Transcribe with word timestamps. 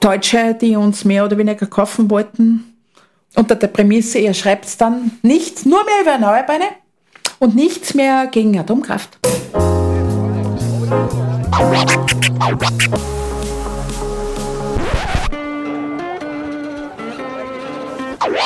Deutsche, 0.00 0.54
die 0.54 0.76
uns 0.76 1.04
mehr 1.04 1.24
oder 1.24 1.38
weniger 1.38 1.66
kaufen 1.66 2.08
wollten, 2.10 2.76
unter 3.34 3.56
der 3.56 3.66
Prämisse, 3.66 4.18
ihr 4.18 4.34
schreibt 4.34 4.80
dann 4.80 5.12
nichts, 5.22 5.64
nur 5.64 5.84
mehr 5.84 6.02
über 6.02 6.12
Erneuerbare 6.12 6.70
und 7.40 7.54
nichts 7.54 7.94
mehr 7.94 8.28
gegen 8.28 8.58
Atomkraft. 8.58 9.18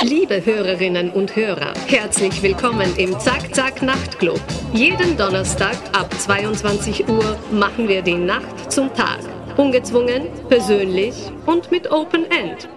Liebe 0.03 0.45
Hörerinnen 0.45 1.11
und 1.11 1.37
Hörer, 1.37 1.75
herzlich 1.87 2.43
willkommen 2.43 2.96
im 2.96 3.19
Zack 3.21 3.55
Zack 3.55 3.82
Nachtclub. 3.82 4.41
Jeden 4.73 5.16
Donnerstag 5.16 5.77
ab 5.93 6.12
22 6.19 7.09
Uhr 7.09 7.37
machen 7.53 7.89
wir 7.89 8.03
die 8.03 8.14
Nacht 8.14 8.73
zum 8.73 8.93
Tag. 8.95 9.21
Ungezwungen, 9.57 10.29
persönlich 10.48 11.14
und 11.46 11.71
mit 11.71 11.91
Open 11.91 12.25
End. 12.30 12.69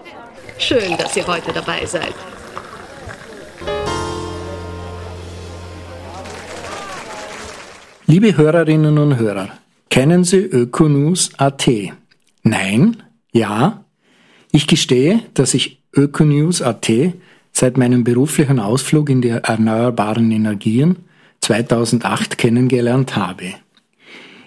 Schön, 0.58 0.96
dass 0.98 1.16
ihr 1.16 1.26
heute 1.26 1.52
dabei 1.52 1.84
seid. 1.86 2.14
Liebe 8.06 8.36
Hörerinnen 8.36 8.98
und 8.98 9.18
Hörer, 9.18 9.50
kennen 9.90 10.24
Sie 10.24 10.38
Ökonews.at? 10.38 11.68
Nein? 12.42 13.02
Ja? 13.32 13.84
Ich 14.52 14.66
gestehe, 14.66 15.20
dass 15.34 15.54
ich 15.54 15.82
Ökonews.at 15.94 16.90
seit 17.52 17.76
meinem 17.76 18.04
beruflichen 18.04 18.60
Ausflug 18.60 19.10
in 19.10 19.22
die 19.22 19.30
erneuerbaren 19.30 20.30
Energien 20.30 20.96
2008 21.40 22.38
kennengelernt 22.38 23.16
habe. 23.16 23.54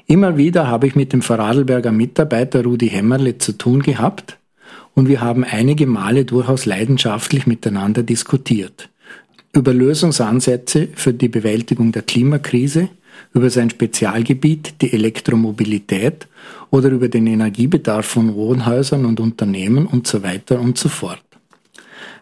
Immer 0.10 0.38
wieder 0.38 0.66
habe 0.66 0.88
ich 0.88 0.96
mit 0.96 1.14
dem 1.14 1.22
Vorarlberger 1.22 1.92
Mitarbeiter 1.92 2.64
Rudi 2.64 2.90
Hämmerle 2.90 3.38
zu 3.38 3.52
tun 3.52 3.84
gehabt 3.84 4.40
und 4.96 5.08
wir 5.08 5.22
haben 5.22 5.44
einige 5.44 5.86
Male 5.86 6.26
durchaus 6.26 6.66
leidenschaftlich 6.66 7.46
miteinander 7.46 8.02
diskutiert. 8.02 8.90
Über 9.54 9.72
Lösungsansätze 9.72 10.88
für 10.96 11.14
die 11.14 11.28
Bewältigung 11.28 11.92
der 11.92 12.02
Klimakrise, 12.02 12.90
über 13.36 13.52
sein 13.52 13.70
Spezialgebiet, 13.70 14.82
die 14.82 14.94
Elektromobilität 14.94 16.28
oder 16.72 16.90
über 16.90 17.08
den 17.08 17.28
Energiebedarf 17.28 18.08
von 18.08 18.34
Wohnhäusern 18.34 19.06
und 19.06 19.20
Unternehmen 19.20 19.86
und 19.86 20.08
so 20.08 20.24
weiter 20.24 20.60
und 20.60 20.80
so 20.80 20.90
fort. 20.90 21.22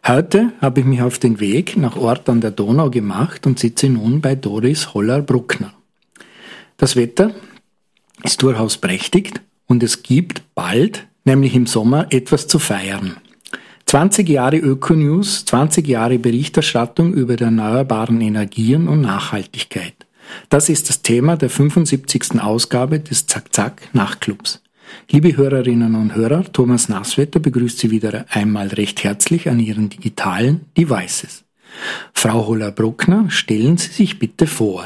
Heute 0.06 0.52
habe 0.60 0.82
ich 0.82 0.86
mich 0.86 1.02
auf 1.02 1.20
den 1.20 1.40
Weg 1.40 1.78
nach 1.78 1.96
Ort 1.96 2.28
an 2.28 2.42
der 2.42 2.52
Donau 2.52 2.90
gemacht 2.90 3.48
und 3.48 3.60
sitze 3.60 3.88
nun 3.88 4.20
bei 4.20 4.36
Doris 4.36 4.94
Holler-Bruckner. 4.94 5.72
Das 6.76 6.98
Wetter 6.98 7.32
ist 8.24 8.42
durchaus 8.42 8.78
prächtig 8.78 9.34
und 9.68 9.84
es 9.84 10.04
gibt 10.04 10.42
bald, 10.56 11.08
nämlich 11.26 11.56
im 11.56 11.68
Sommer, 11.68 12.08
etwas 12.10 12.48
zu 12.48 12.60
feiern. 12.60 13.18
20 13.86 14.28
Jahre 14.28 14.58
Ökonews, 14.58 15.46
20 15.46 15.88
Jahre 15.88 16.20
Berichterstattung 16.20 17.14
über 17.14 17.38
die 17.38 17.46
erneuerbaren 17.46 18.20
Energien 18.20 18.88
und 18.88 19.02
Nachhaltigkeit. 19.02 19.94
Das 20.50 20.68
ist 20.68 20.90
das 20.90 21.04
Thema 21.04 21.38
der 21.38 21.50
75. 21.50 22.42
Ausgabe 22.42 23.00
des 23.00 23.28
Zack-Zack 23.28 23.90
Nachtclubs. 23.94 24.62
Liebe 25.10 25.38
Hörerinnen 25.38 25.96
und 25.96 26.16
Hörer, 26.16 26.52
Thomas 26.52 26.90
Nasswetter 26.90 27.40
begrüßt 27.40 27.80
Sie 27.80 27.92
wieder 27.92 28.26
einmal 28.30 28.68
recht 28.68 29.04
herzlich 29.04 29.50
an 29.50 29.60
Ihren 29.60 29.90
digitalen 29.90 30.66
Devices. 30.78 31.44
Frau 32.14 32.48
Holler-Bruckner, 32.48 33.30
stellen 33.30 33.78
Sie 33.78 33.92
sich 33.92 34.20
bitte 34.20 34.48
vor. 34.48 34.86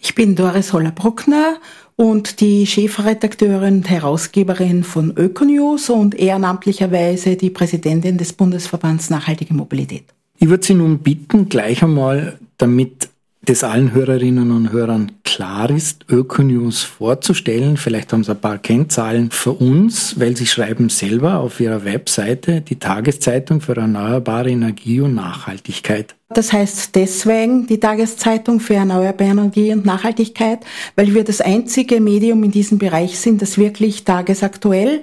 Ich 0.00 0.14
bin 0.14 0.36
Doris 0.36 0.72
Holler-Bruckner 0.72 1.56
und 1.96 2.40
die 2.40 2.66
Chefredakteurin 2.66 3.76
und 3.76 3.90
Herausgeberin 3.90 4.84
von 4.84 5.16
Ökonews 5.16 5.90
und 5.90 6.14
ehrenamtlicherweise 6.14 7.36
die 7.36 7.50
Präsidentin 7.50 8.18
des 8.18 8.32
Bundesverbands 8.32 9.10
Nachhaltige 9.10 9.54
Mobilität. 9.54 10.04
Ich 10.38 10.48
würde 10.48 10.64
Sie 10.64 10.74
nun 10.74 10.98
bitten, 10.98 11.48
gleich 11.48 11.82
einmal, 11.82 12.38
damit 12.58 13.08
das 13.44 13.64
allen 13.64 13.92
Hörerinnen 13.92 14.50
und 14.50 14.72
Hörern 14.72 15.12
klar 15.24 15.70
ist, 15.70 16.04
Ökonews 16.08 16.82
vorzustellen. 16.82 17.76
Vielleicht 17.76 18.12
haben 18.12 18.24
Sie 18.24 18.30
ein 18.30 18.40
paar 18.40 18.58
Kennzahlen 18.58 19.30
für 19.30 19.52
uns, 19.52 20.18
weil 20.18 20.36
Sie 20.36 20.46
schreiben 20.46 20.88
selber 20.88 21.38
auf 21.40 21.60
Ihrer 21.60 21.84
Webseite 21.84 22.60
die 22.60 22.78
Tageszeitung 22.78 23.60
für 23.60 23.76
erneuerbare 23.76 24.50
Energie 24.50 25.00
und 25.00 25.14
Nachhaltigkeit. 25.14 26.14
Das 26.28 26.52
heißt 26.52 26.94
deswegen 26.94 27.66
die 27.66 27.78
Tageszeitung 27.78 28.60
für 28.60 28.74
erneuerbare 28.74 29.30
Energie 29.30 29.72
und 29.72 29.84
Nachhaltigkeit, 29.84 30.60
weil 30.96 31.14
wir 31.14 31.24
das 31.24 31.40
einzige 31.40 32.00
Medium 32.00 32.42
in 32.44 32.50
diesem 32.50 32.78
Bereich 32.78 33.18
sind, 33.18 33.42
das 33.42 33.58
wirklich 33.58 34.04
tagesaktuell 34.04 35.02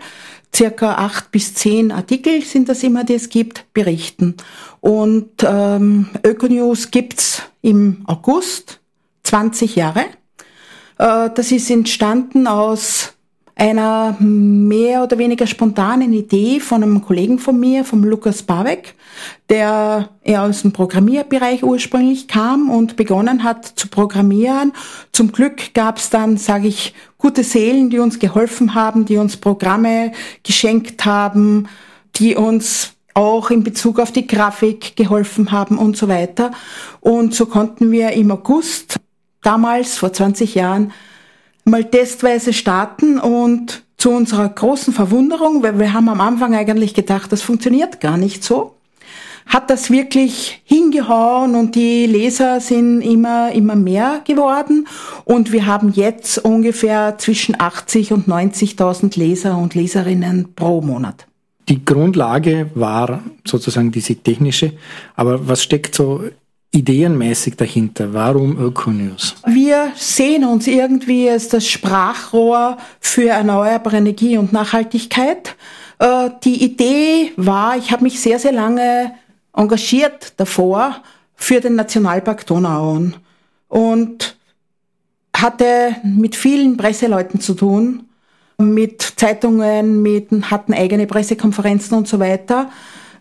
circa 0.54 0.96
acht 0.96 1.32
bis 1.32 1.54
zehn 1.54 1.92
Artikel 1.92 2.42
sind 2.42 2.68
das 2.68 2.84
immer, 2.84 3.04
die 3.04 3.16
es 3.16 3.30
gibt, 3.30 3.66
berichten. 3.74 4.36
Und 4.82 5.30
ähm, 5.44 6.10
Ökonews 6.24 6.92
gibt's 6.92 7.44
im 7.62 8.04
August, 8.08 8.80
20 9.24 9.76
Jahre. 9.76 10.06
Äh, 10.98 11.30
das 11.34 11.52
ist 11.52 11.70
entstanden 11.70 12.48
aus 12.48 13.14
einer 13.56 14.16
mehr 14.20 15.04
oder 15.04 15.20
weniger 15.20 15.46
spontanen 15.46 16.14
Idee 16.14 16.60
von 16.60 16.82
einem 16.82 17.04
Kollegen 17.04 17.38
von 17.38 17.60
mir, 17.60 17.86
vom 17.86 18.04
Lukas 18.04 18.42
Barweg, 18.42 18.96
der 19.50 20.10
eher 20.24 20.42
aus 20.42 20.64
dem 20.64 20.72
Programmierbereich 20.72 21.64
ursprünglich 21.64 22.28
kam 22.28 22.72
und 22.72 22.96
begonnen 22.96 23.44
hat 23.44 23.66
zu 23.66 23.88
programmieren. 23.88 24.74
Zum 25.12 25.32
Glück 25.32 25.76
gab 25.76 25.98
es 25.98 26.10
dann, 26.10 26.38
sage 26.38 26.70
ich, 26.70 26.96
gute 27.20 27.44
Seelen, 27.44 27.92
die 27.92 28.00
uns 28.00 28.18
geholfen 28.18 28.74
haben, 28.74 29.06
die 29.06 29.18
uns 29.18 29.38
Programme 29.38 30.12
geschenkt 30.44 31.06
haben, 31.06 31.68
die 32.16 32.36
uns 32.36 32.94
auch 33.14 33.50
in 33.50 33.64
Bezug 33.64 34.00
auf 34.00 34.12
die 34.12 34.28
Grafik 34.28 34.96
geholfen 34.96 35.52
haben 35.52 35.78
und 35.78 35.98
so 35.98 36.08
weiter. 36.08 36.52
Und 37.00 37.34
so 37.36 37.46
konnten 37.46 37.92
wir 37.92 38.12
im 38.12 38.32
August, 38.32 38.98
damals 39.42 39.98
vor 39.98 40.14
20 40.14 40.56
Jahren, 40.56 40.92
mal 41.66 41.84
testweise 41.84 42.54
starten 42.54 43.20
und 43.20 43.84
zu 43.98 44.10
unserer 44.10 44.50
großen 44.50 44.94
Verwunderung, 44.94 45.62
weil 45.62 45.78
wir 45.78 45.94
haben 45.94 46.10
am 46.10 46.22
Anfang 46.22 46.56
eigentlich 46.56 46.94
gedacht, 46.94 47.32
das 47.32 47.44
funktioniert 47.44 48.02
gar 48.02 48.18
nicht 48.18 48.44
so, 48.44 48.76
hat 49.46 49.70
das 49.70 49.92
wirklich 49.92 50.62
hingehauen 50.64 51.56
und 51.56 51.76
die 51.76 52.08
Leser 52.08 52.60
sind 52.62 53.02
immer, 53.02 53.52
immer 53.52 53.76
mehr 53.76 54.22
geworden 54.26 54.88
und 55.24 55.52
wir 55.52 55.68
haben 55.68 55.92
jetzt 55.94 56.40
ungefähr 56.40 57.18
zwischen 57.20 57.60
80 57.60 58.12
und 58.14 58.28
90.000 58.28 59.20
Leser 59.20 59.58
und 59.58 59.76
Leserinnen 59.76 60.56
pro 60.56 60.82
Monat. 60.82 61.28
Die 61.70 61.84
Grundlage 61.86 62.70
war 62.76 63.24
sozusagen 63.46 63.92
diese 63.92 64.16
technische, 64.16 64.74
aber 65.16 65.48
was 65.48 65.64
steckt 65.64 65.96
so 65.96 66.24
ideenmäßig 66.72 67.56
dahinter? 67.56 68.14
Warum 68.14 68.58
Ökonews? 68.58 69.36
Wir 69.46 69.92
sehen 69.96 70.46
uns 70.46 70.68
irgendwie 70.68 71.30
als 71.30 71.50
das 71.50 71.68
Sprachrohr 71.68 72.78
für 73.00 73.30
erneuerbare 73.30 73.98
Energie 73.98 74.38
und 74.38 74.54
Nachhaltigkeit. 74.54 75.56
Äh, 76.00 76.30
die 76.44 76.64
Idee 76.64 77.32
war, 77.36 77.78
ich 77.78 77.92
habe 77.92 78.04
mich 78.04 78.20
sehr, 78.20 78.40
sehr 78.40 78.54
lange 78.54 79.14
engagiert 79.54 80.34
davor 80.38 80.96
für 81.36 81.60
den 81.60 81.76
Nationalpark 81.76 82.46
Donauauen 82.46 83.16
und 83.68 84.38
hatte 85.36 85.96
mit 86.04 86.36
vielen 86.36 86.78
Presseleuten 86.78 87.40
zu 87.42 87.54
tun, 87.54 88.04
mit 88.62 89.02
Zeitungen, 89.02 90.02
mit, 90.02 90.30
hatten 90.50 90.74
eigene 90.74 91.08
Pressekonferenzen 91.08 91.98
und 91.98 92.08
so 92.08 92.20
weiter, 92.20 92.70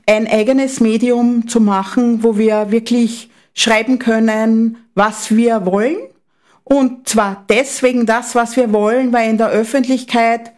ein 0.07 0.27
eigenes 0.27 0.81
Medium 0.81 1.49
zu 1.49 1.61
machen, 1.61 2.23
wo 2.23 2.37
wir 2.37 2.71
wirklich 2.71 3.31
schreiben 3.55 3.99
können, 3.99 4.79
was 4.95 5.35
wir 5.35 5.67
wollen. 5.67 5.97
Und 6.65 7.09
zwar 7.09 7.45
deswegen 7.49 8.07
das, 8.07 8.35
was 8.35 8.57
wir 8.57 8.73
wollen, 8.73 9.13
weil 9.13 9.31
in 9.31 9.39
der 9.39 9.49
Öffentlichkeit 9.49 10.53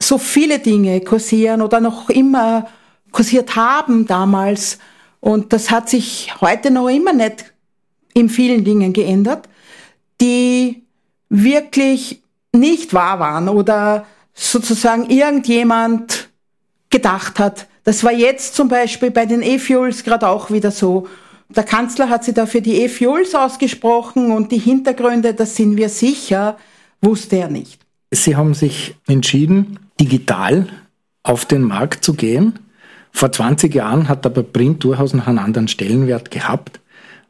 so 0.00 0.18
viele 0.18 0.58
Dinge 0.58 1.00
kursieren 1.00 1.62
oder 1.62 1.80
noch 1.80 2.10
immer 2.10 2.68
kursiert 3.12 3.56
haben 3.56 4.06
damals. 4.06 4.78
Und 5.20 5.52
das 5.52 5.70
hat 5.70 5.88
sich 5.88 6.32
heute 6.40 6.70
noch 6.70 6.88
immer 6.88 7.12
nicht 7.12 7.52
in 8.14 8.28
vielen 8.28 8.64
Dingen 8.64 8.92
geändert, 8.92 9.48
die 10.20 10.84
wirklich 11.28 12.22
nicht 12.56 12.94
wahr 12.94 13.20
waren 13.20 13.48
oder 13.48 14.06
sozusagen 14.34 15.08
irgendjemand 15.08 16.28
gedacht 16.90 17.38
hat. 17.38 17.66
Das 17.84 18.02
war 18.04 18.12
jetzt 18.12 18.54
zum 18.54 18.68
Beispiel 18.68 19.10
bei 19.10 19.26
den 19.26 19.42
E-Fuels 19.42 20.04
gerade 20.04 20.28
auch 20.28 20.50
wieder 20.50 20.70
so. 20.70 21.06
Der 21.48 21.62
Kanzler 21.62 22.08
hat 22.08 22.24
sich 22.24 22.34
da 22.34 22.46
für 22.46 22.60
die 22.60 22.82
E-Fuels 22.82 23.34
ausgesprochen 23.34 24.32
und 24.32 24.50
die 24.50 24.58
Hintergründe, 24.58 25.34
das 25.34 25.54
sind 25.54 25.76
wir 25.76 25.88
sicher, 25.88 26.56
wusste 27.00 27.36
er 27.36 27.48
nicht. 27.48 27.80
Sie 28.10 28.36
haben 28.36 28.54
sich 28.54 28.96
entschieden, 29.06 29.78
digital 30.00 30.66
auf 31.22 31.44
den 31.44 31.62
Markt 31.62 32.04
zu 32.04 32.14
gehen. 32.14 32.58
Vor 33.12 33.32
20 33.32 33.74
Jahren 33.74 34.08
hat 34.08 34.26
aber 34.26 34.42
Print 34.42 34.84
durchaus 34.84 35.14
noch 35.14 35.26
einen 35.26 35.38
anderen 35.38 35.68
Stellenwert 35.68 36.30
gehabt. 36.30 36.80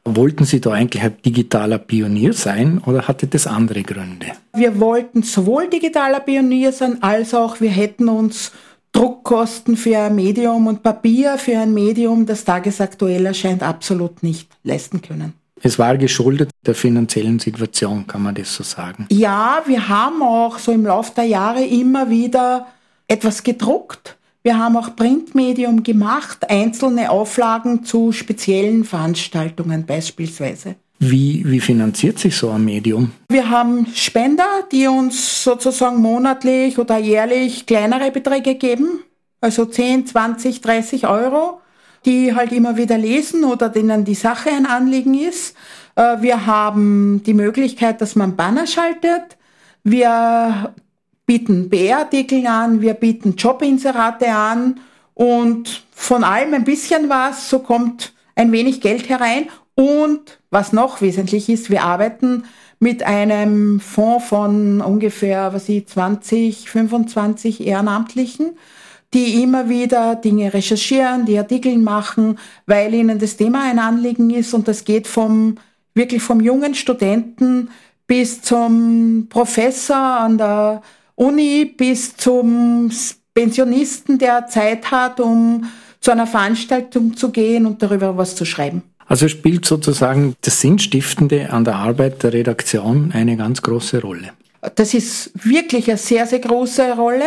Wollten 0.09 0.45
Sie 0.45 0.61
da 0.61 0.71
eigentlich 0.71 1.03
ein 1.03 1.17
digitaler 1.25 1.79
Pionier 1.79 2.33
sein 2.33 2.81
oder 2.87 3.09
hatte 3.09 3.27
das 3.27 3.49
andere 3.49 3.83
Gründe? 3.83 4.27
Wir 4.55 4.79
wollten 4.79 5.25
sowohl 5.25 5.69
digitaler 5.69 6.21
Pionier 6.21 6.71
sein, 6.71 7.03
als 7.03 7.35
auch 7.35 7.61
wir 7.61 7.71
hätten 7.71 8.09
uns 8.09 8.53
Druckkosten 8.93 9.77
für 9.77 9.99
ein 9.99 10.15
Medium 10.15 10.69
und 10.69 10.85
Papier 10.85 11.39
für 11.39 11.59
ein 11.59 11.75
Medium, 11.75 12.25
das 12.25 12.45
tagesaktuell 12.45 13.27
erscheint, 13.27 13.65
absolut 13.65 14.23
nicht 14.23 14.49
leisten 14.63 15.03
können. 15.03 15.33
Es 15.61 15.77
war 15.77 15.99
geschuldet 15.99 16.51
der 16.65 16.77
finanziellen 16.77 17.41
Situation, 17.41 18.07
kann 18.07 18.23
man 18.23 18.37
das 18.37 18.55
so 18.55 18.63
sagen? 18.63 19.07
Ja, 19.11 19.63
wir 19.67 19.89
haben 19.89 20.23
auch 20.23 20.59
so 20.61 20.71
im 20.71 20.87
Laufe 20.87 21.13
der 21.17 21.25
Jahre 21.25 21.65
immer 21.65 22.09
wieder 22.09 22.69
etwas 23.09 23.43
gedruckt. 23.43 24.17
Wir 24.47 24.59
haben 24.59 24.77
auch 24.77 24.95
Printmedium 24.95 25.83
gemacht, 25.83 26.49
einzelne 26.49 27.11
Auflagen 27.11 27.83
zu 27.83 28.13
speziellen 28.13 28.85
Veranstaltungen 28.85 29.85
beispielsweise. 29.85 30.77
Wie, 31.01 31.43
wie 31.45 31.59
finanziert 31.59 32.21
sich 32.21 32.37
so 32.37 32.51
ein 32.51 32.65
Medium? 32.65 33.11
Wir 33.29 33.51
haben 33.51 33.89
Spender, 33.93 34.47
die 34.71 34.87
uns 34.87 35.43
sozusagen 35.43 36.01
monatlich 36.01 36.79
oder 36.79 36.97
jährlich 36.97 37.67
kleinere 37.67 38.13
Beträge 38.13 38.55
geben, 38.55 39.01
also 39.41 39.65
10, 39.65 40.07
20, 40.07 40.61
30 40.61 41.09
Euro, 41.09 41.61
die 42.05 42.33
halt 42.33 42.53
immer 42.53 42.77
wieder 42.77 42.99
lesen 42.99 43.43
oder 43.43 43.69
denen 43.69 44.05
die 44.05 44.15
Sache 44.15 44.51
ein 44.51 44.67
Anliegen 44.67 45.15
ist. 45.15 45.57
Äh, 45.97 46.23
wir 46.23 46.47
haben 46.47 47.21
die 47.27 47.35
Möglichkeit, 47.35 48.01
dass 48.01 48.15
man 48.15 48.37
Banner 48.37 48.69
schaltet. 48.69 49.39
Wir 49.83 50.73
bieten 51.27 51.69
BR-Artikel 51.69 52.47
an, 52.47 52.81
wir 52.81 52.95
bieten 52.95 53.35
Jobinserate 53.37 54.29
an 54.29 54.81
und 55.15 55.85
von 55.93 56.25
allem 56.25 56.55
ein 56.55 56.65
bisschen 56.65 57.09
was, 57.09 57.51
so 57.51 57.59
kommt 57.59 58.15
ein 58.37 58.53
wenig 58.53 58.81
Geld 58.81 59.09
herein. 59.09 59.49
Und 59.75 60.39
was 60.51 60.73
noch 60.73 61.03
wesentlich 61.03 61.49
ist, 61.49 61.69
wir 61.69 61.83
arbeiten 61.83 62.45
mit 62.79 63.03
einem 63.03 63.81
Fonds 63.81 64.27
von 64.27 64.81
ungefähr, 64.81 65.53
was 65.53 65.69
ich, 65.69 65.87
20, 65.87 66.71
25 66.71 67.67
Ehrenamtlichen, 67.67 68.57
die 69.15 69.43
immer 69.43 69.69
wieder 69.69 70.17
Dinge 70.17 70.53
recherchieren, 70.53 71.27
die 71.27 71.39
Artikel 71.39 71.77
machen, 71.79 72.39
weil 72.67 72.93
ihnen 72.95 73.19
das 73.19 73.37
Thema 73.37 73.65
ein 73.65 73.79
Anliegen 73.79 74.31
ist. 74.31 74.53
Und 74.55 74.69
das 74.69 74.85
geht 74.85 75.07
vom, 75.07 75.57
wirklich 75.95 76.23
vom 76.23 76.41
jungen 76.41 76.75
Studenten 76.75 77.71
bis 78.07 78.43
zum 78.43 79.27
Professor 79.29 79.97
an 79.97 80.39
der 80.39 80.83
Uni 81.17 81.65
bis 81.65 82.17
zum 82.17 82.91
Pensionisten, 83.35 84.19
der 84.19 84.47
Zeit 84.47 84.91
hat, 84.91 85.21
um 85.21 85.67
zu 86.01 86.11
einer 86.11 86.27
Veranstaltung 86.27 87.17
zu 87.17 87.31
gehen 87.31 87.67
und 87.67 87.83
darüber 87.83 88.17
was 88.17 88.37
zu 88.37 88.45
schreiben. 88.45 88.83
Also 89.07 89.29
spielt 89.29 89.65
sozusagen 89.65 90.35
das 90.43 90.61
Sinnstiftende 90.61 91.51
an 91.51 91.65
der 91.65 91.77
Arbeit 91.77 92.23
der 92.23 92.33
Redaktion 92.33 93.13
eine 93.13 93.37
ganz 93.37 93.63
große 93.63 94.01
Rolle. 94.01 94.33
Das 94.75 94.95
ist 94.95 95.31
wirklich 95.35 95.89
eine 95.89 95.99
sehr, 95.99 96.27
sehr 96.27 96.41
große 96.41 96.93
Rolle. 96.97 97.25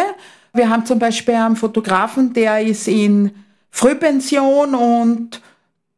Wir 0.53 0.69
haben 0.69 0.85
zum 0.85 0.99
Beispiel 0.99 1.35
einen 1.35 1.55
Fotografen, 1.55 2.33
der 2.33 2.61
ist 2.61 2.87
in 2.87 3.31
Frühpension 3.71 4.75
und 4.75 5.41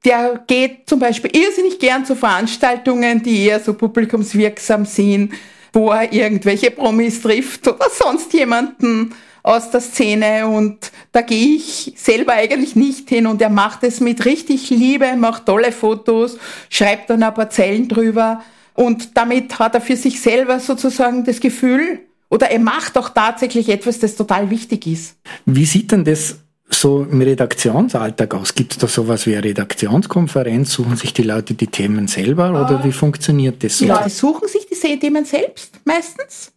der 0.05 0.43
geht 0.45 0.88
zum 0.89 0.99
Beispiel 0.99 1.31
irrsinnig 1.33 1.79
gern 1.79 2.05
zu 2.05 2.15
Veranstaltungen, 2.15 3.21
die 3.23 3.45
eher 3.45 3.59
so 3.59 3.73
publikumswirksam 3.73 4.85
sind, 4.85 5.33
wo 5.73 5.91
er 5.91 6.12
irgendwelche 6.12 6.71
Promis 6.71 7.21
trifft 7.21 7.68
oder 7.68 7.88
sonst 7.89 8.33
jemanden 8.33 9.13
aus 9.44 9.71
der 9.71 9.81
Szene 9.81 10.47
und 10.47 10.91
da 11.12 11.21
gehe 11.21 11.56
ich 11.56 11.94
selber 11.95 12.33
eigentlich 12.33 12.75
nicht 12.75 13.09
hin 13.09 13.25
und 13.25 13.41
er 13.41 13.50
macht 13.50 13.83
es 13.83 14.00
mit 14.00 14.25
richtig 14.25 14.69
Liebe, 14.69 15.15
macht 15.15 15.45
tolle 15.45 15.71
Fotos, 15.71 16.38
schreibt 16.69 17.09
dann 17.09 17.23
ein 17.23 17.33
paar 17.33 17.50
Zeilen 17.50 17.88
drüber 17.88 18.44
und 18.75 19.18
damit 19.18 19.57
hat 19.57 19.75
er 19.75 19.81
für 19.81 19.95
sich 19.95 20.21
selber 20.21 20.59
sozusagen 20.59 21.23
das 21.23 21.39
Gefühl 21.39 22.00
oder 22.29 22.51
er 22.51 22.59
macht 22.59 22.97
auch 22.97 23.09
tatsächlich 23.09 23.69
etwas, 23.69 24.00
das 24.00 24.15
total 24.15 24.50
wichtig 24.50 24.88
ist. 24.88 25.17
Wie 25.45 25.65
sieht 25.65 25.91
denn 25.91 26.06
das 26.06 26.38
so 26.73 27.03
im 27.03 27.21
Redaktionsalltag 27.21 28.33
aus? 28.33 28.56
Gibt 28.56 28.73
es 28.73 28.77
da 28.77 28.88
sowas 28.88 29.25
wie 29.25 29.35
eine 29.35 29.44
Redaktionskonferenz? 29.44 30.71
Suchen 30.71 30.95
sich 30.95 31.13
die 31.13 31.23
Leute 31.23 31.53
die 31.53 31.68
Themen 31.68 32.07
selber 32.07 32.50
oder 32.50 32.83
wie 32.83 32.91
funktioniert 32.91 33.63
das 33.63 33.77
so? 33.77 33.85
Die 33.85 33.91
Leute 33.91 34.09
suchen 34.09 34.47
sich 34.47 34.68
die 34.68 35.00
Themen 35.00 35.25
selbst 35.25 35.79
meistens. 35.85 36.51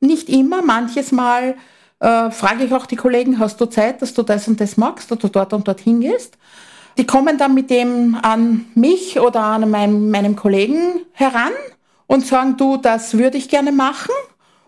Nicht 0.00 0.28
immer, 0.28 0.62
manches 0.62 1.12
Mal 1.12 1.56
äh, 2.00 2.30
frage 2.30 2.64
ich 2.64 2.72
auch 2.72 2.86
die 2.86 2.96
Kollegen, 2.96 3.38
hast 3.38 3.60
du 3.60 3.66
Zeit, 3.66 4.02
dass 4.02 4.14
du 4.14 4.22
das 4.22 4.46
und 4.48 4.60
das 4.60 4.76
magst 4.76 5.10
oder 5.10 5.28
dort 5.28 5.52
und 5.52 5.66
dorthin 5.66 6.00
gehst? 6.00 6.38
Die 6.96 7.06
kommen 7.06 7.38
dann 7.38 7.54
mit 7.54 7.70
dem 7.70 8.16
an 8.20 8.66
mich 8.74 9.18
oder 9.20 9.40
an 9.40 9.70
meinem, 9.70 10.10
meinem 10.10 10.36
Kollegen 10.36 11.00
heran 11.12 11.52
und 12.06 12.26
sagen, 12.26 12.56
du, 12.56 12.76
das 12.76 13.16
würde 13.16 13.38
ich 13.38 13.48
gerne 13.48 13.70
machen. 13.72 14.14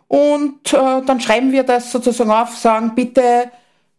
Und 0.07 0.73
äh, 0.73 1.03
dann 1.05 1.21
schreiben 1.21 1.53
wir 1.53 1.63
das 1.63 1.93
sozusagen 1.93 2.31
auf, 2.31 2.57
sagen, 2.57 2.95
bitte, 2.95 3.51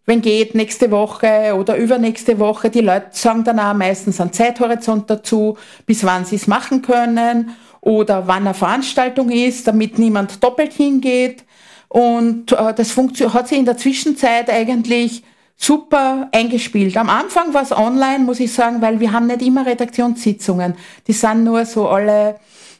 wenn 0.05 0.21
geht, 0.21 0.55
nächste 0.55 0.91
Woche 0.91 1.55
oder 1.57 1.77
übernächste 1.77 2.39
Woche. 2.39 2.69
Die 2.69 2.81
Leute 2.81 3.07
sagen 3.11 3.43
dann 3.43 3.59
auch 3.59 3.73
meistens 3.73 4.19
einen 4.19 4.33
Zeithorizont 4.33 5.09
dazu, 5.09 5.57
bis 5.85 6.03
wann 6.03 6.25
sie 6.25 6.37
es 6.37 6.47
machen 6.47 6.81
können 6.81 7.55
oder 7.81 8.27
wann 8.27 8.45
eine 8.45 8.53
Veranstaltung 8.53 9.29
ist, 9.29 9.67
damit 9.67 9.99
niemand 9.99 10.43
doppelt 10.43 10.73
hingeht. 10.73 11.43
Und 11.87 12.51
äh, 12.51 12.73
das 12.73 12.95
hat 12.97 13.47
sich 13.47 13.57
in 13.57 13.65
der 13.65 13.77
Zwischenzeit 13.77 14.49
eigentlich 14.49 15.23
super 15.55 16.29
eingespielt. 16.31 16.97
Am 16.97 17.09
Anfang 17.09 17.53
war 17.53 17.61
es 17.61 17.71
online, 17.71 18.19
muss 18.19 18.39
ich 18.39 18.51
sagen, 18.51 18.81
weil 18.81 18.99
wir 18.99 19.11
haben 19.11 19.27
nicht 19.27 19.43
immer 19.43 19.65
Redaktionssitzungen. 19.65 20.73
Die 21.07 21.13
sind 21.13 21.43
nur 21.43 21.65
so 21.65 21.87
alle 21.87 22.37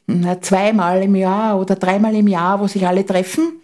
na, 0.07 0.41
zweimal 0.41 1.03
im 1.03 1.15
Jahr 1.15 1.59
oder 1.59 1.75
dreimal 1.75 2.15
im 2.15 2.27
Jahr, 2.27 2.59
wo 2.59 2.67
sich 2.67 2.85
alle 2.85 3.05
treffen. 3.05 3.60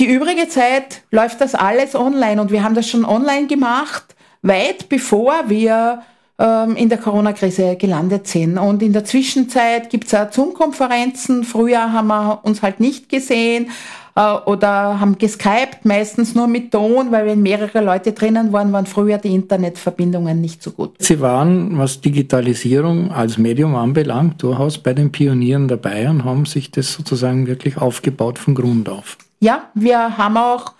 Die 0.00 0.06
übrige 0.06 0.48
Zeit 0.48 1.02
läuft 1.10 1.42
das 1.42 1.54
alles 1.54 1.94
online 1.94 2.40
und 2.40 2.50
wir 2.50 2.64
haben 2.64 2.74
das 2.74 2.88
schon 2.88 3.04
online 3.04 3.46
gemacht, 3.48 4.16
weit 4.40 4.88
bevor 4.88 5.34
wir 5.48 6.00
ähm, 6.38 6.74
in 6.74 6.88
der 6.88 6.96
Corona-Krise 6.96 7.76
gelandet 7.76 8.26
sind. 8.26 8.56
Und 8.56 8.82
in 8.82 8.94
der 8.94 9.04
Zwischenzeit 9.04 9.90
gibt 9.90 10.06
es 10.06 10.14
auch 10.14 10.32
Zoom-Konferenzen. 10.32 11.44
Früher 11.44 11.92
haben 11.92 12.08
wir 12.08 12.40
uns 12.44 12.62
halt 12.62 12.80
nicht 12.80 13.10
gesehen, 13.10 13.70
äh, 14.16 14.32
oder 14.46 14.98
haben 15.00 15.18
geskypt, 15.18 15.84
meistens 15.84 16.34
nur 16.34 16.46
mit 16.46 16.72
Ton, 16.72 17.12
weil 17.12 17.26
wenn 17.26 17.42
mehrere 17.42 17.84
Leute 17.84 18.12
drinnen 18.12 18.54
waren, 18.54 18.72
waren 18.72 18.86
früher 18.86 19.18
die 19.18 19.34
Internetverbindungen 19.34 20.40
nicht 20.40 20.62
so 20.62 20.70
gut. 20.70 20.94
Sie 20.98 21.20
waren, 21.20 21.76
was 21.76 22.00
Digitalisierung 22.00 23.12
als 23.12 23.36
Medium 23.36 23.76
anbelangt, 23.76 24.42
durchaus 24.42 24.78
bei 24.78 24.94
den 24.94 25.12
Pionieren 25.12 25.68
dabei 25.68 26.08
und 26.08 26.24
haben 26.24 26.46
sich 26.46 26.70
das 26.70 26.94
sozusagen 26.94 27.46
wirklich 27.46 27.76
aufgebaut 27.76 28.38
von 28.38 28.54
Grund 28.54 28.88
auf. 28.88 29.18
Ja, 29.40 29.70
wir 29.74 30.18
haben 30.18 30.36
auch 30.36 30.74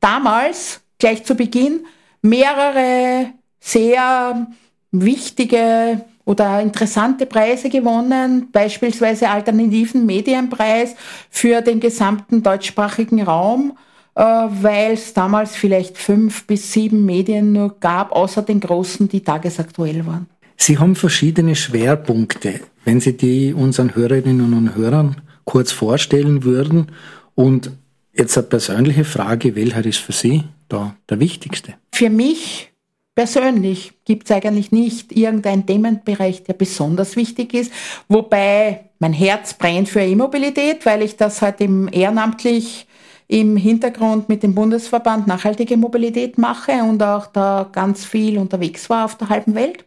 damals, 0.00 0.80
gleich 0.98 1.24
zu 1.24 1.34
Beginn, 1.34 1.84
mehrere 2.22 3.32
sehr 3.60 4.46
wichtige 4.92 6.04
oder 6.24 6.60
interessante 6.62 7.26
Preise 7.26 7.68
gewonnen, 7.68 8.48
beispielsweise 8.52 9.28
Alternativen 9.28 10.06
Medienpreis 10.06 10.94
für 11.28 11.60
den 11.60 11.80
gesamten 11.80 12.42
deutschsprachigen 12.42 13.22
Raum, 13.22 13.76
äh, 14.14 14.22
weil 14.22 14.92
es 14.92 15.12
damals 15.12 15.56
vielleicht 15.56 15.98
fünf 15.98 16.46
bis 16.46 16.72
sieben 16.72 17.04
Medien 17.04 17.52
nur 17.52 17.78
gab, 17.80 18.12
außer 18.12 18.42
den 18.42 18.60
großen, 18.60 19.08
die 19.08 19.22
tagesaktuell 19.22 20.06
waren. 20.06 20.28
Sie 20.56 20.78
haben 20.78 20.94
verschiedene 20.94 21.56
Schwerpunkte. 21.56 22.60
Wenn 22.84 23.00
Sie 23.00 23.16
die 23.16 23.52
unseren 23.52 23.94
Hörerinnen 23.94 24.54
und 24.54 24.76
Hörern 24.76 25.16
kurz 25.44 25.72
vorstellen 25.72 26.44
würden 26.44 26.92
und 27.34 27.72
jetzt 28.16 28.36
eine 28.36 28.46
persönliche 28.46 29.04
Frage, 29.04 29.54
welcher 29.54 29.84
ist 29.84 29.98
für 29.98 30.12
Sie 30.12 30.44
da 30.68 30.96
der 31.08 31.20
wichtigste? 31.20 31.74
Für 31.92 32.10
mich 32.10 32.72
persönlich 33.14 33.92
gibt 34.04 34.28
es 34.28 34.36
eigentlich 34.36 34.72
nicht 34.72 35.12
irgendeinen 35.12 35.66
Themenbereich, 35.66 36.42
der 36.44 36.54
besonders 36.54 37.16
wichtig 37.16 37.54
ist. 37.54 37.72
Wobei 38.08 38.90
mein 38.98 39.12
Herz 39.12 39.54
brennt 39.54 39.88
für 39.88 40.00
E-Mobilität, 40.00 40.84
weil 40.86 41.02
ich 41.02 41.16
das 41.16 41.42
halt 41.42 41.60
im 41.60 41.88
ehrenamtlich 41.92 42.86
im 43.26 43.56
Hintergrund 43.56 44.28
mit 44.28 44.42
dem 44.42 44.54
Bundesverband 44.54 45.26
Nachhaltige 45.26 45.76
Mobilität 45.76 46.36
mache 46.36 46.72
und 46.82 47.02
auch 47.02 47.26
da 47.26 47.68
ganz 47.72 48.04
viel 48.04 48.38
unterwegs 48.38 48.90
war 48.90 49.06
auf 49.06 49.16
der 49.16 49.30
halben 49.30 49.54
Welt. 49.54 49.84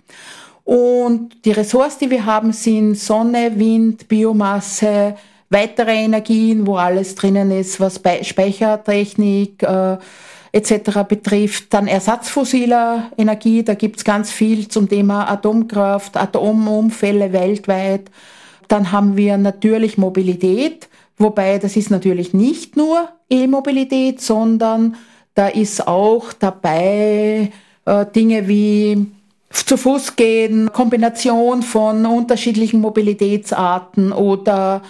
Und 0.64 1.46
die 1.46 1.52
Ressorts, 1.52 1.98
die 1.98 2.10
wir 2.10 2.26
haben, 2.26 2.52
sind 2.52 2.96
Sonne, 2.96 3.54
Wind, 3.58 4.08
Biomasse, 4.08 5.16
weitere 5.50 5.96
Energien, 5.96 6.68
wo 6.68 6.76
alles 6.76 7.16
drinnen 7.16 7.52
ist, 7.52 7.80
was 7.80 8.02
Speichertechnik, 8.24 9.64
äh, 9.64 9.98
etc. 10.52 11.04
betrifft. 11.08 11.74
Dann 11.74 11.88
ersatzfossiler 11.88 13.12
Energie, 13.18 13.64
da 13.64 13.74
gibt's 13.74 14.04
ganz 14.04 14.32
viel 14.32 14.68
zum 14.68 14.90
Thema 14.90 15.30
Atomkraft, 15.30 16.18
Atomunfälle 16.18 17.32
weltweit. 17.34 18.10
Dann 18.68 18.92
haben 18.92 19.16
wir 19.16 19.38
natürlich 19.38 19.98
Mobilität, 19.98 20.90
wobei 21.18 21.58
das 21.60 21.76
ist 21.78 21.92
natürlich 21.92 22.34
nicht 22.34 22.76
nur 22.76 23.10
E-Mobilität, 23.30 24.22
sondern 24.22 24.96
da 25.36 25.48
ist 25.48 25.88
auch 25.88 26.34
dabei 26.34 27.52
äh, 27.86 28.06
Dinge 28.14 28.48
wie 28.48 29.06
zu 29.50 29.78
Fuß 29.78 30.16
gehen, 30.16 30.72
Kombination 30.74 31.64
von 31.64 32.06
unterschiedlichen 32.06 32.82
Mobilitätsarten 32.82 34.12
oder 34.12 34.82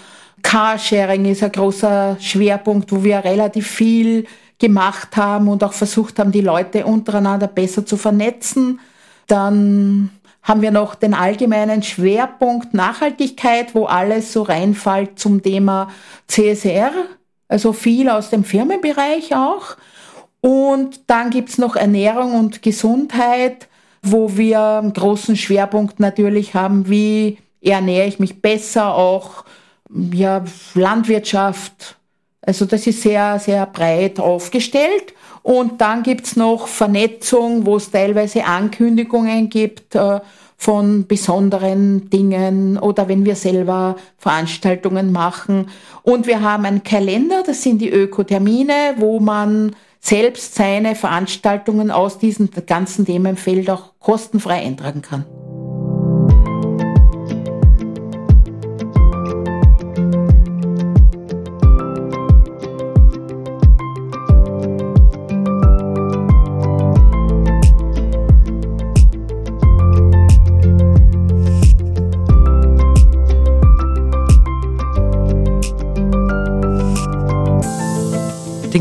Carsharing 0.48 1.26
ist 1.26 1.44
ein 1.44 1.52
großer 1.52 2.16
Schwerpunkt, 2.22 2.94
wo 2.94 3.04
wir 3.04 3.26
relativ 3.26 3.68
viel 3.68 4.26
gemacht 4.58 5.18
haben 5.18 5.50
und 5.50 5.62
auch 5.62 5.74
versucht 5.74 6.20
haben, 6.20 6.32
die 6.32 6.40
Leute 6.40 6.86
untereinander 6.86 7.48
besser 7.48 7.86
zu 7.86 7.98
vernetzen. 7.98 8.80
Dann 9.28 10.10
haben 10.44 10.62
wir 10.62 10.72
noch 10.72 10.96
den 10.96 11.14
allgemeinen 11.14 11.84
Schwerpunkt 11.84 12.74
Nachhaltigkeit, 12.74 13.76
wo 13.76 13.88
alles 13.88 14.32
so 14.32 14.44
reinfällt 14.44 15.20
zum 15.20 15.44
Thema 15.44 15.90
CSR, 16.28 16.92
also 17.50 17.74
viel 17.74 18.08
aus 18.08 18.30
dem 18.30 18.46
Firmenbereich 18.46 19.36
auch. 19.36 19.76
Und 20.40 21.02
dann 21.08 21.30
gibt's 21.30 21.58
noch 21.58 21.76
Ernährung 21.76 22.36
und 22.36 22.62
Gesundheit, 22.62 23.68
wo 24.02 24.38
wir 24.38 24.62
einen 24.62 24.94
großen 24.94 25.36
Schwerpunkt 25.36 26.00
natürlich 26.00 26.54
haben, 26.54 26.88
wie 26.88 27.38
ernähre 27.62 28.08
ich 28.08 28.20
mich 28.20 28.42
besser, 28.42 28.96
auch 28.96 29.44
ja, 30.14 30.44
Landwirtschaft. 30.74 31.98
Also 32.42 32.66
das 32.66 32.88
ist 32.88 33.02
sehr, 33.02 33.40
sehr 33.40 33.66
breit 33.66 34.20
aufgestellt. 34.20 35.14
Und 35.44 35.80
dann 35.82 36.04
gibt's 36.04 36.36
noch 36.36 36.68
Vernetzung, 36.68 37.66
wo 37.66 37.78
es 37.78 37.92
teilweise 37.92 38.46
Ankündigungen 38.46 39.50
gibt 39.50 39.96
äh, 39.96 40.20
von 40.58 41.08
besonderen 41.08 42.10
Dingen 42.10 42.78
oder 42.78 43.08
wenn 43.08 43.24
wir 43.26 43.36
selber 43.36 43.96
Veranstaltungen 44.18 45.12
machen. 45.12 45.70
Und 46.04 46.28
wir 46.28 46.42
haben 46.42 46.66
einen 46.66 46.84
Kalender, 46.84 47.44
das 47.46 47.62
sind 47.64 47.80
die 47.80 47.90
Ökotermine, 47.90 48.96
wo 48.98 49.20
man 49.20 49.76
selbst 50.00 50.56
seine 50.56 50.96
Veranstaltungen 50.96 51.92
aus 51.92 52.18
diesem 52.18 52.50
ganzen 52.66 53.06
Themenfeld 53.06 53.70
auch 53.70 53.92
kostenfrei 54.00 54.66
eintragen 54.66 55.02
kann. 55.02 55.26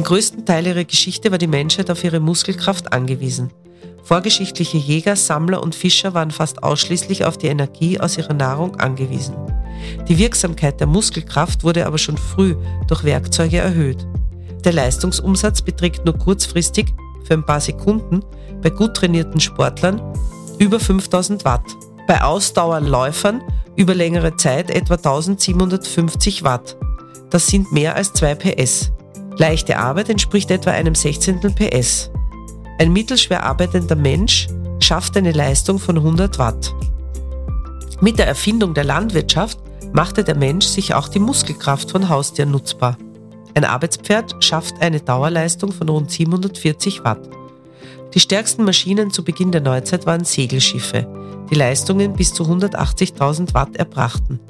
Größten 0.07 0.47
Teil 0.47 0.69
ihrer 0.69 0.85
Geschichte 0.85 1.33
war 1.33 1.39
die 1.39 1.49
Menschheit 1.49 1.91
auf 1.91 2.05
ihre 2.05 2.21
Muskelkraft 2.21 2.93
angewiesen. 2.93 3.51
Vorgeschichtliche 4.05 4.79
Jäger, 4.79 5.17
Sammler 5.17 5.61
und 5.61 5.75
Fischer 5.75 6.15
waren 6.15 6.31
fast 6.31 6.63
ausschließlich 6.63 7.25
auf 7.25 7.39
die 7.39 7.49
Energie 7.49 7.99
aus 7.99 8.17
ihrer 8.17 8.35
Nahrung 8.35 8.77
angewiesen. 8.77 9.35
Die 10.09 10.17
Wirksamkeit 10.17 10.79
der 10.79 10.87
Muskelkraft 10.87 11.65
wurde 11.65 11.87
aber 11.87 11.99
schon 11.99 12.17
früh 12.17 12.55
durch 12.87 13.03
Werkzeuge 13.03 13.59
erhöht. 13.59 14.07
Der 14.65 14.73
Leistungsumsatz 14.73 15.61
beträgt 15.61 16.05
nur 16.05 16.17
kurzfristig, 16.17 16.87
für 17.25 17.35
ein 17.35 17.45
paar 17.45 17.61
Sekunden, 17.61 18.21
bei 18.63 18.71
gut 18.71 18.95
trainierten 18.95 19.41
Sportlern 19.41 20.01
über 20.61 20.79
5000 20.79 21.45
Watt. 21.45 21.65
Bei 22.07 22.23
Ausdauerläufern 22.23 23.43
über 23.75 23.93
längere 23.93 24.37
Zeit 24.37 24.71
etwa 24.71 24.95
1750 24.95 26.45
Watt. 26.45 26.77
Das 27.31 27.49
sind 27.49 27.73
mehr 27.73 27.97
als 27.97 28.13
2 28.13 28.37
PS. 28.37 28.93
Leichte 29.39 29.79
Arbeit 29.79 30.09
entspricht 30.09 30.51
etwa 30.51 30.71
einem 30.71 30.95
Sechzehntel 30.95 31.51
PS. 31.51 32.11
Ein 32.79 32.93
mittelschwer 32.93 33.45
arbeitender 33.45 33.97
Mensch 33.97 34.49
schafft 34.81 35.17
eine 35.17 35.33
Leistung 35.33 35.79
von 35.79 35.97
100 35.97 36.39
Watt. 36.39 36.75
Mit 38.01 38.19
der 38.19 38.27
Erfindung 38.27 38.73
der 38.73 38.85
Landwirtschaft 38.85 39.59
machte 39.93 40.25
der 40.25 40.37
Mensch 40.37 40.67
sich 40.67 40.95
auch 40.95 41.09
die 41.09 41.19
Muskelkraft 41.19 41.91
von 41.91 42.09
Haustieren 42.09 42.51
nutzbar. 42.51 42.97
Ein 43.55 43.65
Arbeitspferd 43.65 44.43
schafft 44.43 44.81
eine 44.81 45.01
Dauerleistung 45.01 45.73
von 45.73 45.89
rund 45.89 46.11
740 46.11 47.05
Watt. 47.05 47.29
Die 48.15 48.21
stärksten 48.21 48.65
Maschinen 48.65 49.11
zu 49.11 49.23
Beginn 49.23 49.53
der 49.53 49.61
Neuzeit 49.61 50.07
waren 50.07 50.25
Segelschiffe, 50.25 51.07
die 51.51 51.55
Leistungen 51.55 52.15
bis 52.15 52.33
zu 52.33 52.45
180.000 52.45 53.53
Watt 53.53 53.77
erbrachten. 53.77 54.41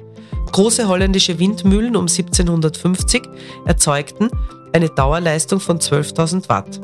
Große 0.51 0.87
holländische 0.87 1.39
Windmühlen 1.39 1.95
um 1.95 2.03
1750 2.03 3.23
erzeugten 3.65 4.29
eine 4.73 4.89
Dauerleistung 4.89 5.59
von 5.59 5.79
12.000 5.79 6.49
Watt. 6.49 6.81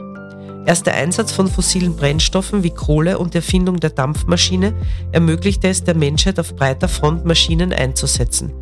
Erst 0.65 0.85
der 0.85 0.95
Einsatz 0.95 1.33
von 1.33 1.47
fossilen 1.47 1.95
Brennstoffen 1.95 2.63
wie 2.63 2.69
Kohle 2.69 3.17
und 3.19 3.33
die 3.33 3.39
Erfindung 3.39 3.79
der 3.79 3.89
Dampfmaschine 3.89 4.73
ermöglichte 5.11 5.67
es 5.67 5.83
der 5.83 5.95
Menschheit 5.95 6.39
auf 6.39 6.55
breiter 6.55 6.87
Front 6.87 7.25
Maschinen 7.25 7.73
einzusetzen. 7.73 8.53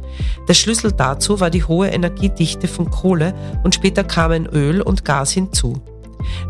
Der 0.47 0.55
Schlüssel 0.55 0.91
dazu 0.91 1.39
war 1.39 1.51
die 1.51 1.63
hohe 1.63 1.89
Energiedichte 1.89 2.67
von 2.67 2.89
Kohle 2.89 3.35
und 3.63 3.75
später 3.75 4.03
kamen 4.03 4.47
Öl 4.47 4.81
und 4.81 5.05
Gas 5.05 5.31
hinzu. 5.31 5.79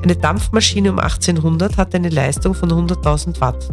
Eine 0.02 0.16
Dampfmaschine 0.16 0.92
um 0.92 1.00
1800 1.00 1.78
hatte 1.78 1.98
eine 1.98 2.10
Leistung 2.10 2.54
von 2.54 2.72
100.000 2.72 3.42
Watt. 3.42 3.70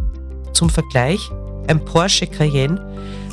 Zum 0.53 0.71
Vergleich, 0.71 1.31
ein 1.69 1.85
Porsche 1.85 2.27
Cayenne 2.27 2.81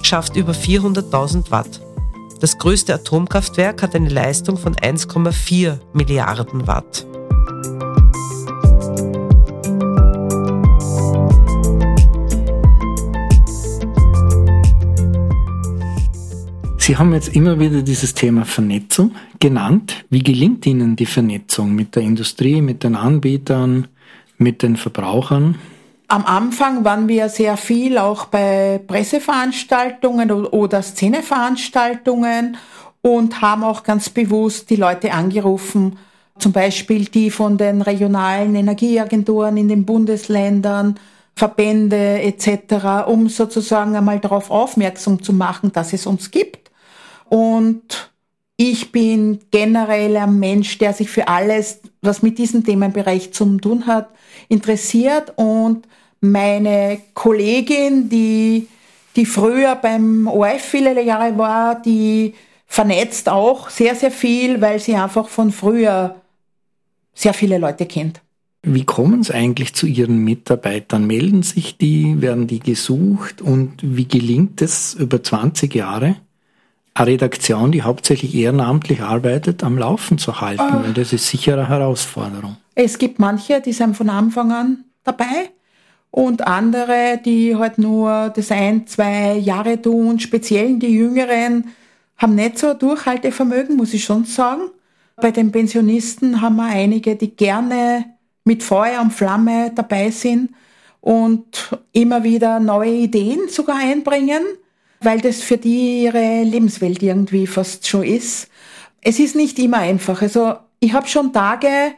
schafft 0.03 0.36
über 0.36 0.53
400.000 0.53 1.50
Watt. 1.50 1.81
Das 2.46 2.60
größte 2.60 2.94
Atomkraftwerk 2.94 3.82
hat 3.82 3.96
eine 3.96 4.08
Leistung 4.08 4.58
von 4.58 4.75
1,4 4.75 5.80
Milliarden 5.94 6.68
Watt. 6.68 7.08
Sie 16.78 16.96
haben 16.96 17.14
jetzt 17.14 17.36
immer 17.36 17.60
wieder 17.60 17.82
dieses 17.82 18.14
Thema 18.14 18.46
Vernetzung 18.46 19.16
genannt. 19.40 20.06
Wie 20.12 20.22
gelingt 20.22 20.68
Ihnen 20.68 20.96
die 20.96 21.08
Vernetzung 21.08 21.74
mit 21.74 21.96
der 21.96 22.04
Industrie, 22.04 22.62
mit 22.62 22.84
den 22.84 22.96
Anbietern, 22.96 23.88
mit 24.38 24.62
den 24.62 24.75
Verbrauchern? 24.75 25.56
Am 26.08 26.26
Anfang 26.26 26.86
waren 26.86 27.08
wir 27.08 27.30
sehr 27.30 27.58
viel 27.58 27.98
auch 27.98 28.26
bei 28.26 28.80
Presseveranstaltungen 28.86 30.30
oder 30.30 30.84
Szeneveranstaltungen 30.84 32.58
und 33.02 33.42
haben 33.42 33.64
auch 33.64 33.84
ganz 33.84 34.10
bewusst 34.10 34.70
die 34.70 34.76
Leute 34.76 35.12
angerufen, 35.14 35.98
zum 36.38 36.52
Beispiel 36.52 37.06
die 37.06 37.32
von 37.32 37.58
den 37.58 37.82
regionalen 37.82 38.56
Energieagenturen 38.56 39.58
in 39.58 39.68
den 39.68 39.86
Bundesländern, 39.86 41.00
Verbände 41.36 42.22
etc., 42.22 43.08
um 43.08 43.28
sozusagen 43.28 43.96
einmal 43.96 44.20
darauf 44.20 44.52
aufmerksam 44.52 45.22
zu 45.24 45.34
machen, 45.34 45.72
dass 45.72 45.92
es 45.92 46.06
uns 46.06 46.30
gibt. 46.30 46.72
Und 47.30 48.12
ich 48.58 48.92
bin 48.92 49.40
generell 49.52 50.16
ein 50.18 50.40
Mensch, 50.40 50.78
der 50.78 50.94
sich 50.94 51.10
für 51.10 51.28
alles, 51.28 51.82
was 52.02 52.22
mit 52.22 52.38
diesem 52.38 52.64
Themenbereich 52.64 53.34
zu 53.34 53.58
tun 53.58 53.86
hat, 53.88 54.10
interessiert 54.48 55.34
und 55.36 55.88
meine 56.22 57.00
Kollegin, 57.14 58.10
die, 58.10 58.68
die 59.16 59.26
früher 59.26 59.76
beim 59.76 60.28
ORF 60.28 60.62
viele 60.62 61.02
Jahre 61.02 61.38
war, 61.38 61.82
die 61.82 62.34
vernetzt 62.66 63.30
auch 63.30 63.70
sehr, 63.70 63.96
sehr 63.96 64.12
viel, 64.12 64.62
weil 64.62 64.80
sie 64.80 64.96
einfach 64.96 65.28
von 65.28 65.52
früher 65.52 66.16
sehr 67.14 67.34
viele 67.34 67.58
Leute 67.58 67.86
kennt. 67.86 68.22
Wie 68.68 68.84
kommen 68.84 69.22
Sie 69.22 69.32
eigentlich 69.32 69.76
zu 69.76 69.86
Ihren 69.86 70.24
Mitarbeitern? 70.24 71.06
Melden 71.06 71.44
sich 71.44 71.78
die, 71.78 72.20
werden 72.20 72.48
die 72.48 72.60
gesucht 72.60 73.40
und 73.42 73.74
wie 73.84 74.08
gelingt 74.08 74.60
es 74.64 74.96
über 74.96 75.22
20 75.22 75.76
Jahre, 75.76 76.16
eine 76.96 77.08
Redaktion, 77.08 77.72
die 77.72 77.84
hauptsächlich 77.84 78.34
ehrenamtlich 78.34 79.02
arbeitet, 79.02 79.64
am 79.64 79.78
Laufen 79.78 80.18
zu 80.18 80.42
halten? 80.42 80.84
Weil 80.84 80.94
das 80.94 81.14
ist 81.14 81.28
sicher 81.28 81.54
eine 81.54 81.68
Herausforderung. 81.68 82.58
Es 82.74 82.98
gibt 82.98 83.20
manche, 83.20 83.62
die 83.62 83.74
sind 83.74 83.96
von 83.96 84.10
Anfang 84.10 84.52
an 84.52 84.86
dabei 85.04 85.52
und 86.10 86.48
andere, 86.48 87.20
die 87.24 87.56
halt 87.56 87.78
nur 87.78 88.32
das 88.36 88.50
ein, 88.50 88.88
zwei 88.88 89.36
Jahre 89.36 89.82
tun. 89.82 90.20
Speziell 90.20 90.80
die 90.80 90.96
Jüngeren 90.96 91.66
haben 92.18 92.36
nicht 92.36 92.58
so 92.58 92.74
Durchhaltevermögen, 92.74 93.75
muss 93.75 93.94
ich 93.94 94.04
schon 94.04 94.24
sagen. 94.24 94.70
Bei 95.18 95.32
den 95.32 95.52
Pensionisten 95.52 96.42
haben 96.42 96.56
wir 96.56 96.66
einige, 96.66 97.16
die 97.16 97.36
gerne 97.36 98.06
mit 98.46 98.64
Feuer 98.64 99.02
und 99.02 99.12
Flamme 99.12 99.72
dabei 99.75 100.12
sind 100.12 100.52
und 101.02 101.78
immer 101.92 102.24
wieder 102.24 102.60
neue 102.60 102.92
Ideen 102.92 103.50
sogar 103.50 103.78
einbringen, 103.78 104.44
weil 105.02 105.20
das 105.22 105.42
für 105.42 105.58
die 105.58 106.04
ihre 106.04 106.44
Lebenswelt 106.44 107.02
irgendwie 107.04 107.48
fast 107.48 107.88
schon 107.88 108.04
ist. 108.04 108.50
Es 109.02 109.20
ist 109.20 109.36
nicht 109.36 109.60
immer 109.60 109.78
einfach. 109.78 110.22
Also 110.22 110.56
ich 110.80 110.94
habe 110.94 111.08
schon 111.08 111.34
Tage, 111.34 111.94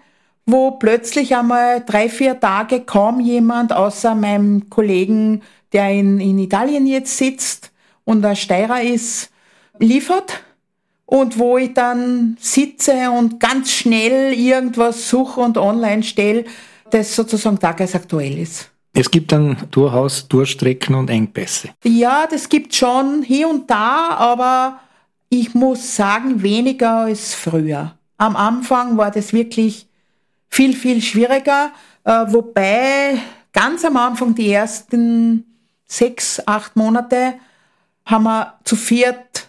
wo 0.46 0.72
plötzlich 0.72 1.36
einmal 1.36 1.84
drei, 1.86 2.10
vier 2.10 2.40
Tage 2.40 2.82
kaum 2.82 3.20
jemand 3.20 3.74
außer 3.74 4.16
meinem 4.16 4.70
Kollegen, 4.70 5.42
der 5.74 5.92
in, 5.92 6.20
in 6.20 6.40
Italien 6.40 6.88
jetzt 6.88 7.18
sitzt 7.18 7.72
und 8.06 8.26
ein 8.26 8.36
Steirer 8.36 8.82
ist, 8.82 9.30
liefert. 9.80 10.44
Und 11.06 11.40
wo 11.40 11.58
ich 11.58 11.74
dann 11.74 12.36
sitze 12.40 13.10
und 13.12 13.40
ganz 13.40 13.72
schnell 13.72 14.34
irgendwas 14.34 15.10
suche 15.10 15.40
und 15.40 15.58
online 15.58 16.04
stelle, 16.04 16.44
das 16.92 17.16
sozusagen 17.16 17.60
tagesaktuell 17.60 18.38
ist. 18.38 18.70
Es 19.00 19.12
gibt 19.12 19.32
dann 19.32 19.58
durchaus 19.70 20.28
Durchstrecken 20.28 20.96
und 20.96 21.12
Engpässe. 21.12 21.70
Ja, 21.84 22.26
das 22.26 22.50
gibt 22.50 22.74
schon 22.74 23.22
hier 23.22 23.48
und 23.48 23.70
da, 23.70 24.16
aber 24.18 24.80
ich 25.30 25.54
muss 25.54 25.96
sagen, 25.96 26.42
weniger 26.42 27.02
als 27.02 27.36
früher. 27.36 27.94
Am 28.18 28.36
Anfang 28.36 28.98
war 28.98 29.12
das 29.12 29.34
wirklich 29.34 29.86
viel, 30.50 30.76
viel 30.76 31.04
schwieriger. 31.04 31.70
Äh, 32.06 32.26
wobei 32.30 33.20
ganz 33.54 33.86
am 33.86 33.98
Anfang, 33.98 34.34
die 34.34 34.52
ersten 34.52 35.46
sechs, 35.86 36.42
acht 36.48 36.76
Monate, 36.76 37.36
haben 38.04 38.24
wir 38.24 38.56
zu 38.64 38.76
viert 38.76 39.48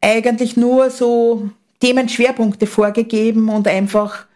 eigentlich 0.00 0.56
nur 0.56 0.88
so 0.90 1.50
Themenschwerpunkte 1.80 2.68
vorgegeben 2.68 3.48
und 3.48 3.66
einfach 3.66 4.26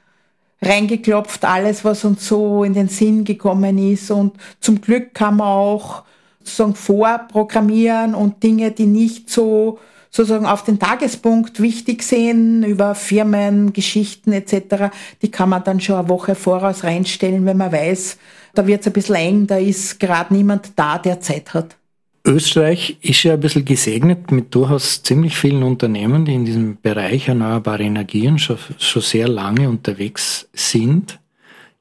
reingeklopft, 0.61 1.45
alles, 1.45 1.85
was 1.85 2.05
uns 2.05 2.27
so 2.27 2.65
in 2.65 2.75
den 2.75 2.89
Sinn 2.89 3.25
gekommen 3.25 3.79
ist. 3.79 4.11
Und 4.11 4.37
zum 4.61 4.81
Glück 4.81 5.15
kann 5.15 5.37
man 5.37 5.49
auch 5.49 6.03
sozusagen 6.41 6.75
vorprogrammieren 6.75 8.15
und 8.15 8.43
Dinge, 8.43 8.71
die 8.71 8.87
nicht 8.87 9.31
so 9.31 9.79
sozusagen 10.11 10.47
auf 10.47 10.65
den 10.65 10.79
Tagespunkt 10.79 11.61
wichtig 11.61 12.03
sind, 12.03 12.65
über 12.65 12.95
Firmen, 12.95 13.73
Geschichten 13.73 14.33
etc., 14.33 14.91
die 15.23 15.31
kann 15.31 15.51
man 15.51 15.65
dann 15.65 15.81
schon 15.81 15.97
eine 15.97 16.09
Woche 16.09 16.35
voraus 16.35 16.83
reinstellen, 16.83 17.45
wenn 17.45 17.59
man 17.59 17.73
weiß, 17.73 18.17
da 18.55 18.67
wird 18.67 18.81
es 18.81 18.87
ein 18.87 18.93
bisschen 18.95 19.15
eng, 19.17 19.47
da 19.47 19.59
ist 19.59 20.01
gerade 20.01 20.35
niemand 20.35 20.73
da, 20.77 20.99
der 20.99 21.21
Zeit 21.21 21.53
hat. 21.53 21.77
Österreich 22.25 22.99
ist 23.01 23.23
ja 23.23 23.35
ein 23.35 23.41
bisschen 23.41 23.65
gesegnet 23.65 24.31
mit 24.31 24.55
durchaus 24.55 25.03
ziemlich 25.03 25.37
vielen 25.37 25.63
Unternehmen, 25.63 26.25
die 26.25 26.35
in 26.35 26.45
diesem 26.45 26.81
Bereich 26.81 27.29
erneuerbare 27.29 27.83
Energien 27.83 28.39
schon, 28.39 28.59
schon 28.79 29.03
sehr 29.03 29.29
lange 29.29 29.69
unterwegs 29.69 30.49
sind. 30.53 31.19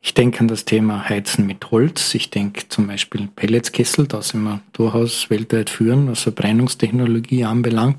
Ich 0.01 0.13
denke 0.13 0.39
an 0.39 0.47
das 0.47 0.63
Thema 0.63 1.09
Heizen 1.09 1.45
mit 1.47 1.69
Holz. 1.71 2.15
Ich 2.15 2.29
denke 2.29 2.69
zum 2.69 2.87
Beispiel 2.87 3.27
Pelletskessel, 3.35 4.07
da 4.07 4.21
sind 4.21 4.43
wir 4.43 4.61
durchaus 4.71 5.29
weltweit 5.29 5.69
führen, 5.69 6.09
was 6.09 6.21
Verbrennungstechnologie 6.21 7.43
anbelangt. 7.43 7.97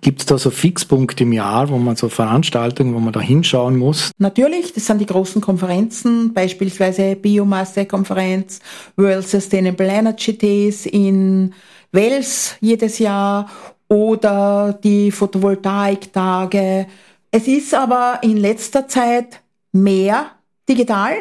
Gibt 0.00 0.20
es 0.20 0.26
da 0.26 0.38
so 0.38 0.50
Fixpunkte 0.50 1.24
im 1.24 1.32
Jahr, 1.32 1.68
wo 1.68 1.78
man 1.78 1.96
so 1.96 2.08
Veranstaltungen, 2.08 2.94
wo 2.94 2.98
man 2.98 3.12
da 3.12 3.20
hinschauen 3.20 3.76
muss? 3.76 4.10
Natürlich, 4.18 4.72
das 4.72 4.86
sind 4.86 5.00
die 5.00 5.06
großen 5.06 5.40
Konferenzen, 5.40 6.32
beispielsweise 6.32 7.16
Biomasse-Konferenz, 7.16 8.60
World 8.96 9.26
Sustainable 9.26 9.88
Energy 9.88 10.36
Days 10.36 10.86
in 10.86 11.54
Wels 11.92 12.56
jedes 12.60 12.98
Jahr 12.98 13.48
oder 13.88 14.78
die 14.84 15.10
Photovoltaik-Tage. 15.10 16.86
Es 17.30 17.48
ist 17.48 17.74
aber 17.74 18.20
in 18.22 18.36
letzter 18.36 18.86
Zeit 18.88 19.40
mehr 19.72 20.32
digital 20.68 21.14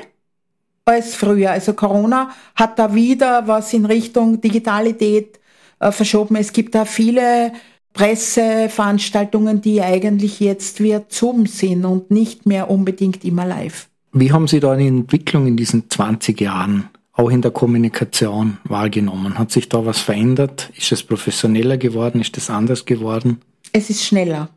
als 0.85 1.15
früher. 1.15 1.51
Also 1.51 1.73
Corona 1.73 2.31
hat 2.55 2.79
da 2.79 2.93
wieder 2.93 3.47
was 3.47 3.73
in 3.73 3.85
Richtung 3.85 4.39
Digitalität 4.41 5.39
äh, 5.79 5.91
verschoben. 5.91 6.35
Es 6.35 6.53
gibt 6.53 6.75
da 6.75 6.85
viele 6.85 7.51
Presseveranstaltungen, 7.97 9.59
die 9.59 9.81
eigentlich 9.81 10.39
jetzt 10.39 10.79
via 10.81 11.01
Zoom 11.09 11.47
sind 11.47 11.83
und 11.83 12.11
nicht 12.11 12.45
mehr 12.45 12.69
unbedingt 12.69 13.25
immer 13.25 13.43
live. 13.43 13.87
Wie 14.13 14.31
haben 14.31 14.47
Sie 14.47 14.59
da 14.59 14.73
eine 14.73 14.85
Entwicklung 14.85 15.47
in 15.47 15.57
diesen 15.57 15.89
20 15.89 16.39
Jahren, 16.39 16.89
auch 17.13 17.31
in 17.31 17.41
der 17.41 17.49
Kommunikation, 17.49 18.57
wahrgenommen? 18.65 19.39
Hat 19.39 19.51
sich 19.51 19.67
da 19.67 19.83
was 19.83 19.99
verändert? 19.99 20.69
Ist 20.77 20.91
es 20.91 21.01
professioneller 21.01 21.77
geworden? 21.77 22.21
Ist 22.21 22.37
es 22.37 22.51
anders 22.51 22.85
geworden? 22.85 23.41
Es 23.73 23.89
ist 23.89 24.05
schneller. 24.05 24.49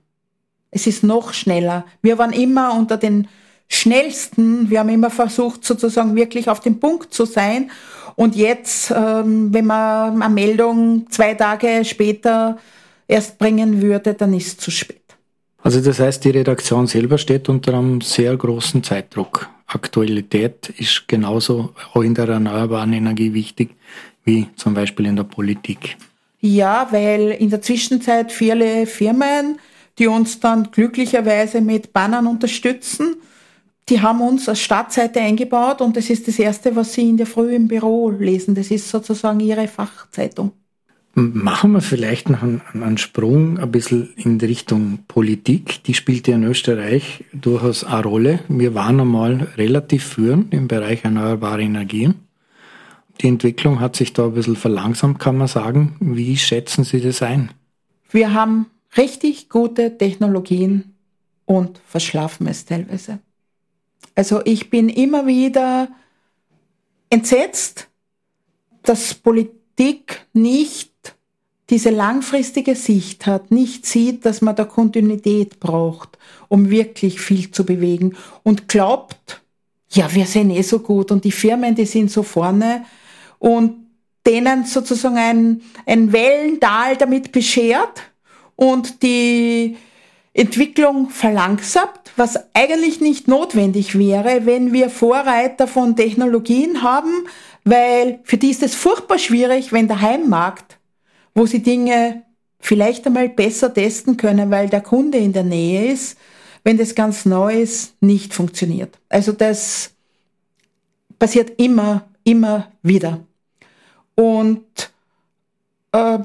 Es 0.70 0.87
ist 0.87 1.02
noch 1.02 1.32
schneller. 1.32 1.87
Wir 2.02 2.18
waren 2.18 2.35
immer 2.35 2.75
unter 2.75 2.99
den 2.99 3.26
schnellsten. 3.68 4.68
Wir 4.68 4.80
haben 4.80 4.90
immer 4.90 5.09
versucht, 5.09 5.64
sozusagen 5.64 6.14
wirklich 6.14 6.50
auf 6.50 6.61
den 6.61 6.78
Punkt 6.78 7.14
zu 7.14 7.25
sein. 7.25 7.70
Und 8.16 8.37
jetzt, 8.37 8.90
ähm, 8.90 9.54
wenn 9.54 9.64
man 9.64 10.20
eine 10.20 10.35
Meldung 10.35 11.06
zwei 11.09 11.32
Tage 11.32 11.87
später 11.87 12.59
erst 13.10 13.38
bringen 13.38 13.82
würde, 13.82 14.14
dann 14.14 14.32
ist 14.32 14.46
es 14.48 14.56
zu 14.58 14.70
spät. 14.70 15.02
Also 15.62 15.80
das 15.80 15.98
heißt, 15.98 16.24
die 16.24 16.30
Redaktion 16.30 16.86
selber 16.86 17.18
steht 17.18 17.48
unter 17.48 17.74
einem 17.74 18.00
sehr 18.00 18.34
großen 18.36 18.82
Zeitdruck. 18.82 19.48
Aktualität 19.66 20.72
ist 20.78 21.06
genauso 21.06 21.74
auch 21.92 22.02
in 22.02 22.14
der 22.14 22.28
erneuerbaren 22.28 22.92
Energie 22.92 23.34
wichtig 23.34 23.76
wie 24.24 24.46
zum 24.56 24.74
Beispiel 24.74 25.06
in 25.06 25.16
der 25.16 25.24
Politik. 25.24 25.96
Ja, 26.40 26.88
weil 26.90 27.30
in 27.32 27.50
der 27.50 27.60
Zwischenzeit 27.60 28.32
viele 28.32 28.86
Firmen, 28.86 29.58
die 29.99 30.06
uns 30.06 30.40
dann 30.40 30.70
glücklicherweise 30.70 31.60
mit 31.60 31.92
Bannern 31.92 32.26
unterstützen, 32.26 33.16
die 33.88 34.00
haben 34.00 34.20
uns 34.20 34.49
als 34.49 34.60
Startseite 34.60 35.20
eingebaut 35.20 35.80
und 35.80 35.96
das 35.96 36.10
ist 36.10 36.28
das 36.28 36.38
Erste, 36.38 36.75
was 36.76 36.92
Sie 36.94 37.08
in 37.08 37.16
der 37.16 37.26
Früh 37.26 37.54
im 37.54 37.68
Büro 37.68 38.10
lesen. 38.10 38.54
Das 38.54 38.70
ist 38.70 38.88
sozusagen 38.88 39.40
Ihre 39.40 39.68
Fachzeitung. 39.68 40.52
Machen 41.14 41.73
wir 41.73 41.80
vielleicht 41.80 42.30
noch 42.30 42.42
einen, 42.42 42.62
einen, 42.73 42.99
Sprung 42.99 43.58
ein 43.58 43.70
bisschen 43.73 44.12
in 44.16 44.40
Richtung 44.40 45.00
Politik. 45.08 45.82
Die 45.84 45.94
spielt 45.94 46.28
ja 46.28 46.36
in 46.36 46.44
Österreich 46.44 47.25
durchaus 47.32 47.82
eine 47.82 48.04
Rolle. 48.04 48.40
Wir 48.49 48.75
waren 48.75 49.00
einmal 49.00 49.49
relativ 49.56 50.04
führend 50.04 50.54
im 50.54 50.68
Bereich 50.68 51.04
erneuerbare 51.04 51.62
Energien. 51.62 52.14
Die 53.20 53.28
Entwicklung 53.28 53.80
hat 53.80 53.96
sich 53.96 54.12
da 54.12 54.26
ein 54.26 54.34
bisschen 54.34 54.56
verlangsamt, 54.56 55.18
kann 55.18 55.36
man 55.36 55.49
sagen. 55.49 55.96
Wie 56.00 56.36
schätzen 56.36 56.84
Sie 56.84 57.00
das 57.00 57.23
ein? 57.23 57.50
Wir 58.10 58.32
haben 58.32 58.66
richtig 58.96 59.49
gute 59.49 59.99
Technologien 59.99 60.94
und 61.44 61.80
verschlafen 61.86 62.46
es 62.46 62.64
teilweise. 62.64 63.18
Also 64.14 64.40
ich 64.44 64.70
bin 64.70 64.88
immer 64.88 65.26
wieder 65.26 65.88
entsetzt, 67.10 67.88
dass 68.82 69.14
Politik 69.14 70.26
nicht 70.32 70.90
diese 71.71 71.91
langfristige 71.91 72.75
Sicht 72.75 73.26
hat, 73.26 73.50
nicht 73.50 73.87
sieht, 73.87 74.26
dass 74.26 74.43
man 74.43 74.56
da 74.56 74.65
Kontinuität 74.65 75.61
braucht, 75.61 76.19
um 76.49 76.71
wirklich 76.71 77.21
viel 77.21 77.50
zu 77.50 77.65
bewegen 77.65 78.17
und 78.43 78.69
glaubt, 78.69 79.41
ja, 79.93 80.13
wir 80.13 80.26
sind 80.26 80.50
eh 80.50 80.63
so 80.63 80.80
gut 80.80 81.11
und 81.11 81.25
die 81.25 81.33
Firmen, 81.33 81.75
die 81.75 81.87
sind 81.87 82.11
so 82.11 82.23
vorne 82.23 82.85
und 83.39 83.87
denen 84.26 84.65
sozusagen 84.65 85.17
ein, 85.17 85.63
ein 85.87 86.13
Wellental 86.13 86.97
damit 86.97 87.33
beschert 87.33 88.02
und 88.56 89.02
die 89.02 89.76
Entwicklung 90.33 91.09
verlangsamt, 91.09 92.13
was 92.17 92.39
eigentlich 92.54 93.00
nicht 93.00 93.26
notwendig 93.26 93.99
wäre, 93.99 94.47
wenn 94.47 94.73
wir 94.73 94.91
Vorreiter 94.91 95.67
von 95.67 95.97
Technologien 95.97 96.83
haben, 96.83 97.26
weil 97.65 98.21
für 98.25 98.37
die 98.37 98.50
ist 98.50 98.63
es 98.63 98.75
furchtbar 98.75 99.19
schwierig, 99.19 99.73
wenn 99.73 99.89
der 99.89 100.00
Heimmarkt, 100.00 100.79
wo 101.40 101.46
sie 101.46 101.62
Dinge 101.62 102.22
vielleicht 102.58 103.06
einmal 103.06 103.30
besser 103.30 103.72
testen 103.72 104.18
können, 104.18 104.50
weil 104.50 104.68
der 104.68 104.82
Kunde 104.82 105.16
in 105.16 105.32
der 105.32 105.42
Nähe 105.42 105.90
ist, 105.90 106.18
wenn 106.64 106.76
das 106.76 106.94
ganz 106.94 107.24
neu 107.24 107.62
ist, 107.62 107.94
nicht 108.02 108.34
funktioniert. 108.34 108.98
Also 109.08 109.32
das 109.32 109.90
passiert 111.18 111.58
immer, 111.58 112.06
immer 112.24 112.70
wieder. 112.82 113.24
Und 114.14 114.92
äh, 115.92 116.18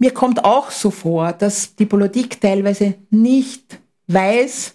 mir 0.00 0.10
kommt 0.10 0.44
auch 0.44 0.70
so 0.70 0.90
vor, 0.90 1.32
dass 1.32 1.74
die 1.76 1.86
Politik 1.86 2.38
teilweise 2.38 2.92
nicht 3.08 3.78
weiß, 4.08 4.74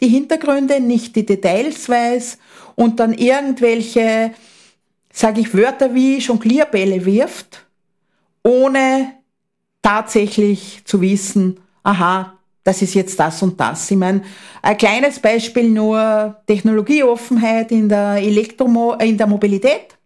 die 0.00 0.08
Hintergründe, 0.08 0.78
nicht 0.78 1.16
die 1.16 1.26
Details 1.26 1.88
weiß 1.88 2.38
und 2.76 3.00
dann 3.00 3.12
irgendwelche, 3.12 4.32
sage 5.12 5.40
ich, 5.40 5.52
Wörter 5.52 5.92
wie 5.96 6.18
Jonglierbälle 6.18 7.04
wirft, 7.04 7.66
ohne 8.42 9.12
tatsächlich 9.82 10.82
zu 10.84 11.00
wissen, 11.00 11.60
aha, 11.82 12.34
das 12.62 12.82
ist 12.82 12.94
jetzt 12.94 13.18
das 13.18 13.42
und 13.42 13.58
das. 13.58 13.90
Ich 13.90 13.96
meine, 13.96 14.22
ein 14.62 14.76
kleines 14.76 15.18
Beispiel 15.18 15.70
nur 15.70 16.36
Technologieoffenheit 16.46 17.72
in 17.72 17.88
der 17.88 18.16
Elektromo 18.16 18.94
in 18.94 19.16
der 19.16 19.26
Mobilität. 19.26 19.96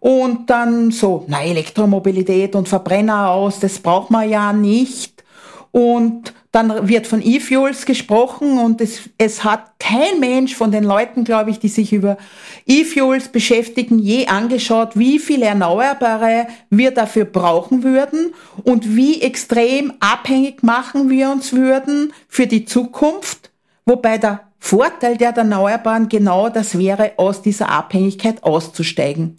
Und 0.00 0.50
dann 0.50 0.90
so, 0.90 1.24
na, 1.28 1.42
Elektromobilität 1.42 2.54
und 2.54 2.68
Verbrenner 2.68 3.30
aus, 3.30 3.60
das 3.60 3.78
braucht 3.78 4.10
man 4.10 4.28
ja 4.28 4.52
nicht. 4.52 5.24
Und 5.70 6.33
dann 6.54 6.88
wird 6.88 7.08
von 7.08 7.20
E-Fuels 7.20 7.84
gesprochen 7.84 8.58
und 8.58 8.80
es, 8.80 9.10
es 9.18 9.42
hat 9.42 9.80
kein 9.80 10.20
Mensch 10.20 10.54
von 10.54 10.70
den 10.70 10.84
Leuten, 10.84 11.24
glaube 11.24 11.50
ich, 11.50 11.58
die 11.58 11.68
sich 11.68 11.92
über 11.92 12.16
E-Fuels 12.64 13.28
beschäftigen, 13.28 13.98
je 13.98 14.28
angeschaut, 14.28 14.96
wie 14.96 15.18
viel 15.18 15.42
Erneuerbare 15.42 16.46
wir 16.70 16.92
dafür 16.92 17.24
brauchen 17.24 17.82
würden 17.82 18.34
und 18.62 18.94
wie 18.94 19.20
extrem 19.20 19.94
abhängig 19.98 20.62
machen 20.62 21.10
wir 21.10 21.30
uns 21.30 21.52
würden 21.52 22.12
für 22.28 22.46
die 22.46 22.64
Zukunft, 22.64 23.50
wobei 23.84 24.18
der 24.18 24.42
Vorteil 24.60 25.16
der 25.16 25.36
Erneuerbaren 25.36 26.08
genau 26.08 26.50
das 26.50 26.78
wäre, 26.78 27.14
aus 27.16 27.42
dieser 27.42 27.68
Abhängigkeit 27.68 28.44
auszusteigen. 28.44 29.38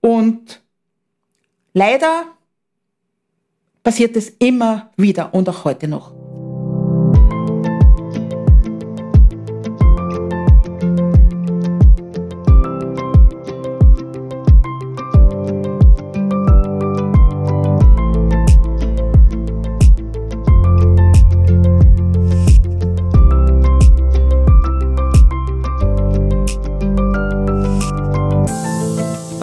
Und 0.00 0.62
leider 1.72 2.26
passiert 3.82 4.16
es 4.16 4.28
immer 4.38 4.92
wieder 4.96 5.34
und 5.34 5.48
auch 5.48 5.64
heute 5.64 5.88
noch. 5.88 6.23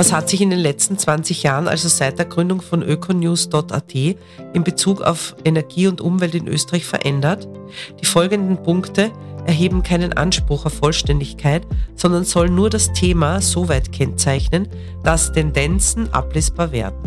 Was 0.01 0.11
hat 0.11 0.29
sich 0.29 0.41
in 0.41 0.49
den 0.49 0.57
letzten 0.57 0.97
20 0.97 1.43
Jahren, 1.43 1.67
also 1.67 1.87
seit 1.87 2.17
der 2.17 2.25
Gründung 2.25 2.59
von 2.63 2.81
ökonews.at, 2.81 3.93
in 3.93 4.63
Bezug 4.63 5.01
auf 5.01 5.35
Energie 5.45 5.85
und 5.85 6.01
Umwelt 6.01 6.33
in 6.33 6.47
Österreich 6.47 6.85
verändert? 6.85 7.47
Die 8.01 8.07
folgenden 8.07 8.63
Punkte 8.63 9.11
erheben 9.45 9.83
keinen 9.83 10.13
Anspruch 10.13 10.65
auf 10.65 10.73
Vollständigkeit, 10.73 11.67
sondern 11.95 12.23
sollen 12.23 12.55
nur 12.55 12.71
das 12.71 12.91
Thema 12.93 13.41
so 13.41 13.69
weit 13.69 13.91
kennzeichnen, 13.91 14.67
dass 15.03 15.33
Tendenzen 15.33 16.11
ablesbar 16.11 16.71
werden. 16.71 16.97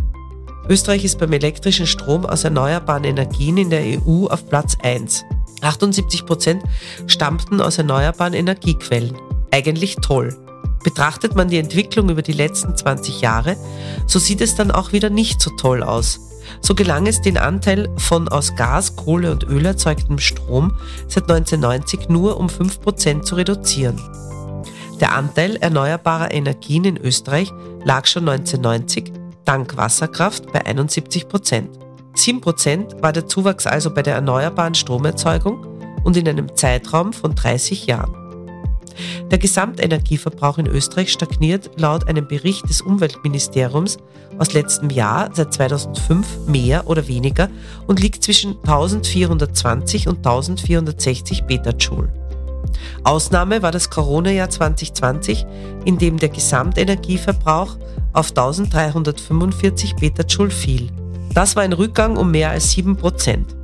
Österreich 0.68 1.04
ist 1.04 1.18
beim 1.18 1.32
elektrischen 1.32 1.88
Strom 1.88 2.24
aus 2.24 2.44
erneuerbaren 2.44 3.02
Energien 3.02 3.56
in 3.56 3.70
der 3.70 3.82
EU 3.82 4.26
auf 4.28 4.48
Platz 4.48 4.76
1. 4.84 5.24
78 5.62 6.26
Prozent 6.26 6.62
stammten 7.08 7.60
aus 7.60 7.76
erneuerbaren 7.76 8.34
Energiequellen. 8.34 9.18
Eigentlich 9.50 9.96
toll. 9.96 10.43
Betrachtet 10.84 11.34
man 11.34 11.48
die 11.48 11.58
Entwicklung 11.58 12.10
über 12.10 12.22
die 12.22 12.32
letzten 12.32 12.76
20 12.76 13.20
Jahre, 13.20 13.56
so 14.06 14.20
sieht 14.20 14.40
es 14.40 14.54
dann 14.54 14.70
auch 14.70 14.92
wieder 14.92 15.10
nicht 15.10 15.40
so 15.40 15.50
toll 15.56 15.82
aus. 15.82 16.20
So 16.60 16.74
gelang 16.74 17.06
es, 17.06 17.22
den 17.22 17.38
Anteil 17.38 17.88
von 17.96 18.28
aus 18.28 18.54
Gas, 18.54 18.94
Kohle 18.94 19.32
und 19.32 19.44
Öl 19.44 19.64
erzeugtem 19.64 20.18
Strom 20.18 20.76
seit 21.08 21.24
1990 21.24 22.08
nur 22.10 22.38
um 22.38 22.46
5% 22.46 23.22
zu 23.22 23.34
reduzieren. 23.34 24.00
Der 25.00 25.14
Anteil 25.14 25.56
erneuerbarer 25.56 26.32
Energien 26.32 26.84
in 26.84 26.96
Österreich 26.98 27.50
lag 27.82 28.06
schon 28.06 28.28
1990 28.28 29.12
dank 29.44 29.76
Wasserkraft 29.76 30.52
bei 30.52 30.64
71% 30.64 31.64
7% 32.14 33.02
war 33.02 33.12
der 33.12 33.26
Zuwachs 33.26 33.66
also 33.66 33.92
bei 33.92 34.02
der 34.02 34.14
erneuerbaren 34.14 34.74
Stromerzeugung 34.74 35.66
und 36.04 36.16
in 36.16 36.28
einem 36.28 36.54
Zeitraum 36.54 37.12
von 37.12 37.34
30 37.34 37.86
Jahren. 37.86 38.23
Der 39.30 39.38
Gesamtenergieverbrauch 39.38 40.58
in 40.58 40.66
Österreich 40.66 41.12
stagniert 41.12 41.70
laut 41.76 42.08
einem 42.08 42.28
Bericht 42.28 42.68
des 42.68 42.80
Umweltministeriums 42.80 43.98
aus 44.38 44.52
letztem 44.52 44.90
Jahr 44.90 45.30
seit 45.32 45.52
2005 45.54 46.46
mehr 46.46 46.86
oder 46.86 47.08
weniger 47.08 47.48
und 47.86 48.00
liegt 48.00 48.22
zwischen 48.24 48.56
1420 48.62 50.08
und 50.08 50.18
1460 50.18 51.46
Petajoule. 51.46 52.12
Ausnahme 53.04 53.62
war 53.62 53.70
das 53.70 53.90
Corona-Jahr 53.90 54.50
2020, 54.50 55.46
in 55.84 55.98
dem 55.98 56.18
der 56.18 56.30
Gesamtenergieverbrauch 56.30 57.76
auf 58.12 58.30
1345 58.30 59.96
Petajoule 59.96 60.50
fiel. 60.50 60.88
Das 61.34 61.56
war 61.56 61.62
ein 61.62 61.72
Rückgang 61.72 62.16
um 62.16 62.30
mehr 62.30 62.50
als 62.50 62.72
7 62.72 62.96
Prozent. 62.96 63.54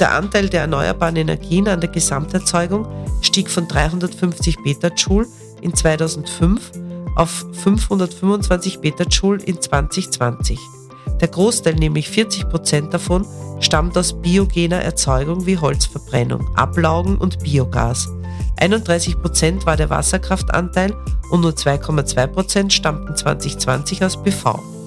Der 0.00 0.14
Anteil 0.14 0.48
der 0.48 0.62
erneuerbaren 0.62 1.16
Energien 1.16 1.68
an 1.68 1.82
der 1.82 1.90
Gesamterzeugung 1.90 2.88
stieg 3.20 3.50
von 3.50 3.68
350 3.68 4.56
Petajoule 4.62 5.26
in 5.60 5.74
2005 5.74 6.72
auf 7.16 7.44
525 7.52 8.80
Petajoule 8.80 9.42
in 9.44 9.60
2020. 9.60 10.58
Der 11.20 11.28
Großteil, 11.28 11.74
nämlich 11.74 12.08
40 12.08 12.48
Prozent 12.48 12.94
davon, 12.94 13.26
stammt 13.60 13.98
aus 13.98 14.14
biogener 14.14 14.80
Erzeugung 14.80 15.44
wie 15.44 15.58
Holzverbrennung, 15.58 16.48
Ablaugen 16.56 17.18
und 17.18 17.40
Biogas. 17.40 18.08
31 18.58 19.20
Prozent 19.20 19.66
war 19.66 19.76
der 19.76 19.90
Wasserkraftanteil 19.90 20.94
und 21.30 21.42
nur 21.42 21.52
2,2 21.52 22.26
Prozent 22.26 22.72
stammten 22.72 23.14
2020 23.14 24.02
aus 24.02 24.22
PV. 24.22 24.79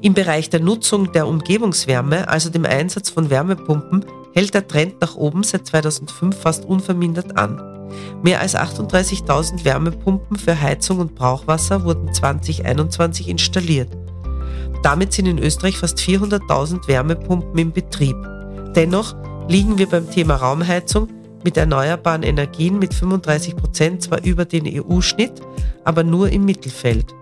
Im 0.00 0.14
Bereich 0.14 0.50
der 0.50 0.60
Nutzung 0.60 1.12
der 1.12 1.26
Umgebungswärme, 1.26 2.28
also 2.28 2.50
dem 2.50 2.64
Einsatz 2.64 3.10
von 3.10 3.30
Wärmepumpen, 3.30 4.04
hält 4.34 4.54
der 4.54 4.66
Trend 4.66 5.00
nach 5.00 5.14
oben 5.16 5.42
seit 5.42 5.66
2005 5.66 6.36
fast 6.36 6.64
unvermindert 6.64 7.36
an. 7.36 7.60
Mehr 8.22 8.40
als 8.40 8.56
38.000 8.56 9.64
Wärmepumpen 9.64 10.36
für 10.36 10.60
Heizung 10.60 10.98
und 10.98 11.14
Brauchwasser 11.14 11.84
wurden 11.84 12.12
2021 12.12 13.28
installiert. 13.28 13.88
Damit 14.82 15.12
sind 15.12 15.26
in 15.26 15.38
Österreich 15.38 15.78
fast 15.78 15.98
400.000 15.98 16.88
Wärmepumpen 16.88 17.58
im 17.58 17.72
Betrieb. 17.72 18.16
Dennoch 18.74 19.14
liegen 19.48 19.78
wir 19.78 19.88
beim 19.88 20.10
Thema 20.10 20.36
Raumheizung 20.36 21.08
mit 21.44 21.56
erneuerbaren 21.56 22.22
Energien 22.22 22.78
mit 22.78 22.94
35 22.94 23.56
Prozent 23.56 24.02
zwar 24.02 24.24
über 24.24 24.44
den 24.44 24.64
EU-Schnitt, 24.66 25.40
aber 25.84 26.02
nur 26.02 26.30
im 26.30 26.44
Mittelfeld. 26.44 27.14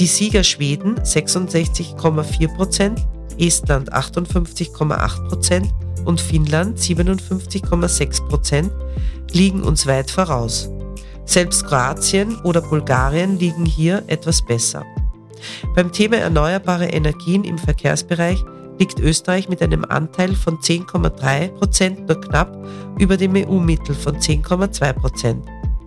Die 0.00 0.06
Sieger 0.06 0.44
Schweden 0.44 0.98
66,4 1.00 2.56
Prozent, 2.56 3.06
Estland 3.38 3.92
58,8 3.92 5.28
Prozent 5.28 5.74
und 6.06 6.18
Finnland 6.22 6.78
57,6 6.78 8.26
Prozent 8.26 8.72
liegen 9.30 9.62
uns 9.62 9.86
weit 9.86 10.10
voraus. 10.10 10.70
Selbst 11.26 11.66
Kroatien 11.66 12.34
oder 12.44 12.62
Bulgarien 12.62 13.38
liegen 13.38 13.66
hier 13.66 14.02
etwas 14.06 14.40
besser. 14.40 14.86
Beim 15.76 15.92
Thema 15.92 16.16
erneuerbare 16.16 16.86
Energien 16.86 17.44
im 17.44 17.58
Verkehrsbereich 17.58 18.42
liegt 18.78 19.00
Österreich 19.00 19.50
mit 19.50 19.60
einem 19.60 19.84
Anteil 19.84 20.34
von 20.34 20.56
10,3 20.60 21.48
Prozent 21.48 22.08
nur 22.08 22.18
knapp 22.22 22.56
über 22.98 23.18
dem 23.18 23.34
EU-Mittel 23.34 23.94
von 23.94 24.16
10,2 24.16 24.94
Prozent. 24.94 25.44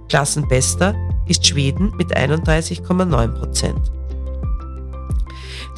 Klassenbester 0.08 0.94
ist 1.28 1.44
Schweden 1.48 1.92
mit 1.98 2.16
31,9 2.16 3.28
Prozent. 3.40 3.92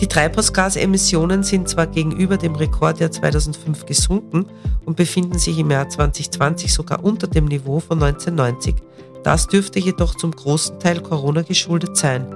Die 0.01 0.07
Treibhausgasemissionen 0.07 1.43
sind 1.43 1.69
zwar 1.69 1.87
gegenüber 1.87 2.35
dem 2.37 2.55
Rekordjahr 2.55 3.11
2005 3.11 3.85
gesunken 3.85 4.45
und 4.85 4.97
befinden 4.97 5.39
sich 5.39 5.57
im 5.57 5.71
Jahr 5.71 5.87
2020 5.87 6.73
sogar 6.73 7.03
unter 7.03 7.27
dem 7.27 7.45
Niveau 7.45 7.79
von 7.79 8.03
1990. 8.03 8.75
Das 9.23 9.47
dürfte 9.47 9.79
jedoch 9.79 10.15
zum 10.15 10.31
großen 10.31 10.79
Teil 10.79 10.99
Corona 10.99 11.43
geschuldet 11.43 11.95
sein. 11.95 12.27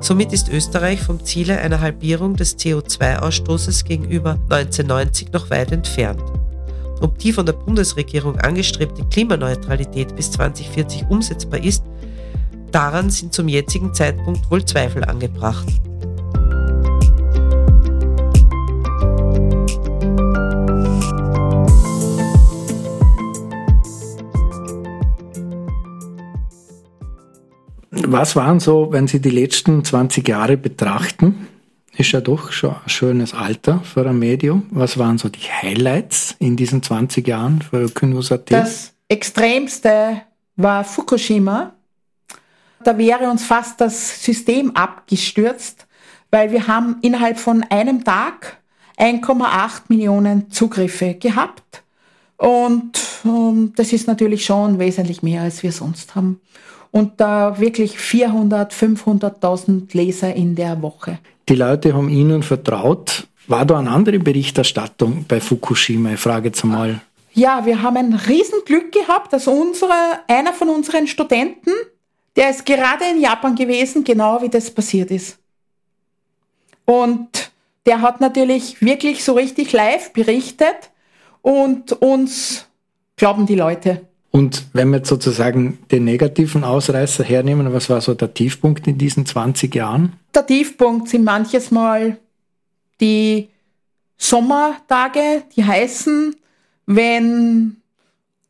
Somit 0.00 0.32
ist 0.32 0.48
Österreich 0.48 1.00
vom 1.00 1.24
Ziele 1.24 1.58
einer 1.58 1.80
Halbierung 1.80 2.34
des 2.34 2.58
CO2-Ausstoßes 2.58 3.84
gegenüber 3.84 4.32
1990 4.50 5.32
noch 5.32 5.50
weit 5.50 5.70
entfernt. 5.70 6.22
Ob 7.00 7.18
die 7.18 7.32
von 7.32 7.46
der 7.46 7.52
Bundesregierung 7.52 8.38
angestrebte 8.40 9.04
Klimaneutralität 9.04 10.16
bis 10.16 10.32
2040 10.32 11.06
umsetzbar 11.08 11.62
ist, 11.62 11.84
daran 12.72 13.10
sind 13.10 13.32
zum 13.32 13.48
jetzigen 13.48 13.94
Zeitpunkt 13.94 14.50
wohl 14.50 14.64
Zweifel 14.64 15.04
angebracht. 15.04 15.66
Was 27.90 28.36
waren 28.36 28.60
so, 28.60 28.88
wenn 28.90 29.06
Sie 29.06 29.20
die 29.20 29.30
letzten 29.30 29.84
20 29.84 30.26
Jahre 30.28 30.56
betrachten? 30.56 31.48
Ist 31.96 32.12
ja 32.12 32.20
doch 32.20 32.52
schon 32.52 32.70
ein 32.70 32.88
schönes 32.88 33.34
Alter 33.34 33.80
für 33.80 34.06
ein 34.06 34.18
Medium. 34.18 34.66
Was 34.70 34.98
waren 34.98 35.18
so 35.18 35.28
die 35.28 35.40
Highlights 35.40 36.36
in 36.38 36.56
diesen 36.56 36.82
20 36.82 37.26
Jahren 37.26 37.62
für 37.62 37.82
Ökonews.at? 37.82 38.52
Das 38.52 38.92
Extremste 39.08 40.22
war 40.56 40.84
Fukushima. 40.84 41.72
Da 42.84 42.96
wäre 42.98 43.28
uns 43.30 43.44
fast 43.44 43.80
das 43.80 44.22
System 44.22 44.76
abgestürzt, 44.76 45.86
weil 46.30 46.52
wir 46.52 46.68
haben 46.68 46.96
innerhalb 47.02 47.38
von 47.38 47.64
einem 47.64 48.04
Tag 48.04 48.58
1,8 48.98 49.82
Millionen 49.88 50.50
Zugriffe 50.50 51.14
gehabt. 51.14 51.82
Und 52.36 53.00
ähm, 53.24 53.72
das 53.74 53.92
ist 53.92 54.06
natürlich 54.06 54.44
schon 54.44 54.78
wesentlich 54.78 55.22
mehr, 55.22 55.42
als 55.42 55.64
wir 55.64 55.72
sonst 55.72 56.14
haben 56.14 56.40
und 56.90 57.20
da 57.20 57.58
wirklich 57.58 57.98
400, 57.98 58.72
500.000 58.72 59.96
Leser 59.96 60.34
in 60.34 60.54
der 60.54 60.80
Woche. 60.82 61.18
Die 61.48 61.54
Leute 61.54 61.94
haben 61.94 62.08
Ihnen 62.08 62.42
vertraut. 62.42 63.26
War 63.46 63.64
da 63.64 63.78
eine 63.78 63.90
andere 63.90 64.18
Berichterstattung 64.18 65.24
bei 65.26 65.40
Fukushima? 65.40 66.12
Ich 66.12 66.20
frage 66.20 66.48
jetzt 66.48 66.64
mal. 66.64 67.00
Ja, 67.32 67.64
wir 67.64 67.82
haben 67.82 67.96
ein 67.96 68.14
Riesenglück 68.14 68.92
gehabt, 68.92 69.32
dass 69.32 69.46
unsere, 69.46 69.94
einer 70.26 70.52
von 70.52 70.68
unseren 70.68 71.06
Studenten, 71.06 71.70
der 72.36 72.50
ist 72.50 72.66
gerade 72.66 73.04
in 73.10 73.20
Japan 73.20 73.54
gewesen, 73.54 74.04
genau 74.04 74.42
wie 74.42 74.48
das 74.48 74.70
passiert 74.70 75.10
ist. 75.10 75.38
Und 76.84 77.52
der 77.86 78.02
hat 78.02 78.20
natürlich 78.20 78.82
wirklich 78.82 79.24
so 79.24 79.34
richtig 79.34 79.72
live 79.72 80.12
berichtet 80.12 80.90
und 81.40 81.92
uns 81.92 82.66
glauben 83.16 83.46
die 83.46 83.54
Leute. 83.54 84.07
Und 84.30 84.66
wenn 84.72 84.90
wir 84.90 84.98
jetzt 84.98 85.08
sozusagen 85.08 85.78
den 85.90 86.04
negativen 86.04 86.64
Ausreißer 86.64 87.24
hernehmen, 87.24 87.72
was 87.72 87.88
war 87.88 88.00
so 88.00 88.14
der 88.14 88.34
Tiefpunkt 88.34 88.86
in 88.86 88.98
diesen 88.98 89.24
20 89.24 89.74
Jahren? 89.74 90.14
Der 90.34 90.46
Tiefpunkt 90.46 91.08
sind 91.08 91.24
manches 91.24 91.70
Mal 91.70 92.18
die 93.00 93.48
Sommertage, 94.18 95.44
die 95.56 95.64
heißen, 95.64 96.36
wenn 96.86 97.76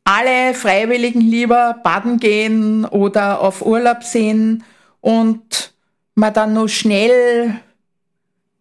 alle 0.04 0.54
Freiwilligen 0.54 1.20
lieber 1.20 1.78
baden 1.82 2.18
gehen 2.18 2.84
oder 2.86 3.40
auf 3.40 3.64
Urlaub 3.64 4.02
sind 4.02 4.64
und 5.00 5.72
man 6.14 6.32
dann 6.32 6.54
nur 6.54 6.68
schnell 6.68 7.60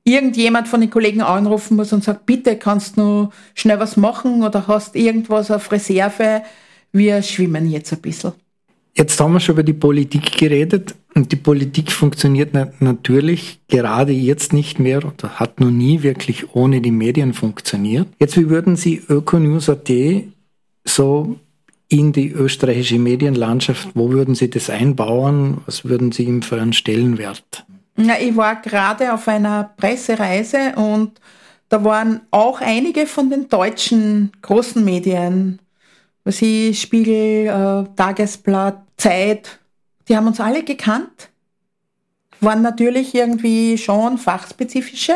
irgendjemand 0.03 0.67
von 0.67 0.81
den 0.81 0.89
Kollegen 0.89 1.21
anrufen 1.21 1.75
muss 1.75 1.93
und 1.93 2.03
sagt, 2.03 2.25
bitte 2.25 2.57
kannst 2.57 2.97
du 2.97 3.29
schnell 3.55 3.79
was 3.79 3.97
machen 3.97 4.43
oder 4.43 4.67
hast 4.67 4.95
irgendwas 4.95 5.49
auf 5.51 5.71
Reserve, 5.71 6.43
wir 6.97 7.21
schwimmen 7.21 7.69
jetzt 7.69 7.93
ein 7.93 7.99
bisschen. 7.99 8.33
Jetzt 8.95 9.19
haben 9.19 9.33
wir 9.33 9.39
schon 9.39 9.53
über 9.53 9.63
die 9.63 9.73
Politik 9.73 10.37
geredet 10.37 10.95
und 11.13 11.31
die 11.31 11.35
Politik 11.35 11.91
funktioniert 11.91 12.53
natürlich 12.81 13.59
gerade 13.67 14.11
jetzt 14.11 14.53
nicht 14.53 14.79
mehr 14.79 15.05
oder 15.05 15.39
hat 15.39 15.59
noch 15.59 15.69
nie 15.69 16.01
wirklich 16.01 16.55
ohne 16.55 16.81
die 16.81 16.91
Medien 16.91 17.33
funktioniert. 17.33 18.07
Jetzt, 18.19 18.37
wie 18.37 18.49
würden 18.49 18.75
Sie 18.75 19.03
Ökonews.at 19.07 19.91
so 20.83 21.37
in 21.89 22.11
die 22.11 22.31
österreichische 22.31 22.99
Medienlandschaft, 22.99 23.89
wo 23.93 24.09
würden 24.09 24.35
Sie 24.35 24.49
das 24.49 24.69
einbauen? 24.69 25.59
Was 25.65 25.85
würden 25.85 26.11
Sie 26.11 26.23
ihm 26.23 26.41
für 26.41 26.59
einen 26.59 26.73
Stellenwert? 26.73 27.65
Ja, 27.97 28.15
ich 28.19 28.35
war 28.35 28.61
gerade 28.61 29.13
auf 29.13 29.27
einer 29.27 29.71
Pressereise 29.77 30.73
und 30.75 31.19
da 31.69 31.83
waren 31.83 32.21
auch 32.31 32.61
einige 32.61 33.07
von 33.07 33.29
den 33.29 33.49
deutschen 33.49 34.31
großen 34.41 34.83
Medien, 34.83 35.59
was 36.27 36.41
ich 36.41 36.81
Spiegel, 36.81 37.47
äh, 37.47 37.95
Tagesblatt, 37.95 38.83
Zeit, 38.97 39.59
die 40.09 40.17
haben 40.17 40.27
uns 40.27 40.41
alle 40.41 40.61
gekannt, 40.61 41.29
waren 42.41 42.61
natürlich 42.61 43.15
irgendwie 43.15 43.77
schon 43.77 44.17
fachspezifische, 44.17 45.15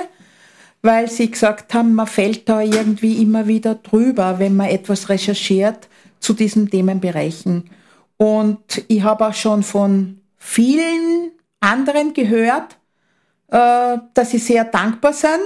weil 0.82 1.12
sie 1.12 1.30
gesagt 1.30 1.74
haben, 1.74 1.96
man 1.96 2.08
fällt 2.08 2.48
da 2.48 2.62
irgendwie 2.62 3.22
immer 3.22 3.46
wieder 3.46 3.76
drüber, 3.76 4.40
wenn 4.40 4.56
man 4.56 4.70
etwas 4.70 5.10
recherchiert 5.10 5.90
zu 6.22 6.34
diesen 6.34 6.70
Themenbereichen. 6.70 7.70
Und 8.16 8.86
ich 8.88 9.04
habe 9.04 9.28
auch 9.28 9.34
schon 9.34 9.64
von 9.64 10.22
vielen 10.38 11.32
anderen 11.60 12.14
gehört, 12.14 12.78
äh, 13.50 13.98
dass 14.14 14.32
sie 14.32 14.38
sehr 14.38 14.64
dankbar 14.64 15.12
sind, 15.12 15.42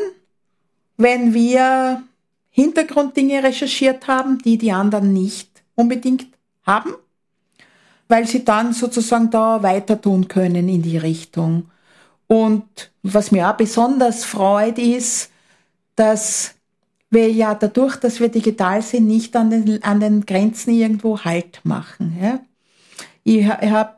wenn 0.98 1.34
wir 1.34 2.04
Hintergrunddinge 2.52 3.42
recherchiert 3.42 4.08
haben, 4.08 4.38
die 4.38 4.60
die 4.60 4.72
anderen 4.72 5.12
nicht 5.12 5.55
unbedingt 5.76 6.28
haben 6.66 6.94
weil 8.08 8.28
sie 8.28 8.46
dann 8.46 8.74
sozusagen 8.74 9.30
da 9.30 9.64
weiter 9.64 10.00
tun 10.00 10.28
können 10.28 10.70
in 10.70 10.82
die 10.82 10.98
Richtung. 10.98 11.70
Und 12.28 12.92
was 13.04 13.32
mir 13.32 13.50
auch 13.50 13.58
besonders 13.58 14.26
freut, 14.26 14.80
ist, 14.80 15.32
dass 15.96 16.56
wir 17.10 17.32
ja 17.32 17.56
dadurch, 17.56 17.96
dass 17.98 18.20
wir 18.20 18.30
digital 18.30 18.82
sind, 18.82 19.08
nicht 19.08 19.36
an 19.36 19.50
den, 19.50 19.84
an 19.84 20.00
den 20.00 20.26
Grenzen 20.26 20.74
irgendwo 20.74 21.20
Halt 21.20 21.62
machen. 21.64 22.18
Ja? 22.22 22.40
Ich, 23.24 23.46
habe 23.46 23.94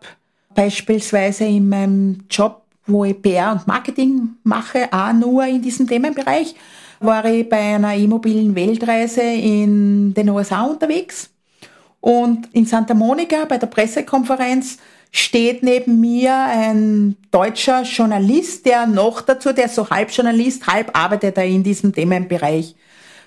beispielsweise 0.54 1.46
in 1.46 1.70
meinem 1.70 2.26
Job, 2.30 2.63
wo 2.86 3.06
ich 3.06 3.22
PR 3.22 3.54
und 3.54 3.68
Marketing 3.68 4.36
mache, 4.44 4.88
auch 4.92 5.13
nur 5.13 5.46
in 5.46 5.62
diesem 5.62 5.88
Themenbereich, 5.88 6.56
war 7.00 7.26
ich 7.26 7.48
bei 7.48 7.76
einer 7.76 7.96
immobilen 7.96 8.56
Weltreise 8.56 9.22
in 9.22 10.13
den 10.13 10.30
USA 10.30 10.63
unterwegs 10.63 11.30
und 12.08 12.48
in 12.54 12.65
Santa 12.65 12.93
Monica 12.93 13.43
bei 13.43 13.58
der 13.58 13.67
Pressekonferenz 13.67 14.78
steht 15.12 15.62
neben 15.62 16.00
mir 16.00 16.34
ein 16.34 17.17
deutscher 17.32 17.82
Journalist, 17.82 18.65
der 18.65 18.88
noch 18.88 19.20
dazu, 19.20 19.52
der 19.52 19.65
ist 19.65 19.76
so 19.76 19.89
halb 19.89 20.10
Journalist, 20.12 20.67
halb 20.67 20.98
arbeitet 20.98 21.38
er 21.38 21.43
in 21.43 21.63
diesem 21.63 21.91
Themenbereich. 21.91 22.76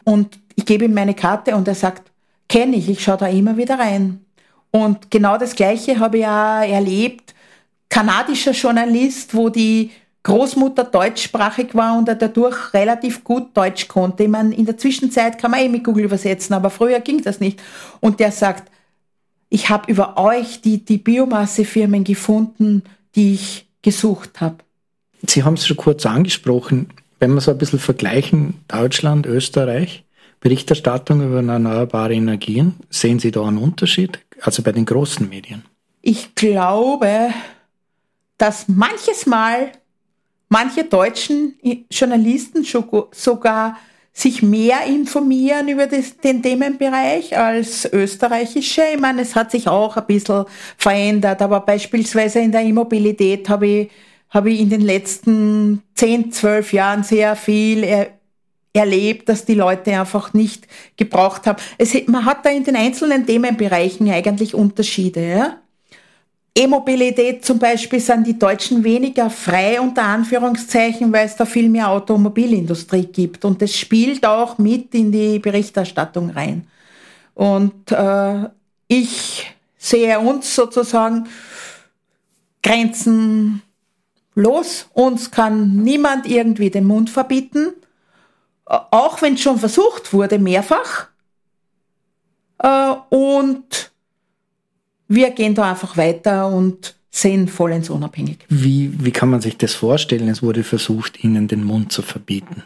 Und 0.04 0.38
ich 0.56 0.64
gebe 0.64 0.86
ihm 0.86 0.94
meine 0.94 1.12
Karte 1.12 1.54
und 1.56 1.68
er 1.68 1.74
sagt, 1.74 2.10
kenne 2.48 2.76
ich, 2.76 2.88
ich 2.88 3.04
schaue 3.04 3.18
da 3.18 3.26
immer 3.26 3.58
wieder 3.58 3.78
rein. 3.78 4.24
Und 4.70 5.10
genau 5.10 5.36
das 5.36 5.54
Gleiche 5.54 5.98
habe 5.98 6.16
ich 6.16 6.22
ja 6.22 6.64
erlebt. 6.64 7.34
Kanadischer 7.90 8.52
Journalist, 8.52 9.34
wo 9.34 9.50
die 9.50 9.90
Großmutter 10.22 10.84
deutschsprachig 10.84 11.74
war 11.74 11.96
und 11.96 12.08
er 12.08 12.14
dadurch 12.14 12.74
relativ 12.74 13.24
gut 13.24 13.56
Deutsch 13.56 13.88
konnte. 13.88 14.24
Ich 14.24 14.28
meine, 14.28 14.54
in 14.54 14.66
der 14.66 14.76
Zwischenzeit 14.76 15.38
kann 15.38 15.50
man 15.50 15.60
eh 15.60 15.68
mit 15.68 15.84
Google 15.84 16.04
übersetzen, 16.04 16.54
aber 16.54 16.68
früher 16.68 17.00
ging 17.00 17.22
das 17.22 17.40
nicht. 17.40 17.60
Und 18.00 18.20
der 18.20 18.30
sagt, 18.30 18.70
ich 19.48 19.70
habe 19.70 19.90
über 19.90 20.18
euch 20.18 20.60
die, 20.60 20.84
die 20.84 20.98
Biomassefirmen 20.98 22.04
gefunden, 22.04 22.82
die 23.14 23.34
ich 23.34 23.66
gesucht 23.82 24.40
habe. 24.40 24.56
Sie 25.26 25.42
haben 25.42 25.54
es 25.54 25.66
schon 25.66 25.76
kurz 25.76 26.04
angesprochen. 26.06 26.90
Wenn 27.18 27.34
wir 27.34 27.40
so 27.40 27.50
ein 27.50 27.58
bisschen 27.58 27.78
vergleichen, 27.78 28.54
Deutschland, 28.68 29.26
Österreich, 29.26 30.04
Berichterstattung 30.40 31.22
über 31.22 31.42
erneuerbare 31.42 32.14
Energien, 32.14 32.74
sehen 32.88 33.18
Sie 33.18 33.30
da 33.30 33.46
einen 33.46 33.58
Unterschied? 33.58 34.20
Also 34.40 34.62
bei 34.62 34.72
den 34.72 34.86
großen 34.86 35.28
Medien? 35.28 35.64
Ich 36.00 36.34
glaube, 36.34 37.30
dass 38.38 38.68
manches 38.68 39.26
Mal 39.26 39.72
manche 40.50 40.84
deutschen 40.84 41.54
Journalisten 41.90 42.64
sogar 43.12 43.78
sich 44.12 44.42
mehr 44.42 44.84
informieren 44.86 45.68
über 45.68 45.86
das, 45.86 46.16
den 46.18 46.42
Themenbereich 46.42 47.38
als 47.38 47.90
österreichische. 47.90 48.82
Ich 48.92 49.00
meine, 49.00 49.22
es 49.22 49.34
hat 49.34 49.52
sich 49.52 49.68
auch 49.68 49.96
ein 49.96 50.06
bisschen 50.06 50.44
verändert, 50.76 51.40
aber 51.40 51.60
beispielsweise 51.60 52.40
in 52.40 52.52
der 52.52 52.62
Immobilität 52.62 53.48
habe 53.48 53.66
ich, 53.66 53.90
habe 54.28 54.50
ich 54.50 54.60
in 54.60 54.68
den 54.68 54.82
letzten 54.82 55.82
10, 55.94 56.32
12 56.32 56.72
Jahren 56.72 57.04
sehr 57.04 57.36
viel 57.36 57.84
er, 57.84 58.08
erlebt, 58.72 59.28
dass 59.28 59.44
die 59.44 59.54
Leute 59.54 59.98
einfach 59.98 60.32
nicht 60.32 60.66
gebraucht 60.96 61.46
haben. 61.46 61.60
Es, 61.78 61.94
man 62.06 62.24
hat 62.24 62.44
da 62.44 62.50
in 62.50 62.64
den 62.64 62.76
einzelnen 62.76 63.26
Themenbereichen 63.26 64.10
eigentlich 64.10 64.54
Unterschiede. 64.54 65.28
Ja? 65.28 65.59
E-Mobilität 66.54 67.44
zum 67.44 67.58
Beispiel 67.58 68.00
sind 68.00 68.26
die 68.26 68.38
Deutschen 68.38 68.82
weniger 68.82 69.30
frei 69.30 69.80
unter 69.80 70.02
Anführungszeichen, 70.02 71.12
weil 71.12 71.26
es 71.26 71.36
da 71.36 71.46
viel 71.46 71.68
mehr 71.68 71.88
Automobilindustrie 71.88 73.06
gibt. 73.06 73.44
Und 73.44 73.62
das 73.62 73.76
spielt 73.76 74.26
auch 74.26 74.58
mit 74.58 74.94
in 74.94 75.12
die 75.12 75.38
Berichterstattung 75.38 76.30
rein. 76.30 76.66
Und 77.34 77.92
äh, 77.92 78.48
ich 78.88 79.46
sehe 79.78 80.18
uns 80.18 80.54
sozusagen 80.54 81.28
grenzenlos. 82.62 83.62
Uns 84.92 85.30
kann 85.30 85.76
niemand 85.76 86.26
irgendwie 86.26 86.70
den 86.70 86.84
Mund 86.84 87.10
verbieten, 87.10 87.74
auch 88.64 89.22
wenn 89.22 89.34
es 89.34 89.40
schon 89.40 89.58
versucht 89.58 90.12
wurde, 90.12 90.38
mehrfach. 90.38 91.08
Äh, 92.58 92.94
und 93.08 93.89
wir 95.10 95.30
gehen 95.32 95.54
da 95.56 95.68
einfach 95.68 95.96
weiter 95.96 96.46
und 96.46 96.94
sind 97.10 97.50
vollends 97.50 97.90
unabhängig. 97.90 98.38
Wie, 98.48 98.92
wie 99.04 99.10
kann 99.10 99.28
man 99.28 99.40
sich 99.40 99.58
das 99.58 99.74
vorstellen? 99.74 100.28
Es 100.28 100.40
wurde 100.40 100.62
versucht, 100.62 101.24
ihnen 101.24 101.48
den 101.48 101.64
Mund 101.64 101.90
zu 101.90 102.02
verbieten. 102.02 102.62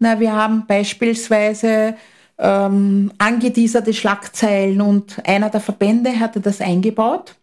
Na, 0.00 0.18
wir 0.18 0.32
haben 0.32 0.66
beispielsweise 0.66 1.94
ähm, 2.38 3.12
angeteaserte 3.18 3.94
Schlagzeilen 3.94 4.80
und 4.80 5.24
einer 5.24 5.48
der 5.48 5.60
Verbände 5.60 6.18
hatte 6.18 6.40
das 6.40 6.60
eingebaut 6.60 7.36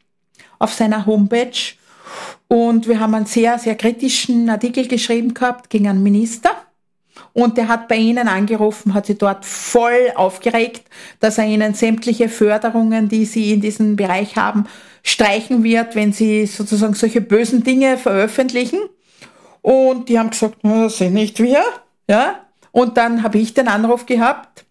auf 0.60 0.74
seiner 0.74 1.06
Homepage. 1.06 1.74
Und 2.50 2.90
wir 2.90 3.00
haben 3.00 3.16
einen 3.16 3.26
sehr, 3.26 3.58
sehr 3.60 3.76
kritischen 3.76 4.50
Artikel 4.50 4.90
geschrieben 4.90 5.34
gehabt 5.34 5.70
gegen 5.70 5.88
einen 5.88 6.04
Minister. 6.04 6.52
Und 7.34 7.58
der 7.58 7.68
hat 7.68 7.88
bei 7.88 7.96
Ihnen 7.96 8.28
angerufen, 8.28 8.94
hat 8.94 9.06
sie 9.06 9.18
dort 9.18 9.46
voll 9.46 10.12
aufgeregt, 10.16 10.84
dass 11.20 11.38
er 11.38 11.46
Ihnen 11.46 11.74
sämtliche 11.74 12.30
Förderungen, 12.30 13.10
die 13.10 13.26
Sie 13.26 13.52
in 13.54 13.62
diesem 13.62 13.96
Bereich 13.96 14.36
haben, 14.36 14.66
streichen 15.04 15.64
wird, 15.64 15.96
wenn 15.96 16.14
Sie 16.14 16.46
sozusagen 16.46 16.94
solche 16.94 17.22
bösen 17.22 17.64
Dinge 17.64 17.98
veröffentlichen. 17.98 18.80
Und 19.62 20.10
die 20.10 20.20
haben 20.20 20.30
gesagt, 20.30 20.58
das 20.64 20.98
sind 20.98 21.14
nicht 21.14 21.40
wir. 21.40 21.64
Ja? 22.08 22.42
Und 22.72 22.98
dann 22.98 23.24
habe 23.24 23.38
ich 23.38 23.54
den 23.54 23.68
Anruf 23.68 24.06
gehabt. 24.06 24.65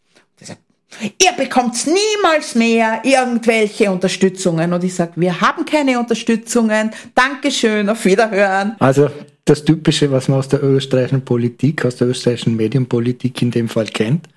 Ihr 1.01 1.33
bekommt 1.37 1.75
niemals 1.87 2.55
mehr 2.55 3.03
irgendwelche 3.05 3.91
Unterstützungen. 3.91 4.73
Und 4.73 4.85
ich 4.85 4.95
sage, 4.95 5.13
wir 5.17 5.41
haben 5.41 5.65
keine 5.65 5.99
Unterstützungen. 5.99 6.91
Dankeschön, 7.15 7.89
auf 7.89 8.05
Wiederhören. 8.05 8.77
Also 8.79 9.11
das 9.45 9.65
Typische, 9.65 10.11
was 10.11 10.29
man 10.29 10.39
aus 10.39 10.49
der 10.49 10.63
österreichischen 10.63 11.25
Politik, 11.25 11.85
aus 11.85 11.97
der 11.97 12.09
österreichischen 12.09 12.57
Medienpolitik 12.57 13.43
in 13.43 13.51
dem 13.51 13.69
Fall 13.69 13.87
kennt, 13.87 14.29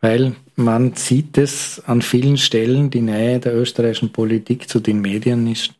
weil 0.00 0.34
man 0.56 0.94
sieht 0.94 1.38
es 1.38 1.80
an 1.86 2.02
vielen 2.02 2.36
Stellen, 2.36 2.90
die 2.90 3.00
Nähe 3.00 3.38
der 3.38 3.54
österreichischen 3.54 4.10
Politik 4.10 4.68
zu 4.68 4.80
den 4.80 5.00
Medien 5.00 5.46
ist 5.46 5.72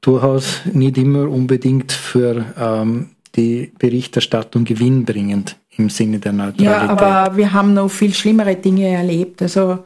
durchaus 0.00 0.62
nicht 0.72 0.96
immer 0.98 1.28
unbedingt 1.28 1.92
für 1.92 2.44
ähm, 2.58 3.10
die 3.36 3.72
Berichterstattung 3.78 4.64
gewinnbringend 4.64 5.56
im 5.80 5.90
Sinne 5.90 6.18
der 6.18 6.32
Neutralität. 6.32 6.66
Ja, 6.66 6.88
aber 6.88 7.36
wir 7.36 7.52
haben 7.52 7.74
noch 7.74 7.88
viel 7.88 8.14
schlimmere 8.14 8.56
Dinge 8.56 8.88
erlebt. 8.88 9.42
Also 9.42 9.80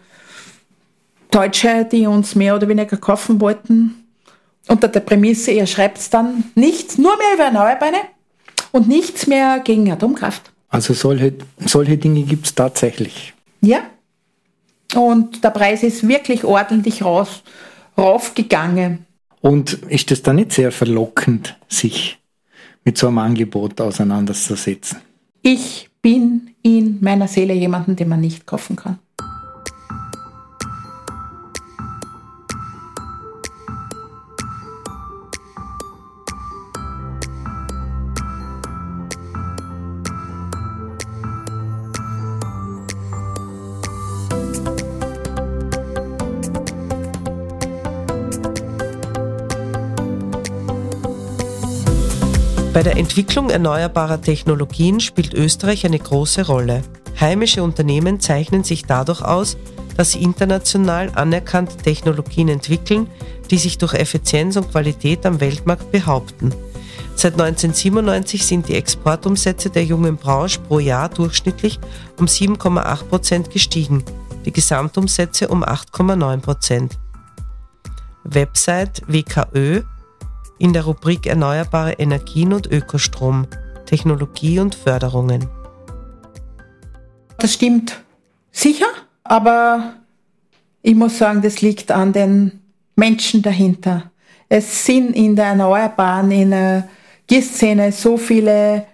Deutsche, 1.30 1.86
die 1.90 2.06
uns 2.06 2.34
mehr 2.34 2.54
oder 2.54 2.68
weniger 2.68 2.96
kaufen 2.96 3.40
wollten, 3.40 3.94
unter 4.68 4.88
der 4.88 5.00
Prämisse, 5.00 5.50
ihr 5.50 5.66
schreibt 5.66 6.12
dann 6.14 6.44
nichts, 6.54 6.96
nur 6.98 7.16
mehr 7.16 7.34
über 7.34 7.44
Erneuerbare 7.44 8.02
und 8.72 8.88
nichts 8.88 9.26
mehr 9.26 9.60
gegen 9.60 9.90
Atomkraft. 9.90 10.52
Also 10.68 10.94
solche, 10.94 11.34
solche 11.64 11.96
Dinge 11.96 12.22
gibt 12.22 12.46
es 12.46 12.54
tatsächlich. 12.54 13.34
Ja. 13.60 13.82
Und 14.94 15.42
der 15.42 15.50
Preis 15.50 15.82
ist 15.82 16.06
wirklich 16.06 16.44
ordentlich 16.44 17.04
raus, 17.04 17.42
raufgegangen. 17.98 19.06
Und 19.40 19.74
ist 19.88 20.10
es 20.10 20.22
dann 20.22 20.36
nicht 20.36 20.52
sehr 20.52 20.72
verlockend, 20.72 21.56
sich 21.68 22.18
mit 22.84 22.96
so 22.96 23.08
einem 23.08 23.18
Angebot 23.18 23.80
auseinanderzusetzen? 23.80 24.98
Ich 25.46 25.90
bin 26.00 26.54
in 26.62 27.00
meiner 27.02 27.28
Seele 27.28 27.52
jemanden, 27.52 27.96
den 27.96 28.08
man 28.08 28.22
nicht 28.22 28.46
kaufen 28.46 28.76
kann. 28.76 28.98
Entwicklung 53.04 53.50
erneuerbarer 53.50 54.22
Technologien 54.22 54.98
spielt 54.98 55.34
Österreich 55.34 55.84
eine 55.84 55.98
große 55.98 56.46
Rolle. 56.46 56.80
Heimische 57.20 57.62
Unternehmen 57.62 58.18
zeichnen 58.18 58.64
sich 58.64 58.86
dadurch 58.86 59.20
aus, 59.20 59.58
dass 59.98 60.12
sie 60.12 60.22
international 60.22 61.10
anerkannte 61.14 61.76
Technologien 61.76 62.48
entwickeln, 62.48 63.08
die 63.50 63.58
sich 63.58 63.76
durch 63.76 63.92
Effizienz 63.92 64.56
und 64.56 64.70
Qualität 64.70 65.26
am 65.26 65.38
Weltmarkt 65.38 65.92
behaupten. 65.92 66.54
Seit 67.14 67.34
1997 67.34 68.46
sind 68.46 68.68
die 68.70 68.74
Exportumsätze 68.74 69.68
der 69.68 69.84
jungen 69.84 70.16
Branche 70.16 70.60
pro 70.60 70.78
Jahr 70.78 71.10
durchschnittlich 71.10 71.78
um 72.18 72.24
7,8 72.24 73.04
Prozent 73.04 73.50
gestiegen, 73.50 74.02
die 74.46 74.52
Gesamtumsätze 74.52 75.48
um 75.48 75.62
8,9 75.62 76.38
Prozent. 76.38 76.98
Website 78.24 79.02
WKÖ 79.06 79.82
in 80.58 80.72
der 80.72 80.84
Rubrik 80.84 81.26
Erneuerbare 81.26 81.92
Energien 81.94 82.52
und 82.52 82.70
Ökostrom, 82.70 83.46
Technologie 83.86 84.58
und 84.60 84.74
Förderungen. 84.74 85.48
Das 87.38 87.54
stimmt 87.54 88.00
sicher, 88.52 88.86
aber 89.24 89.94
ich 90.82 90.94
muss 90.94 91.18
sagen, 91.18 91.42
das 91.42 91.60
liegt 91.62 91.90
an 91.90 92.12
den 92.12 92.60
Menschen 92.96 93.42
dahinter. 93.42 94.10
Es 94.48 94.86
sind 94.86 95.16
in 95.16 95.36
der 95.36 95.46
Erneuerbaren, 95.46 96.30
in 96.30 96.50
der 96.50 96.88
Gießszene 97.26 97.92
so 97.92 98.16
viele 98.16 98.86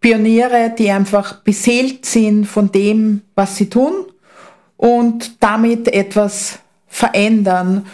Pioniere, 0.00 0.74
die 0.76 0.90
einfach 0.90 1.40
beseelt 1.42 2.06
sind 2.06 2.46
von 2.46 2.72
dem, 2.72 3.22
was 3.34 3.56
sie 3.56 3.68
tun 3.68 3.92
und 4.76 5.42
damit 5.42 5.88
etwas 5.88 6.58
verändern 6.88 7.86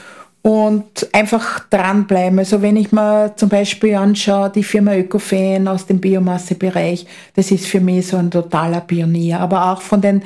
und 0.42 1.08
einfach 1.12 1.68
dranbleiben. 1.68 2.38
Also 2.38 2.62
wenn 2.62 2.76
ich 2.76 2.92
mir 2.92 3.32
zum 3.36 3.48
Beispiel 3.48 3.94
anschaue, 3.94 4.50
die 4.50 4.62
Firma 4.62 4.94
Ökofan 4.94 5.68
aus 5.68 5.86
dem 5.86 6.00
Biomassebereich, 6.00 7.06
das 7.34 7.50
ist 7.50 7.66
für 7.66 7.80
mich 7.80 8.06
so 8.06 8.16
ein 8.16 8.30
totaler 8.30 8.80
Pionier. 8.80 9.40
Aber 9.40 9.72
auch 9.72 9.82
von 9.82 10.00
den 10.00 10.22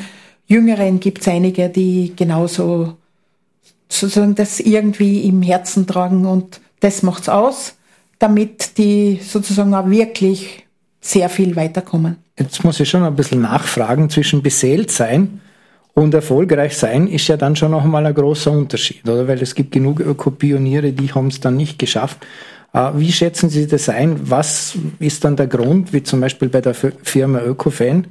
Jüngeren 0.47 1.01
gibt 1.01 1.23
es 1.23 1.29
einige, 1.29 1.69
die 1.69 2.13
genauso 2.15 2.97
sozusagen 3.89 4.35
das 4.35 4.61
irgendwie 4.61 5.23
im 5.27 5.43
Herzen 5.43 5.87
tragen 5.87 6.25
und 6.25 6.61
das 6.81 7.03
macht's 7.03 7.29
aus, 7.29 7.75
damit 8.19 8.79
die 8.79 9.21
sozusagen 9.23 9.75
auch 9.75 9.89
wirklich 9.89 10.67
sehr 11.01 11.29
viel 11.29 11.57
weiterkommen. 11.57 12.17
Jetzt 12.39 12.65
muss 12.65 12.81
ich 12.81 12.89
schon 12.89 13.03
ein 13.03 13.17
bisschen 13.17 13.43
nachfragen 13.43 14.09
zwischen 14.09 14.43
beseelt 14.43 14.91
sein 14.91 15.42
und 15.95 16.15
erfolgreich 16.15 16.77
sein 16.77 17.07
ist 17.07 17.29
ja 17.29 17.37
dann 17.37 17.55
schon 17.55 17.73
noch 17.73 17.85
einmal 17.85 18.07
ein 18.07 18.15
großer 18.15 18.51
Unterschied, 18.51 19.07
oder? 19.09 19.29
Weil 19.29 19.43
es 19.43 19.55
gibt 19.55 19.73
genug 19.73 20.01
Ökopioniere, 20.01 20.93
die 20.93 21.13
haben 21.13 21.27
es 21.27 21.41
dann 21.41 21.57
nicht 21.57 21.79
geschafft. 21.79 22.19
Äh, 22.73 22.91
wie 22.95 23.13
schätzen 23.13 23.51
Sie 23.51 23.67
das 23.67 23.89
ein? 23.89 24.19
Was 24.31 24.77
ist 24.99 25.25
dann 25.25 25.37
der 25.37 25.49
Grund, 25.49 25.93
wie 25.93 26.03
zum 26.03 26.21
Beispiel 26.21 26.49
bei 26.49 26.61
der 26.61 26.75
Firma 26.75 27.43
Ökofan? 27.43 28.07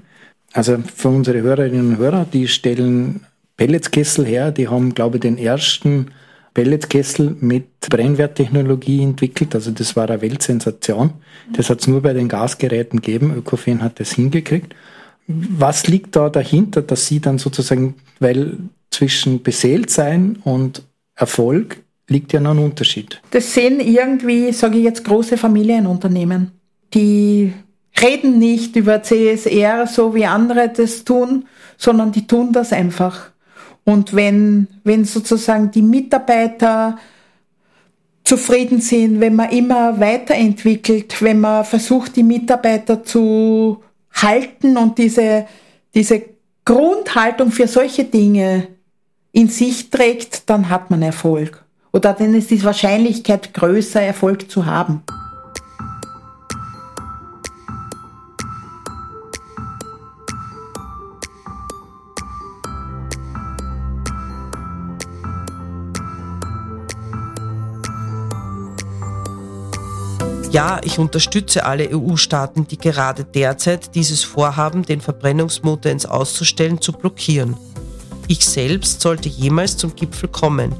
Also 0.53 0.77
für 0.95 1.09
unsere 1.09 1.41
Hörerinnen 1.41 1.93
und 1.93 1.97
Hörer, 1.97 2.25
die 2.31 2.47
stellen 2.47 3.21
Pelletskessel 3.57 4.25
her, 4.25 4.51
die 4.51 4.67
haben, 4.67 4.93
glaube 4.93 5.17
ich, 5.17 5.21
den 5.21 5.37
ersten 5.37 6.07
Pelletkessel 6.53 7.37
mit 7.39 7.65
Brennwerttechnologie 7.89 9.01
entwickelt. 9.01 9.55
Also 9.55 9.71
das 9.71 9.95
war 9.95 10.09
eine 10.09 10.21
Weltsensation. 10.21 11.13
Das 11.53 11.69
hat 11.69 11.79
es 11.79 11.87
nur 11.87 12.01
bei 12.01 12.13
den 12.13 12.27
Gasgeräten 12.27 13.01
gegeben. 13.01 13.33
Ökofan 13.35 13.81
hat 13.81 13.99
das 13.99 14.11
hingekriegt. 14.11 14.75
Was 15.57 15.87
liegt 15.87 16.15
da 16.15 16.29
dahinter, 16.29 16.81
dass 16.81 17.07
Sie 17.07 17.19
dann 17.19 17.37
sozusagen, 17.37 17.95
weil 18.19 18.57
zwischen 18.89 19.41
beseelt 19.41 19.89
sein 19.89 20.37
und 20.43 20.83
Erfolg 21.15 21.77
liegt 22.07 22.33
ja 22.33 22.39
noch 22.39 22.51
ein 22.51 22.59
Unterschied. 22.59 23.21
Das 23.31 23.53
sind 23.53 23.81
irgendwie, 23.81 24.51
sage 24.51 24.77
ich 24.77 24.83
jetzt, 24.83 25.05
große 25.05 25.37
Familienunternehmen. 25.37 26.51
Die 26.93 27.53
reden 28.01 28.37
nicht 28.37 28.75
über 28.75 29.01
CSR 29.01 29.87
so 29.87 30.13
wie 30.13 30.25
andere 30.25 30.69
das 30.69 31.05
tun, 31.05 31.45
sondern 31.77 32.11
die 32.11 32.27
tun 32.27 32.51
das 32.51 32.73
einfach. 32.73 33.31
Und 33.83 34.13
wenn, 34.13 34.67
wenn 34.83 35.05
sozusagen 35.05 35.71
die 35.71 35.81
Mitarbeiter 35.81 36.97
zufrieden 38.23 38.81
sind, 38.81 39.19
wenn 39.19 39.35
man 39.35 39.49
immer 39.49 39.99
weiterentwickelt, 39.99 41.21
wenn 41.21 41.39
man 41.39 41.65
versucht, 41.65 42.15
die 42.15 42.23
Mitarbeiter 42.23 43.03
zu 43.03 43.83
halten 44.13 44.77
und 44.77 44.97
diese, 44.97 45.47
diese 45.93 46.23
Grundhaltung 46.65 47.51
für 47.51 47.67
solche 47.67 48.03
Dinge 48.03 48.67
in 49.31 49.47
sich 49.47 49.89
trägt, 49.89 50.49
dann 50.49 50.69
hat 50.69 50.91
man 50.91 51.01
Erfolg. 51.01 51.63
Oder 51.93 52.13
dann 52.13 52.35
ist 52.35 52.51
die 52.51 52.63
Wahrscheinlichkeit 52.63 53.53
größer, 53.53 54.01
Erfolg 54.01 54.49
zu 54.49 54.65
haben. 54.65 55.03
Ja, 70.51 70.81
ich 70.83 70.99
unterstütze 70.99 71.65
alle 71.65 71.89
EU-Staaten, 71.95 72.67
die 72.67 72.77
gerade 72.77 73.23
derzeit 73.23 73.95
dieses 73.95 74.25
Vorhaben, 74.25 74.83
den 74.83 74.99
Verbrennungsmotor 74.99 75.89
ins 75.89 76.05
Auszustellen, 76.05 76.81
zu 76.81 76.91
blockieren. 76.91 77.55
Ich 78.27 78.45
selbst 78.45 78.99
sollte 78.99 79.29
jemals 79.29 79.77
zum 79.77 79.95
Gipfel 79.95 80.27
kommen, 80.27 80.75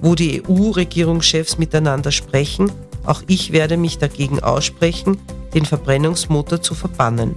wo 0.00 0.16
die 0.16 0.42
EU-Regierungschefs 0.48 1.56
miteinander 1.56 2.10
sprechen, 2.10 2.72
auch 3.04 3.22
ich 3.28 3.52
werde 3.52 3.76
mich 3.76 3.98
dagegen 3.98 4.40
aussprechen, 4.40 5.18
den 5.54 5.64
Verbrennungsmotor 5.64 6.60
zu 6.60 6.74
verbannen. 6.74 7.36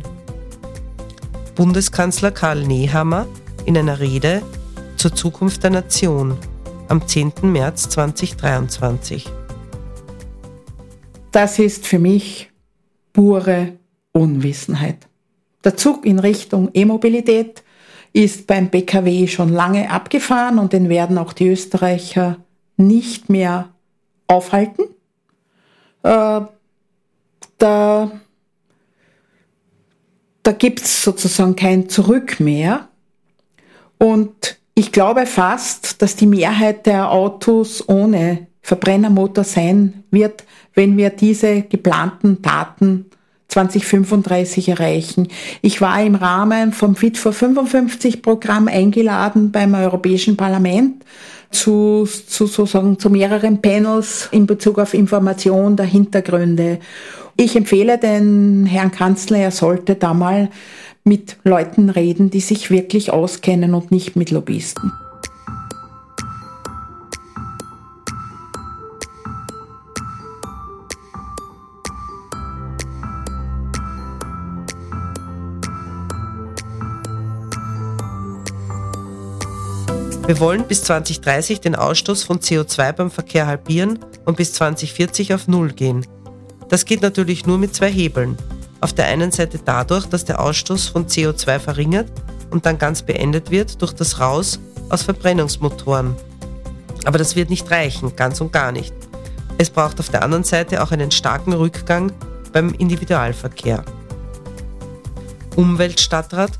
Bundeskanzler 1.53 2.31
Karl 2.31 2.65
Nehammer 2.65 3.27
in 3.65 3.77
einer 3.77 3.99
Rede 3.99 4.41
zur 4.97 5.13
Zukunft 5.13 5.63
der 5.63 5.69
Nation 5.69 6.35
am 6.87 7.07
10. 7.07 7.33
März 7.43 7.89
2023. 7.89 9.38
Das 11.31 11.59
ist 11.59 11.85
für 11.85 11.99
mich 11.99 12.51
pure 13.13 13.73
Unwissenheit. 14.11 15.07
Der 15.63 15.77
Zug 15.77 16.05
in 16.05 16.19
Richtung 16.19 16.69
E-Mobilität 16.73 17.63
ist 18.13 18.47
beim 18.47 18.69
BKW 18.69 19.27
schon 19.27 19.49
lange 19.49 19.91
abgefahren 19.91 20.57
und 20.57 20.73
den 20.73 20.89
werden 20.89 21.17
auch 21.17 21.33
die 21.33 21.49
Österreicher 21.49 22.37
nicht 22.77 23.29
mehr 23.29 23.69
aufhalten. 24.27 24.83
Äh, 26.03 26.41
da 27.57 28.11
da 30.49 30.53
gibt 30.53 30.81
es 30.81 31.03
sozusagen 31.03 31.55
kein 31.55 31.89
Zurück 31.89 32.39
mehr. 32.39 32.87
Und 33.99 34.57
ich 34.73 34.91
glaube 34.91 35.27
fast, 35.27 36.01
dass 36.01 36.15
die 36.15 36.25
Mehrheit 36.25 36.87
der 36.87 37.11
Autos 37.11 37.87
ohne 37.87 38.47
Verbrennermotor 38.61 39.43
sein 39.43 40.03
wird, 40.11 40.43
wenn 40.73 40.97
wir 40.97 41.09
diese 41.09 41.63
geplanten 41.63 42.41
Daten 42.41 43.05
2035 43.49 44.69
erreichen. 44.69 45.27
Ich 45.61 45.81
war 45.81 46.01
im 46.03 46.15
Rahmen 46.15 46.71
vom 46.71 46.95
Fit 46.95 47.17
for 47.17 47.33
55 47.33 48.21
Programm 48.21 48.67
eingeladen 48.67 49.51
beim 49.51 49.73
Europäischen 49.73 50.37
Parlament 50.37 51.03
zu, 51.51 52.05
zu 52.05 52.45
sozusagen 52.45 52.99
zu 52.99 53.09
mehreren 53.09 53.61
Panels 53.61 54.29
in 54.31 54.45
Bezug 54.45 54.77
auf 54.77 54.93
Information 54.93 55.75
der 55.75 55.87
Hintergründe. 55.87 56.79
Ich 57.37 57.55
empfehle 57.55 57.97
den 57.97 58.67
Herrn 58.67 58.91
Kanzler, 58.91 59.39
er 59.39 59.51
sollte 59.51 59.95
da 59.95 60.13
mal 60.13 60.49
mit 61.03 61.37
Leuten 61.43 61.89
reden, 61.89 62.29
die 62.29 62.41
sich 62.41 62.69
wirklich 62.69 63.11
auskennen 63.11 63.73
und 63.73 63.91
nicht 63.91 64.15
mit 64.15 64.29
Lobbyisten. 64.29 64.91
Wir 80.29 80.39
wollen 80.39 80.67
bis 80.67 80.83
2030 80.83 81.59
den 81.59 81.73
Ausstoß 81.73 82.21
von 82.21 82.37
CO2 82.37 82.91
beim 82.91 83.09
Verkehr 83.09 83.47
halbieren 83.47 83.97
und 84.25 84.37
bis 84.37 84.53
2040 84.53 85.33
auf 85.33 85.47
Null 85.47 85.71
gehen. 85.71 86.05
Das 86.69 86.85
geht 86.85 87.01
natürlich 87.01 87.47
nur 87.47 87.57
mit 87.57 87.73
zwei 87.73 87.91
Hebeln. 87.91 88.37
Auf 88.79 88.93
der 88.93 89.07
einen 89.07 89.31
Seite 89.31 89.59
dadurch, 89.65 90.05
dass 90.05 90.25
der 90.25 90.39
Ausstoß 90.39 90.89
von 90.89 91.07
CO2 91.07 91.57
verringert 91.57 92.11
und 92.51 92.67
dann 92.67 92.77
ganz 92.77 93.01
beendet 93.01 93.49
wird 93.49 93.81
durch 93.81 93.91
das 93.93 94.19
Raus 94.19 94.59
aus 94.89 95.01
Verbrennungsmotoren. 95.01 96.15
Aber 97.05 97.17
das 97.17 97.35
wird 97.35 97.49
nicht 97.49 97.71
reichen, 97.71 98.15
ganz 98.15 98.39
und 98.39 98.53
gar 98.53 98.71
nicht. 98.71 98.93
Es 99.57 99.71
braucht 99.71 99.99
auf 99.99 100.09
der 100.09 100.21
anderen 100.21 100.43
Seite 100.43 100.83
auch 100.83 100.91
einen 100.91 101.09
starken 101.09 101.53
Rückgang 101.53 102.11
beim 102.53 102.71
Individualverkehr. 102.75 103.83
Umweltstadtrat 105.55 106.51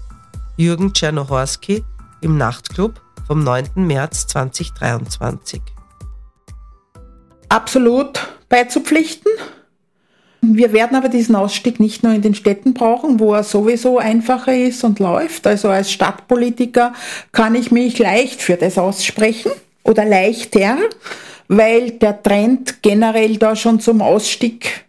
Jürgen 0.57 0.91
Czernohorski 0.91 1.83
im 2.21 2.35
Nachtclub 2.35 2.99
vom 3.29 3.43
9. 3.43 3.69
März 3.75 4.25
2023. 4.25 5.61
Absolut 7.47 8.27
beizupflichten. 8.49 9.31
Wir 10.41 10.73
werden 10.73 10.97
aber 10.97 11.09
diesen 11.09 11.35
Ausstieg 11.35 11.79
nicht 11.79 12.01
nur 12.01 12.13
in 12.13 12.23
den 12.23 12.33
Städten 12.33 12.73
brauchen, 12.73 13.19
wo 13.19 13.35
er 13.35 13.43
sowieso 13.43 13.99
einfacher 13.99 14.57
ist 14.57 14.83
und 14.83 14.97
läuft. 14.97 15.45
Also 15.45 15.69
als 15.69 15.91
Stadtpolitiker 15.91 16.93
kann 17.31 17.53
ich 17.53 17.69
mich 17.69 17.99
leicht 17.99 18.41
für 18.41 18.55
das 18.55 18.79
aussprechen 18.79 19.51
oder 19.83 20.05
leichter, 20.05 20.77
weil 21.47 21.91
der 21.91 22.23
Trend 22.23 22.81
generell 22.81 23.37
da 23.37 23.55
schon 23.55 23.79
zum 23.79 24.01
Ausstieg 24.01 24.85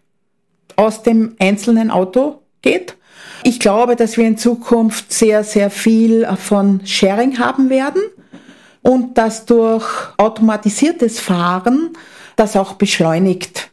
aus 0.77 1.03
dem 1.03 1.37
einzelnen 1.39 1.91
Auto 1.91 2.41
geht. 2.63 2.97
Ich 3.43 3.61
glaube, 3.61 3.97
dass 3.97 4.17
wir 4.17 4.27
in 4.27 4.39
Zukunft 4.39 5.13
sehr, 5.13 5.45
sehr 5.45 5.69
viel 5.69 6.27
von 6.39 6.81
Sharing 6.87 7.39
haben 7.39 7.69
werden 7.69 8.01
und 8.83 9.19
dass 9.19 9.47
durch 9.47 9.85
automatisiertes 10.17 11.21
Fahren 11.21 11.91
das 12.37 12.57
auch 12.57 12.75
beschleunigt 12.75 13.71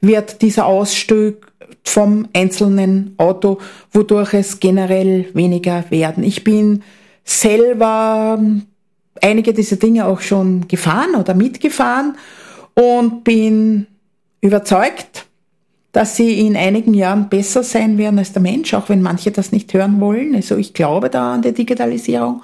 wird, 0.00 0.42
dieser 0.42 0.66
Ausstieg 0.66 1.46
vom 1.84 2.28
einzelnen 2.34 3.14
Auto, 3.16 3.58
wodurch 3.92 4.34
es 4.34 4.60
generell 4.60 5.28
weniger 5.34 5.84
werden. 5.90 6.22
Ich 6.22 6.44
bin 6.44 6.82
selber 7.24 8.40
einige 9.22 9.52
dieser 9.52 9.76
Dinge 9.76 10.06
auch 10.06 10.20
schon 10.20 10.68
gefahren 10.68 11.14
oder 11.14 11.34
mitgefahren 11.34 12.16
und 12.74 13.24
bin 13.24 13.86
überzeugt, 14.40 15.26
dass 15.92 16.16
sie 16.16 16.46
in 16.46 16.56
einigen 16.56 16.94
Jahren 16.94 17.28
besser 17.28 17.62
sein 17.62 17.98
werden 17.98 18.18
als 18.18 18.32
der 18.32 18.42
Mensch, 18.42 18.74
auch 18.74 18.88
wenn 18.88 19.02
manche 19.02 19.30
das 19.30 19.52
nicht 19.52 19.72
hören 19.74 20.00
wollen. 20.00 20.34
Also 20.34 20.56
ich 20.56 20.74
glaube 20.74 21.10
da 21.10 21.34
an 21.34 21.42
die 21.42 21.52
Digitalisierung. 21.52 22.42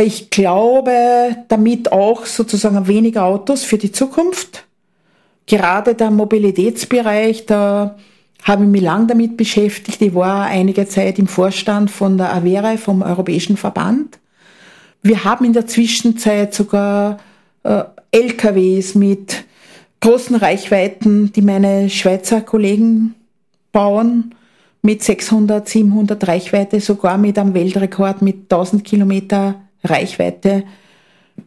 Ich 0.00 0.30
glaube 0.30 1.36
damit 1.48 1.92
auch 1.92 2.24
sozusagen 2.24 2.86
weniger 2.86 3.24
Autos 3.24 3.62
für 3.62 3.76
die 3.76 3.92
Zukunft. 3.92 4.64
Gerade 5.46 5.94
der 5.94 6.10
Mobilitätsbereich, 6.10 7.44
da 7.46 7.96
habe 8.42 8.64
ich 8.64 8.70
mich 8.70 8.82
lang 8.82 9.06
damit 9.06 9.36
beschäftigt. 9.36 10.00
Ich 10.00 10.14
war 10.14 10.46
einige 10.46 10.86
Zeit 10.88 11.18
im 11.18 11.26
Vorstand 11.26 11.90
von 11.90 12.16
der 12.16 12.34
Avera, 12.34 12.76
vom 12.76 13.02
Europäischen 13.02 13.56
Verband. 13.56 14.18
Wir 15.02 15.24
haben 15.24 15.44
in 15.44 15.52
der 15.52 15.66
Zwischenzeit 15.66 16.54
sogar 16.54 17.18
äh, 17.62 17.82
LKWs 18.12 18.94
mit 18.94 19.44
großen 20.00 20.36
Reichweiten, 20.36 21.32
die 21.32 21.42
meine 21.42 21.90
Schweizer 21.90 22.40
Kollegen 22.40 23.14
bauen, 23.72 24.34
mit 24.80 25.02
600, 25.02 25.68
700 25.68 26.26
Reichweite, 26.26 26.80
sogar 26.80 27.18
mit 27.18 27.38
einem 27.38 27.54
Weltrekord 27.54 28.22
mit 28.22 28.52
1000 28.52 28.84
Kilometer 28.84 29.61
Reichweite. 29.84 30.64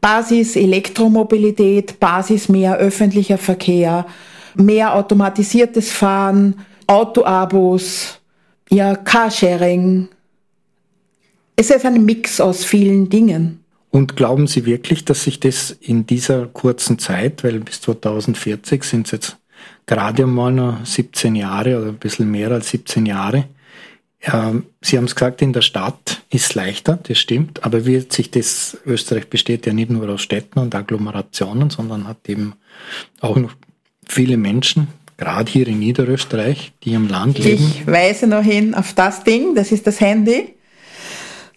Basis 0.02 0.56
Elektromobilität, 0.56 2.00
Basis 2.00 2.50
mehr 2.50 2.78
öffentlicher 2.78 3.38
Verkehr, 3.38 4.06
mehr 4.56 4.96
automatisiertes 4.96 5.92
Fahren, 5.92 6.56
Autoabos, 6.88 8.20
ja, 8.70 8.96
Carsharing. 8.96 10.08
Es 11.56 11.70
ist 11.70 11.86
ein 11.86 12.04
Mix 12.06 12.42
aus 12.42 12.66
vielen 12.66 13.10
Dingen. 13.10 13.64
Und 13.92 14.18
glauben 14.18 14.48
Sie 14.48 14.66
wirklich, 14.66 15.06
dass 15.06 15.24
sich 15.24 15.40
das 15.40 15.72
in 15.72 16.06
dieser 16.06 16.48
kurzen 16.48 17.00
Zeit, 17.00 17.44
weil 17.44 17.60
bis 17.60 17.80
2040 17.82 18.84
sind 18.84 19.06
es 19.08 19.12
jetzt 19.12 19.38
gerade 19.86 20.26
mal 20.26 20.52
noch 20.52 20.86
17 20.86 21.36
Jahre 21.36 21.80
oder 21.80 21.90
ein 21.90 21.98
bisschen 21.98 22.30
mehr 22.30 22.52
als 22.52 22.72
17 22.72 23.06
Jahre, 23.06 23.46
ähm, 24.32 24.66
Sie 24.82 24.98
haben 24.98 25.06
es 25.06 25.16
gesagt, 25.16 25.42
in 25.42 25.54
der 25.54 25.62
Stadt 25.62 26.24
ist 26.30 26.56
leichter, 26.56 27.00
das 27.04 27.18
stimmt, 27.18 27.64
aber 27.64 27.86
wird 27.86 28.12
sich 28.12 28.32
das, 28.32 28.78
Österreich 28.86 29.30
besteht 29.30 29.66
ja 29.66 29.74
nicht 29.74 29.90
nur 29.90 30.10
aus 30.10 30.22
Städten 30.22 30.60
und 30.60 30.74
Agglomerationen, 30.74 31.70
sondern 31.70 32.08
hat 32.08 32.18
eben 32.28 32.54
auch 33.22 33.38
noch 33.38 33.54
viele 34.08 34.38
Menschen, 34.38 34.88
gerade 35.18 35.52
hier 35.52 35.68
in 35.68 35.80
Niederösterreich, 35.80 36.74
die 36.84 36.94
im 36.94 37.08
Land 37.08 37.38
leben. 37.40 37.64
Ich 37.64 37.88
weise 37.88 38.28
noch 38.28 38.44
hin 38.44 38.74
auf 38.74 38.94
das 38.94 39.24
Ding, 39.24 39.56
das 39.56 39.72
ist 39.72 39.88
das 39.88 40.02
Handy. 40.02 40.56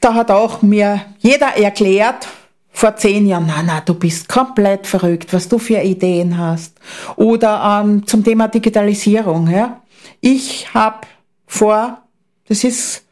Da 0.01 0.15
hat 0.15 0.31
auch 0.31 0.63
mir 0.63 1.01
jeder 1.19 1.57
erklärt, 1.57 2.29
vor 2.71 2.95
zehn 2.95 3.27
Jahren, 3.27 3.47
na, 3.49 3.63
na, 3.65 3.81
du 3.81 3.95
bist 3.95 4.29
komplett 4.29 4.87
verrückt, 4.87 5.33
was 5.33 5.49
du 5.49 5.59
für 5.59 5.81
Ideen 5.81 6.39
hast. 6.39 6.77
Oder 7.17 7.83
ähm, 7.83 8.07
zum 8.07 8.23
Thema 8.23 8.47
Digitalisierung. 8.47 9.49
Ja. 9.51 9.83
Ich 10.21 10.73
habe 10.75 11.01
vor, 11.49 12.03
das 12.49 12.65
ist 12.65 13.05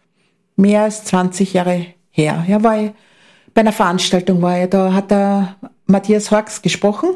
mehr 0.56 0.82
als 0.82 1.04
20 1.04 1.52
Jahre 1.52 1.86
her, 2.10 2.44
ja, 2.48 2.56
ich, 2.56 2.90
bei 3.54 3.60
einer 3.60 3.72
Veranstaltung 3.72 4.40
war 4.42 4.62
ich, 4.62 4.70
da 4.70 4.92
hat 4.92 5.10
der 5.10 5.56
Matthias 5.86 6.30
Horks 6.30 6.60
gesprochen 6.60 7.10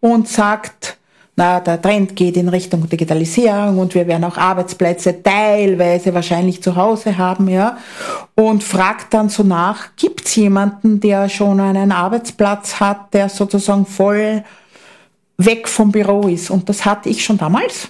und 0.00 0.28
sagt, 0.28 0.98
na, 1.36 1.58
der 1.58 1.82
Trend 1.82 2.14
geht 2.14 2.36
in 2.36 2.48
Richtung 2.48 2.88
Digitalisierung 2.88 3.78
und 3.78 3.94
wir 3.94 4.06
werden 4.06 4.22
auch 4.24 4.36
Arbeitsplätze 4.36 5.20
teilweise 5.20 6.14
wahrscheinlich 6.14 6.62
zu 6.62 6.76
Hause 6.76 7.18
haben, 7.18 7.48
ja. 7.48 7.76
Und 8.36 8.62
fragt 8.62 9.12
dann 9.14 9.28
so 9.28 9.42
nach, 9.42 9.96
gibt's 9.96 10.36
jemanden, 10.36 11.00
der 11.00 11.28
schon 11.28 11.58
einen 11.58 11.90
Arbeitsplatz 11.90 12.78
hat, 12.78 13.12
der 13.14 13.28
sozusagen 13.28 13.84
voll 13.84 14.44
weg 15.36 15.68
vom 15.68 15.90
Büro 15.90 16.28
ist? 16.28 16.50
Und 16.50 16.68
das 16.68 16.84
hatte 16.84 17.08
ich 17.08 17.24
schon 17.24 17.38
damals 17.38 17.88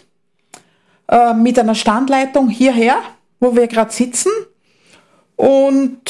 äh, 1.09 1.35
mit 1.35 1.59
einer 1.59 1.75
Standleitung 1.75 2.49
hierher, 2.49 2.97
wo 3.41 3.55
wir 3.55 3.67
gerade 3.67 3.93
sitzen. 3.93 4.31
Und 5.37 6.01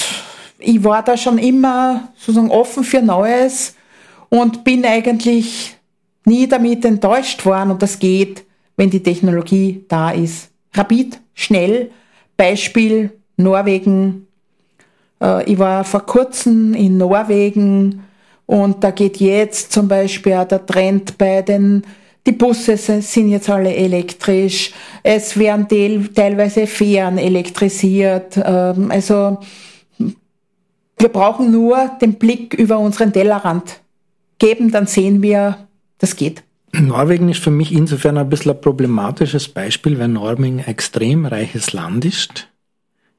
ich 0.58 0.82
war 0.84 1.02
da 1.02 1.16
schon 1.16 1.38
immer 1.38 2.08
sozusagen 2.16 2.50
offen 2.50 2.84
für 2.84 3.02
Neues 3.02 3.74
und 4.28 4.64
bin 4.64 4.84
eigentlich 4.84 5.76
nie 6.24 6.46
damit 6.46 6.84
enttäuscht 6.84 7.44
worden 7.44 7.72
und 7.72 7.82
das 7.82 7.98
geht, 7.98 8.44
wenn 8.76 8.90
die 8.90 9.02
Technologie 9.02 9.84
da 9.88 10.10
ist. 10.10 10.50
Rapid, 10.72 11.20
schnell. 11.34 11.90
Beispiel 12.36 13.12
Norwegen. 13.36 14.26
Äh, 15.20 15.52
ich 15.52 15.58
war 15.58 15.84
vor 15.84 16.04
kurzem 16.04 16.74
in 16.74 16.98
Norwegen 16.98 18.02
und 18.46 18.82
da 18.82 18.90
geht 18.90 19.18
jetzt 19.18 19.72
zum 19.72 19.88
Beispiel 19.88 20.34
auch 20.34 20.48
der 20.48 20.66
Trend 20.66 21.16
bei 21.16 21.42
den, 21.42 21.84
die 22.26 22.32
Busse 22.32 22.76
sind 22.76 23.28
jetzt 23.28 23.50
alle 23.50 23.74
elektrisch. 23.74 24.72
Es 25.02 25.38
werden 25.38 25.68
teilweise 26.14 26.66
Fähren 26.66 27.18
elektrisiert. 27.18 28.38
Ähm, 28.42 28.90
also 28.90 29.38
wir 30.98 31.08
brauchen 31.08 31.50
nur 31.50 31.90
den 32.00 32.14
Blick 32.14 32.54
über 32.54 32.78
unseren 32.78 33.12
Tellerrand 33.12 33.80
geben, 34.38 34.70
dann 34.70 34.86
sehen 34.86 35.22
wir, 35.22 35.68
das 35.98 36.16
geht. 36.16 36.42
Norwegen 36.72 37.28
ist 37.28 37.40
für 37.42 37.50
mich 37.50 37.72
insofern 37.72 38.18
ein 38.18 38.28
bisschen 38.28 38.52
ein 38.52 38.60
problematisches 38.60 39.48
Beispiel, 39.48 39.98
weil 39.98 40.08
Norwegen 40.08 40.60
ein 40.60 40.66
extrem 40.66 41.26
reiches 41.26 41.72
Land 41.72 42.04
ist. 42.04 42.48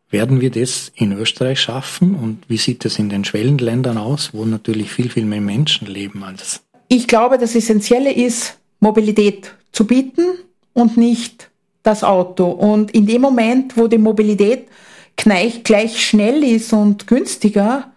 Werden 0.10 0.42
wir 0.42 0.52
das 0.52 0.92
in 0.96 1.14
Österreich 1.14 1.60
schaffen? 1.60 2.16
Und 2.16 2.44
wie 2.48 2.58
sieht 2.58 2.86
es 2.86 3.00
in 3.00 3.10
den 3.10 3.24
Schwellenländern 3.24 3.98
aus, 3.98 4.32
wo 4.34 4.46
natürlich 4.46 4.92
viel, 4.92 5.10
viel 5.10 5.26
mehr 5.26 5.42
Menschen 5.42 5.88
leben 5.88 6.24
als? 6.24 6.64
Ich 6.88 7.08
glaube, 7.08 7.38
das 7.38 7.56
Essentielle 7.56 8.14
ist, 8.14 8.58
Mobilität 8.86 9.54
zu 9.72 9.86
bieten 9.86 10.26
und 10.74 10.98
nicht 10.98 11.50
das 11.84 12.04
Auto. 12.04 12.46
Und 12.46 12.92
in 12.92 13.06
dem 13.06 13.22
Moment, 13.22 13.76
wo 13.76 13.88
die 13.88 13.98
Mobilität 13.98 14.68
gleich, 15.16 15.64
gleich 15.64 16.06
schnell 16.06 16.44
ist 16.44 16.72
und 16.74 17.08
günstiger, 17.08 17.92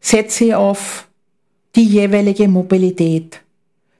setze 0.00 0.44
ich 0.44 0.54
auf 0.54 1.08
die 1.74 1.84
jeweilige 1.84 2.46
Mobilität 2.48 3.40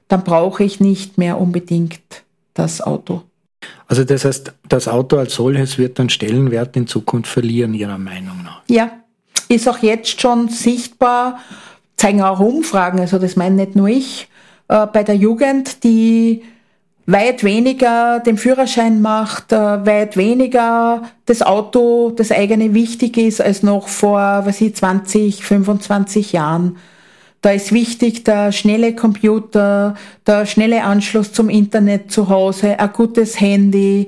dann 0.07 0.23
brauche 0.23 0.63
ich 0.63 0.79
nicht 0.79 1.17
mehr 1.17 1.39
unbedingt 1.39 2.23
das 2.53 2.81
Auto. 2.81 3.23
Also 3.87 4.03
das 4.03 4.25
heißt, 4.25 4.53
das 4.67 4.87
Auto 4.87 5.17
als 5.17 5.35
solches 5.35 5.77
wird 5.77 5.99
dann 5.99 6.09
Stellenwert 6.09 6.75
in 6.75 6.87
Zukunft 6.87 7.29
verlieren, 7.29 7.73
Ihrer 7.73 7.97
Meinung 7.97 8.43
nach? 8.43 8.61
Ja, 8.67 8.91
ist 9.49 9.67
auch 9.67 9.79
jetzt 9.79 10.21
schon 10.21 10.49
sichtbar, 10.49 11.39
zeigen 11.97 12.21
auch 12.21 12.39
Umfragen, 12.39 12.99
also 12.99 13.19
das 13.19 13.35
meine 13.35 13.55
nicht 13.55 13.75
nur 13.75 13.87
ich, 13.87 14.27
äh, 14.67 14.87
bei 14.87 15.03
der 15.03 15.15
Jugend, 15.15 15.83
die 15.83 16.43
weit 17.05 17.43
weniger 17.43 18.19
den 18.19 18.37
Führerschein 18.37 19.01
macht, 19.01 19.51
äh, 19.51 19.85
weit 19.85 20.17
weniger 20.17 21.03
das 21.25 21.41
Auto, 21.41 22.11
das 22.15 22.31
eigene 22.31 22.73
wichtig 22.73 23.17
ist, 23.17 23.41
als 23.41 23.63
noch 23.63 23.87
vor, 23.87 24.41
was 24.45 24.61
ich, 24.61 24.75
20, 24.75 25.43
25 25.43 26.33
Jahren. 26.33 26.77
Da 27.41 27.51
ist 27.51 27.71
wichtig 27.71 28.23
der 28.23 28.51
schnelle 28.51 28.95
Computer, 28.95 29.95
der 30.25 30.47
schnelle 30.47 30.83
Anschluss 30.83 31.31
zum 31.31 31.49
Internet 31.49 32.11
zu 32.11 32.29
Hause, 32.29 32.79
ein 32.79 32.91
gutes 32.91 33.39
Handy, 33.39 34.07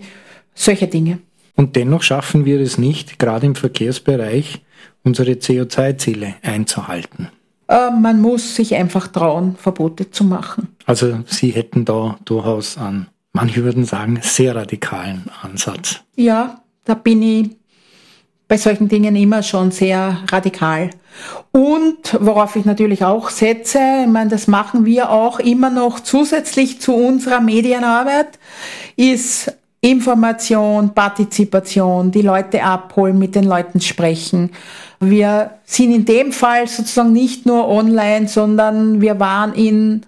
solche 0.55 0.87
Dinge. 0.87 1.19
Und 1.55 1.75
dennoch 1.75 2.01
schaffen 2.01 2.45
wir 2.45 2.59
es 2.59 2.79
nicht, 2.79 3.19
gerade 3.19 3.45
im 3.45 3.55
Verkehrsbereich, 3.55 4.61
unsere 5.03 5.33
CO2-Ziele 5.33 6.35
einzuhalten. 6.41 7.29
Äh, 7.67 7.91
man 7.91 8.21
muss 8.21 8.55
sich 8.55 8.75
einfach 8.75 9.07
trauen, 9.07 9.55
Verbote 9.57 10.11
zu 10.11 10.23
machen. 10.23 10.69
Also 10.85 11.19
Sie 11.25 11.51
hätten 11.51 11.85
da 11.85 12.17
durchaus 12.25 12.77
einen, 12.77 13.07
manche 13.33 13.63
würden 13.63 13.85
sagen, 13.85 14.19
sehr 14.21 14.55
radikalen 14.55 15.29
Ansatz. 15.41 16.01
Ja, 16.15 16.61
da 16.85 16.93
bin 16.93 17.21
ich 17.21 17.57
bei 18.47 18.57
solchen 18.57 18.87
Dingen 18.87 19.15
immer 19.15 19.43
schon 19.43 19.71
sehr 19.71 20.23
radikal. 20.31 20.89
Und 21.51 22.17
worauf 22.19 22.55
ich 22.55 22.65
natürlich 22.65 23.03
auch 23.03 23.29
setze, 23.29 23.79
ich 24.03 24.09
meine, 24.09 24.29
das 24.29 24.47
machen 24.47 24.85
wir 24.85 25.09
auch 25.09 25.39
immer 25.39 25.69
noch 25.69 25.99
zusätzlich 25.99 26.79
zu 26.79 26.93
unserer 26.93 27.41
Medienarbeit, 27.41 28.39
ist 28.95 29.53
Information, 29.81 30.93
Partizipation, 30.93 32.11
die 32.11 32.23
Leute 32.23 32.63
abholen, 32.63 33.17
mit 33.19 33.35
den 33.35 33.43
Leuten 33.43 33.79
sprechen. 33.79 34.51
Wir 34.99 35.51
sind 35.65 35.93
in 35.93 36.05
dem 36.05 36.31
Fall 36.31 36.67
sozusagen 36.67 37.13
nicht 37.13 37.45
nur 37.45 37.67
online, 37.67 38.27
sondern 38.27 39.01
wir 39.01 39.19
waren 39.19 39.53
in 39.53 40.01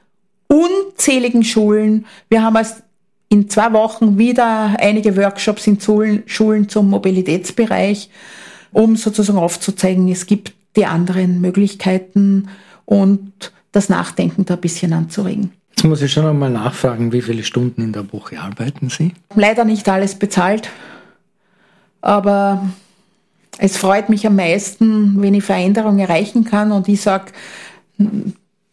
unzähligen 0.47 1.43
Schulen. 1.43 2.05
Wir 2.30 2.43
haben 2.43 2.57
als 2.57 2.82
in 3.30 3.47
zwei 3.47 3.72
Wochen 3.74 4.17
wieder 4.17 4.76
einige 4.80 5.15
Workshops 5.15 5.67
in 5.67 5.80
Schulen, 5.80 6.24
Schulen 6.26 6.67
zum 6.67 6.89
Mobilitätsbereich, 6.89 8.09
um 8.72 8.95
sozusagen 8.95 9.38
aufzuzeigen, 9.38 10.07
es 10.09 10.26
gibt 10.26 10.53
die 10.76 10.86
anderen 10.86 11.39
Möglichkeiten 11.41 12.49
und 12.86 13.51
das 13.72 13.89
Nachdenken 13.89 14.45
da 14.45 14.55
ein 14.55 14.61
bisschen 14.61 14.93
anzuregen. 14.93 15.51
Jetzt 15.72 15.84
muss 15.84 16.01
ich 16.01 16.11
schon 16.11 16.26
einmal 16.26 16.49
nachfragen, 16.49 17.11
wie 17.11 17.22
viele 17.22 17.43
Stunden 17.43 17.82
in 17.82 17.93
der 17.93 18.11
Woche 18.11 18.39
arbeiten 18.39 18.89
Sie? 18.89 19.13
Leider 19.36 19.63
nicht 19.63 19.88
alles 19.88 20.15
bezahlt, 20.15 20.70
aber 22.01 22.67
es 23.57 23.78
freut 23.78 24.09
mich 24.09 24.26
am 24.28 24.36
meisten, 24.36 25.22
wenn 25.22 25.34
ich 25.34 25.43
Veränderungen 25.43 25.99
erreichen 25.99 26.43
kann 26.43 26.72
und 26.72 26.88
ich 26.88 27.01
sage, 27.01 27.32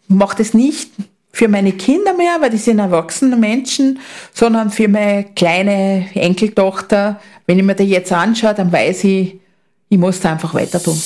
macht 0.09 0.40
es 0.40 0.55
nicht 0.55 0.90
für 1.32 1.49
meine 1.49 1.72
Kinder 1.72 2.14
mehr, 2.14 2.36
weil 2.40 2.51
die 2.51 2.57
sind 2.57 2.78
erwachsene 2.78 3.36
Menschen, 3.36 3.99
sondern 4.32 4.70
für 4.70 4.88
meine 4.88 5.24
kleine 5.24 6.07
Enkeltochter. 6.14 7.20
Wenn 7.47 7.59
ich 7.59 7.64
mir 7.64 7.74
das 7.74 7.86
jetzt 7.86 8.12
anschaue, 8.12 8.55
dann 8.55 8.72
weiß 8.72 9.05
ich, 9.05 9.38
ich 9.88 9.99
muss 9.99 10.20
da 10.20 10.32
einfach 10.32 10.55
weiter 10.55 10.82
tun. 10.82 10.99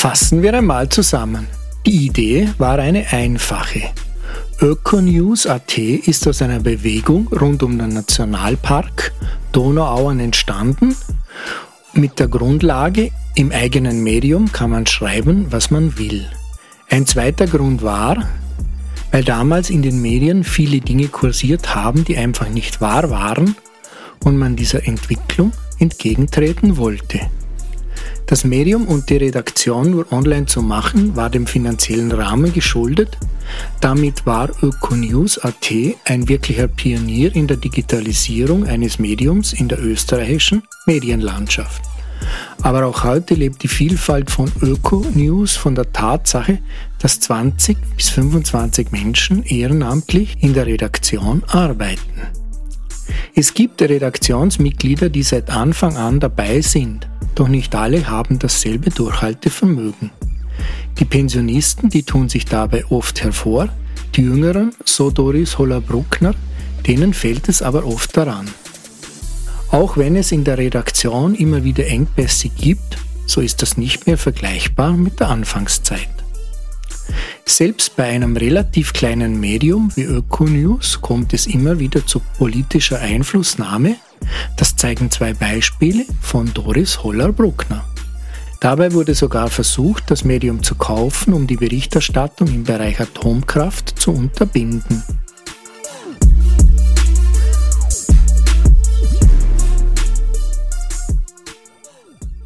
Fassen 0.00 0.40
wir 0.42 0.54
einmal 0.54 0.88
zusammen. 0.88 1.46
Die 1.84 2.06
Idee 2.06 2.48
war 2.56 2.78
eine 2.78 3.12
einfache. 3.12 3.82
Ökonews.at 4.58 5.76
ist 5.76 6.26
aus 6.26 6.40
einer 6.40 6.60
Bewegung 6.60 7.28
rund 7.28 7.62
um 7.62 7.76
den 7.76 7.90
Nationalpark 7.90 9.12
Donauauen 9.52 10.18
entstanden. 10.18 10.96
Mit 11.92 12.18
der 12.18 12.28
Grundlage, 12.28 13.10
im 13.34 13.52
eigenen 13.52 14.02
Medium 14.02 14.50
kann 14.50 14.70
man 14.70 14.86
schreiben, 14.86 15.48
was 15.50 15.70
man 15.70 15.98
will. 15.98 16.26
Ein 16.88 17.04
zweiter 17.04 17.46
Grund 17.46 17.82
war, 17.82 18.26
weil 19.10 19.22
damals 19.22 19.68
in 19.68 19.82
den 19.82 20.00
Medien 20.00 20.44
viele 20.44 20.80
Dinge 20.80 21.08
kursiert 21.08 21.74
haben, 21.74 22.06
die 22.06 22.16
einfach 22.16 22.48
nicht 22.48 22.80
wahr 22.80 23.10
waren 23.10 23.54
und 24.24 24.38
man 24.38 24.56
dieser 24.56 24.88
Entwicklung 24.88 25.52
entgegentreten 25.78 26.78
wollte. 26.78 27.20
Das 28.30 28.44
Medium 28.44 28.86
und 28.86 29.10
die 29.10 29.16
Redaktion 29.16 29.90
nur 29.90 30.12
online 30.12 30.46
zu 30.46 30.62
machen, 30.62 31.16
war 31.16 31.30
dem 31.30 31.48
finanziellen 31.48 32.12
Rahmen 32.12 32.52
geschuldet. 32.52 33.18
Damit 33.80 34.24
war 34.24 34.50
Ökonews.at 34.62 35.72
ein 36.04 36.28
wirklicher 36.28 36.68
Pionier 36.68 37.34
in 37.34 37.48
der 37.48 37.56
Digitalisierung 37.56 38.68
eines 38.68 39.00
Mediums 39.00 39.52
in 39.52 39.66
der 39.66 39.82
österreichischen 39.82 40.62
Medienlandschaft. 40.86 41.82
Aber 42.62 42.86
auch 42.86 43.02
heute 43.02 43.34
lebt 43.34 43.64
die 43.64 43.68
Vielfalt 43.68 44.30
von 44.30 44.52
Öko-News 44.62 45.56
von 45.56 45.74
der 45.74 45.92
Tatsache, 45.92 46.60
dass 47.00 47.18
20 47.18 47.78
bis 47.96 48.10
25 48.10 48.92
Menschen 48.92 49.42
ehrenamtlich 49.42 50.36
in 50.40 50.54
der 50.54 50.66
Redaktion 50.66 51.42
arbeiten. 51.48 52.39
Es 53.34 53.54
gibt 53.54 53.82
Redaktionsmitglieder, 53.82 55.08
die 55.08 55.22
seit 55.22 55.50
Anfang 55.50 55.96
an 55.96 56.20
dabei 56.20 56.60
sind 56.60 57.08
doch 57.34 57.48
nicht 57.48 57.74
alle 57.74 58.06
haben 58.08 58.38
dasselbe 58.38 58.90
Durchhaltevermögen. 58.90 60.10
Die 60.98 61.04
Pensionisten, 61.04 61.88
die 61.88 62.02
tun 62.02 62.28
sich 62.28 62.44
dabei 62.44 62.84
oft 62.90 63.22
hervor, 63.22 63.68
die 64.14 64.22
Jüngeren, 64.22 64.72
so 64.84 65.10
Doris 65.10 65.56
Holler-Bruckner, 65.56 66.34
denen 66.86 67.14
fällt 67.14 67.48
es 67.48 67.62
aber 67.62 67.86
oft 67.86 68.16
daran. 68.16 68.46
Auch 69.70 69.96
wenn 69.96 70.16
es 70.16 70.32
in 70.32 70.44
der 70.44 70.58
Redaktion 70.58 71.34
immer 71.34 71.64
wieder 71.64 71.86
Engpässe 71.86 72.48
gibt, 72.48 72.98
so 73.26 73.40
ist 73.40 73.62
das 73.62 73.76
nicht 73.76 74.06
mehr 74.06 74.18
vergleichbar 74.18 74.92
mit 74.92 75.20
der 75.20 75.28
Anfangszeit. 75.28 76.08
Selbst 77.46 77.96
bei 77.96 78.04
einem 78.04 78.36
relativ 78.36 78.92
kleinen 78.92 79.40
Medium 79.40 79.90
wie 79.94 80.04
Ökonews 80.04 81.00
kommt 81.00 81.34
es 81.34 81.46
immer 81.46 81.78
wieder 81.78 82.06
zu 82.06 82.20
politischer 82.38 83.00
Einflussnahme 83.00 83.96
das 84.56 84.76
zeigen 84.76 85.10
zwei 85.10 85.32
Beispiele 85.32 86.04
von 86.20 86.52
Doris 86.52 87.02
Holler-Bruckner. 87.02 87.84
Dabei 88.60 88.92
wurde 88.92 89.14
sogar 89.14 89.48
versucht, 89.48 90.10
das 90.10 90.24
Medium 90.24 90.62
zu 90.62 90.74
kaufen, 90.74 91.32
um 91.32 91.46
die 91.46 91.56
Berichterstattung 91.56 92.48
im 92.48 92.64
Bereich 92.64 93.00
Atomkraft 93.00 93.98
zu 93.98 94.12
unterbinden. 94.12 95.02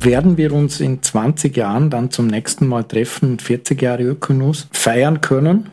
Werden 0.04 0.36
wir 0.36 0.52
uns 0.52 0.80
in 0.80 1.02
20 1.02 1.56
Jahren 1.56 1.88
dann 1.88 2.10
zum 2.10 2.26
nächsten 2.26 2.66
Mal 2.66 2.84
treffen 2.84 3.32
und 3.32 3.42
40 3.42 3.80
Jahre 3.80 4.02
Ökonos 4.02 4.68
feiern 4.70 5.22
können? 5.22 5.70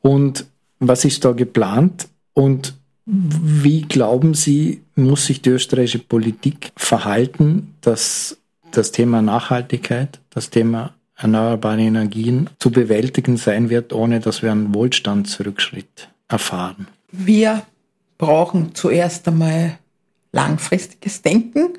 Und 0.00 0.46
was 0.78 1.04
ist 1.04 1.24
da 1.24 1.32
geplant? 1.32 2.08
Und 2.34 2.74
wie 3.06 3.82
glauben 3.82 4.34
Sie, 4.34 4.82
muss 4.94 5.26
sich 5.26 5.42
die 5.42 5.50
österreichische 5.50 5.98
Politik 5.98 6.70
verhalten, 6.76 7.74
dass 7.80 8.38
das 8.70 8.92
Thema 8.92 9.20
Nachhaltigkeit, 9.22 10.20
das 10.30 10.50
Thema 10.50 10.94
erneuerbare 11.16 11.80
Energien 11.80 12.48
zu 12.60 12.70
bewältigen 12.70 13.36
sein 13.36 13.68
wird, 13.68 13.92
ohne 13.92 14.20
dass 14.20 14.42
wir 14.42 14.52
einen 14.52 14.72
Wohlstandsrückschritt 14.72 16.08
erfahren? 16.28 16.86
Wir 17.10 17.62
brauchen 18.16 18.74
zuerst 18.74 19.26
einmal 19.26 19.78
langfristiges 20.32 21.22
Denken. 21.22 21.70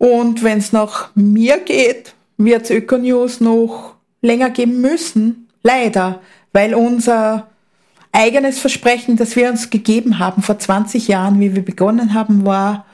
Und 0.00 0.42
wenn 0.42 0.56
es 0.56 0.72
nach 0.72 1.10
mir 1.14 1.58
geht, 1.58 2.14
wird 2.38 2.62
es 2.62 2.70
Ökonews 2.70 3.42
noch 3.42 3.96
länger 4.22 4.48
geben 4.48 4.80
müssen. 4.80 5.46
Leider, 5.62 6.22
weil 6.54 6.74
unser 6.74 7.48
eigenes 8.10 8.60
Versprechen, 8.60 9.16
das 9.18 9.36
wir 9.36 9.50
uns 9.50 9.68
gegeben 9.68 10.18
haben 10.18 10.40
vor 10.40 10.58
20 10.58 11.06
Jahren, 11.06 11.38
wie 11.38 11.54
wir 11.54 11.62
begonnen 11.62 12.14
haben, 12.14 12.46
war, 12.46 12.86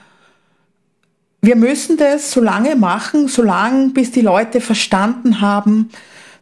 wir 1.43 1.55
müssen 1.55 1.97
das 1.97 2.33
so 2.33 2.41
lange 2.41 2.75
machen, 2.75 3.29
so 3.29 3.43
lange, 3.43 3.91
bis 3.91 4.11
die 4.11 4.21
Leute 4.21 4.61
verstanden 4.61 5.41
haben, 5.41 5.91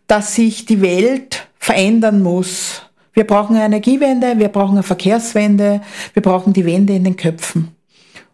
dass 0.06 0.34
sich 0.34 0.64
die 0.64 0.80
Welt 0.80 1.46
verändern 1.58 2.22
muss. 2.22 2.80
Wir 3.12 3.26
brauchen 3.26 3.54
eine 3.56 3.66
Energiewende, 3.66 4.38
wir 4.38 4.48
brauchen 4.48 4.76
eine 4.76 4.82
Verkehrswende, 4.82 5.82
wir 6.14 6.22
brauchen 6.22 6.54
die 6.54 6.64
Wende 6.64 6.94
in 6.94 7.04
den 7.04 7.16
Köpfen. 7.16 7.76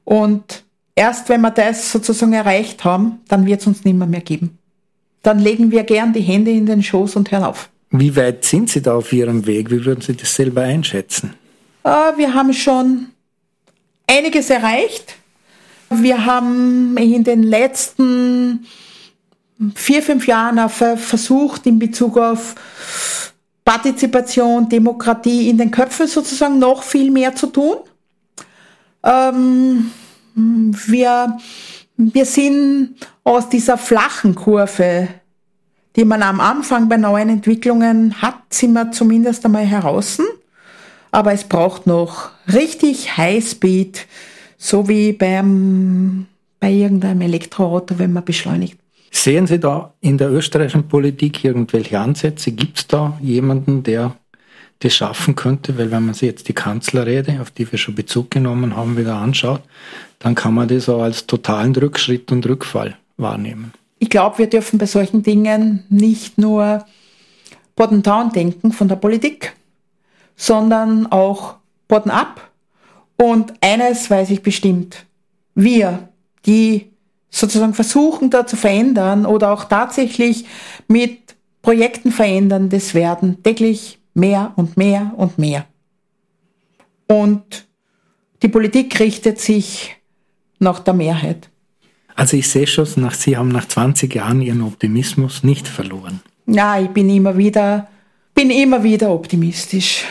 Und 0.04 0.62
erst 0.94 1.28
wenn 1.28 1.40
wir 1.40 1.50
das 1.50 1.92
sozusagen 1.92 2.32
erreicht 2.32 2.84
haben, 2.84 3.20
dann 3.28 3.46
wird 3.46 3.60
es 3.60 3.66
uns 3.66 3.84
nimmer 3.84 4.06
mehr 4.06 4.20
geben. 4.20 4.58
Dann 5.22 5.38
legen 5.38 5.70
wir 5.70 5.84
gern 5.84 6.12
die 6.12 6.20
Hände 6.20 6.50
in 6.50 6.66
den 6.66 6.82
Schoß 6.82 7.16
und 7.16 7.30
hören 7.30 7.44
auf. 7.44 7.68
Wie 7.90 8.14
weit 8.16 8.44
sind 8.44 8.70
Sie 8.70 8.80
da 8.80 8.94
auf 8.94 9.12
Ihrem 9.12 9.46
Weg? 9.46 9.70
Wie 9.70 9.84
würden 9.84 10.00
Sie 10.00 10.14
das 10.14 10.34
selber 10.34 10.62
einschätzen? 10.62 11.34
Äh, 11.82 11.88
wir 12.16 12.32
haben 12.32 12.52
schon 12.52 13.08
einiges 14.06 14.50
erreicht. 14.50 15.16
Wir 15.90 16.24
haben 16.24 16.96
in 16.96 17.24
den 17.24 17.42
letzten 17.42 18.64
vier, 19.74 20.02
fünf 20.02 20.26
Jahren 20.26 20.68
versucht, 20.68 21.66
in 21.66 21.78
Bezug 21.78 22.16
auf 22.16 22.54
Partizipation, 23.64 24.68
Demokratie 24.68 25.50
in 25.50 25.58
den 25.58 25.70
Köpfen 25.70 26.06
sozusagen 26.06 26.58
noch 26.58 26.82
viel 26.82 27.10
mehr 27.10 27.34
zu 27.34 27.48
tun. 27.48 27.76
Ähm, 29.02 29.90
wir, 30.86 31.38
wir 31.96 32.24
sind 32.24 32.94
aus 33.24 33.48
dieser 33.48 33.78
flachen 33.78 34.34
Kurve 34.34 35.08
die 35.96 36.04
man 36.04 36.22
am 36.22 36.40
Anfang 36.40 36.88
bei 36.88 36.96
neuen 36.96 37.28
Entwicklungen 37.28 38.20
hat, 38.22 38.36
sind 38.50 38.72
wir 38.72 38.92
zumindest 38.92 39.44
einmal 39.44 39.66
heraus. 39.66 40.18
Aber 41.10 41.32
es 41.32 41.44
braucht 41.44 41.86
noch 41.86 42.30
richtig 42.52 43.16
Highspeed, 43.16 44.06
so 44.56 44.88
wie 44.88 45.12
beim, 45.12 46.26
bei 46.60 46.70
irgendeinem 46.70 47.22
Elektroauto, 47.22 47.98
wenn 47.98 48.12
man 48.12 48.24
beschleunigt. 48.24 48.78
Sehen 49.10 49.48
Sie 49.48 49.58
da 49.58 49.92
in 50.00 50.18
der 50.18 50.30
österreichischen 50.30 50.86
Politik 50.86 51.44
irgendwelche 51.44 51.98
Ansätze? 51.98 52.52
Gibt 52.52 52.78
es 52.78 52.86
da 52.86 53.18
jemanden, 53.20 53.82
der 53.82 54.14
das 54.80 54.94
schaffen 54.94 55.36
könnte? 55.36 55.78
Weil 55.78 55.90
wenn 55.90 56.04
man 56.04 56.14
sich 56.14 56.28
jetzt 56.28 56.48
die 56.48 56.52
Kanzlerrede, 56.52 57.40
auf 57.40 57.50
die 57.50 57.70
wir 57.70 57.78
schon 57.78 57.94
Bezug 57.94 58.30
genommen 58.30 58.76
haben, 58.76 58.96
wieder 58.96 59.16
anschaut, 59.16 59.62
dann 60.18 60.34
kann 60.34 60.54
man 60.54 60.68
das 60.68 60.88
auch 60.88 61.02
als 61.02 61.26
totalen 61.26 61.74
Rückschritt 61.74 62.32
und 62.32 62.46
Rückfall 62.46 62.96
wahrnehmen 63.16 63.72
ich 64.00 64.08
glaube, 64.08 64.38
wir 64.38 64.48
dürfen 64.48 64.78
bei 64.78 64.86
solchen 64.86 65.22
Dingen 65.22 65.84
nicht 65.90 66.38
nur 66.38 66.84
bottom-down 67.76 68.32
denken 68.32 68.72
von 68.72 68.88
der 68.88 68.96
Politik, 68.96 69.54
sondern 70.34 71.06
auch 71.06 71.56
bottom-up. 71.86 72.50
Und 73.16 73.52
eines 73.60 74.10
weiß 74.10 74.30
ich 74.30 74.42
bestimmt, 74.42 75.04
wir, 75.54 76.08
die 76.46 76.90
sozusagen 77.28 77.74
versuchen, 77.74 78.30
da 78.30 78.46
zu 78.46 78.56
verändern 78.56 79.26
oder 79.26 79.52
auch 79.52 79.64
tatsächlich 79.64 80.46
mit 80.88 81.36
Projekten 81.60 82.10
verändern, 82.10 82.70
das 82.70 82.94
werden 82.94 83.42
täglich 83.42 83.98
mehr 84.14 84.52
und 84.56 84.76
mehr 84.76 85.12
und 85.16 85.38
mehr. 85.38 85.66
Und 87.06 87.66
die 88.42 88.48
Politik 88.48 88.98
richtet 89.00 89.40
sich 89.40 89.96
nach 90.58 90.80
der 90.80 90.94
Mehrheit. 90.94 91.48
Also 92.14 92.36
ich 92.36 92.48
sehe 92.48 92.66
schon, 92.66 92.86
nach, 92.96 93.14
Sie 93.14 93.36
haben 93.36 93.48
nach 93.48 93.66
20 93.66 94.14
Jahren 94.14 94.42
Ihren 94.42 94.62
Optimismus 94.62 95.42
nicht 95.42 95.66
verloren. 95.66 96.20
Ja, 96.46 96.78
ich 96.78 96.90
bin 96.90 97.08
immer 97.08 97.36
wieder, 97.36 97.88
bin 98.34 98.50
immer 98.50 98.82
wieder 98.82 99.10
optimistisch. 99.10 100.04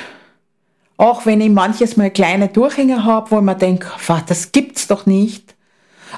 Auch 0.97 1.25
wenn 1.25 1.39
ich 1.39 1.49
manches 1.49 1.97
mal 1.97 2.11
kleine 2.11 2.49
Durchhänger 2.49 3.05
habe, 3.05 3.31
wo 3.31 3.37
ich 3.37 3.43
mir 3.43 3.55
denke, 3.55 3.87
das 4.27 4.51
gibt's 4.51 4.87
doch 4.87 5.05
nicht. 5.05 5.55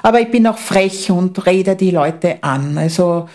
Aber 0.02 0.20
ich 0.20 0.30
bin 0.30 0.46
auch 0.46 0.58
frech 0.58 1.10
und 1.10 1.44
rede 1.46 1.76
die 1.76 1.90
Leute 1.90 2.42
an. 2.42 2.78
Also 2.78 3.28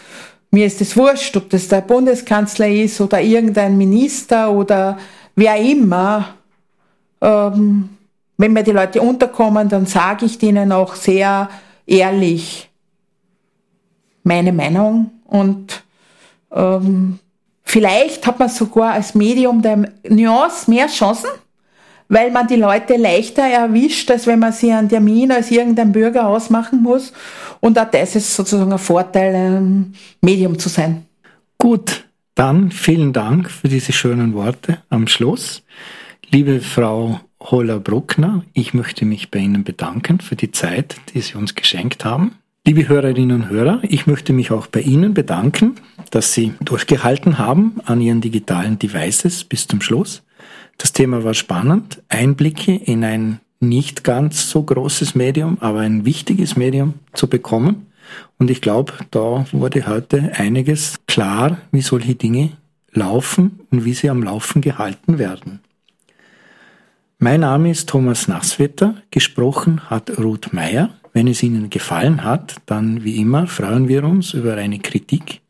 mir 0.52 0.66
ist 0.66 0.82
es 0.82 0.95
wurscht, 0.95 1.36
ob 1.38 1.50
das 1.50 1.68
der 1.68 1.82
Bundeskanzler 1.82 2.70
ist 2.70 3.02
oder 3.02 3.22
irgendein 3.22 3.78
Minister 3.78 4.52
oder 4.52 4.98
wer 5.36 5.58
immer. 5.58 6.36
Ähm, 7.22 7.89
wenn 8.38 8.54
mir 8.54 8.64
die 8.64 8.72
Leute 8.72 9.02
unterkommen, 9.02 9.68
dann 9.68 9.88
sage 9.88 10.26
ich 10.26 10.38
denen 10.38 10.72
auch 10.72 10.95
sehr 10.95 11.50
ehrlich 11.86 12.70
meine 14.24 14.54
Meinung 14.54 15.12
und 15.26 15.84
ähm, 16.52 17.20
vielleicht 17.64 18.28
hat 18.28 18.39
man 18.39 18.50
sogar 18.50 18.93
als 18.93 19.16
Medium 19.16 19.62
der 19.62 19.91
Nuance 20.08 20.70
mehr 20.70 20.88
Chancen, 20.88 21.30
weil 22.10 22.32
man 22.32 22.47
die 22.47 22.55
Leute 22.55 22.95
leichter 22.95 23.43
erwischt, 23.43 24.10
als 24.12 24.28
wenn 24.28 24.39
man 24.39 24.53
sie 24.53 24.72
einen 24.72 24.89
Termin 24.89 25.32
als 25.32 25.51
irgendein 25.51 25.91
Bürger 25.91 26.28
ausmachen 26.28 26.82
muss. 26.82 27.14
Und 27.60 27.78
auch 27.78 27.89
das 27.89 28.16
ist 28.16 28.34
sozusagen 28.34 28.72
ein 28.72 28.80
Vorteil, 28.80 29.36
ein 29.36 29.93
Medium 30.22 30.58
zu 30.58 30.70
sein. 30.70 31.05
Gut, 31.58 32.05
dann 32.36 32.72
vielen 32.72 33.14
Dank 33.14 33.49
für 33.49 33.68
diese 33.68 33.93
schönen 33.93 34.34
Worte 34.34 34.80
am 34.89 35.08
Schluss. 35.08 35.64
Liebe 36.30 36.62
Frau 36.62 37.20
Holler-Bruckner, 37.39 38.43
ich 38.53 38.74
möchte 38.74 39.05
mich 39.05 39.32
bei 39.32 39.39
Ihnen 39.39 39.64
bedanken 39.64 40.20
für 40.20 40.36
die 40.36 40.51
Zeit, 40.51 40.97
die 41.14 41.22
Sie 41.22 41.36
uns 41.36 41.55
geschenkt 41.55 42.05
haben. 42.05 42.36
Liebe 42.66 42.89
Hörerinnen 42.89 43.43
und 43.43 43.49
Hörer, 43.49 43.80
ich 43.84 44.08
möchte 44.08 44.34
mich 44.34 44.51
auch 44.51 44.68
bei 44.68 44.82
Ihnen 44.82 45.14
bedanken, 45.14 45.76
dass 46.12 46.34
Sie 46.34 46.53
durchgehalten 46.60 47.38
haben 47.38 47.78
an 47.86 48.01
Ihren 48.01 48.20
digitalen 48.20 48.78
Devices 48.78 49.45
bis 49.45 49.68
zum 49.68 49.80
Schluss. 49.80 50.22
Das 50.78 50.93
Thema 50.93 51.23
war 51.23 51.34
spannend. 51.34 52.03
Einblicke 52.09 52.75
in 52.75 53.03
ein 53.03 53.39
nicht 53.59 54.03
ganz 54.03 54.49
so 54.49 54.61
großes 54.61 55.15
Medium, 55.15 55.57
aber 55.61 55.80
ein 55.80 56.05
wichtiges 56.05 56.55
Medium 56.55 56.95
zu 57.13 57.28
bekommen. 57.28 57.88
Und 58.38 58.49
ich 58.51 58.61
glaube, 58.61 58.93
da 59.11 59.45
wurde 59.51 59.88
heute 59.88 60.32
einiges 60.36 60.95
klar, 61.07 61.57
wie 61.71 61.82
solche 61.82 62.15
Dinge 62.15 62.51
laufen 62.91 63.61
und 63.71 63.86
wie 63.86 63.93
sie 63.93 64.09
am 64.09 64.23
Laufen 64.23 64.61
gehalten 64.61 65.17
werden. 65.17 65.59
Mein 67.19 67.41
Name 67.41 67.71
ist 67.71 67.89
Thomas 67.89 68.28
Nasswetter, 68.28 68.95
gesprochen 69.09 69.89
hat 69.89 70.19
Ruth 70.19 70.53
Meyer. 70.53 70.91
Wenn 71.13 71.28
es 71.28 71.41
Ihnen 71.41 71.71
gefallen 71.71 72.23
hat, 72.23 72.57
dann 72.67 73.03
wie 73.03 73.17
immer 73.17 73.47
freuen 73.47 73.88
wir 73.88 74.03
uns 74.03 74.36
über 74.36 74.53
eine 74.53 74.78
Kritik 74.78 75.41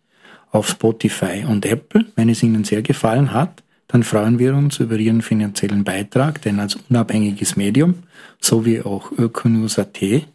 auf 0.52 0.70
Spotify 0.70 1.44
und 1.46 1.66
Apple. 1.66 2.06
Wenn 2.16 2.30
es 2.30 2.42
Ihnen 2.42 2.64
sehr 2.64 2.82
gefallen 2.82 3.34
hat, 3.34 3.64
dann 3.88 4.04
freuen 4.04 4.38
wir 4.40 4.54
uns 4.56 4.80
über 4.80 4.98
Ihren 4.98 5.22
finanziellen 5.22 5.84
Beitrag, 5.84 6.42
denn 6.42 6.60
als 6.60 6.78
unabhängiges 6.90 7.56
Medium, 7.56 7.96
so 8.40 8.66
wie 8.66 8.82
auch 8.82 9.12
Ökonews.at, 9.12 10.28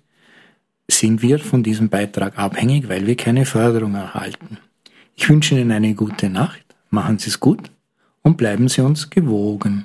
sind 0.89 1.23
wir 1.23 1.39
von 1.39 1.63
diesem 1.63 1.89
Beitrag 1.89 2.39
abhängig, 2.39 2.89
weil 2.89 3.07
wir 3.07 3.17
keine 3.17 3.45
Förderung 3.45 3.95
erhalten. 3.95 4.59
Ich 5.15 5.29
wünsche 5.29 5.55
Ihnen 5.55 5.71
eine 5.71 5.95
gute 5.95 6.29
Nacht, 6.29 6.65
machen 6.91 7.19
Sie 7.19 7.29
es 7.29 7.41
gut 7.41 7.71
und 8.23 8.37
bleiben 8.37 8.69
Sie 8.69 8.81
uns 8.81 9.11
gewogen. 9.11 9.85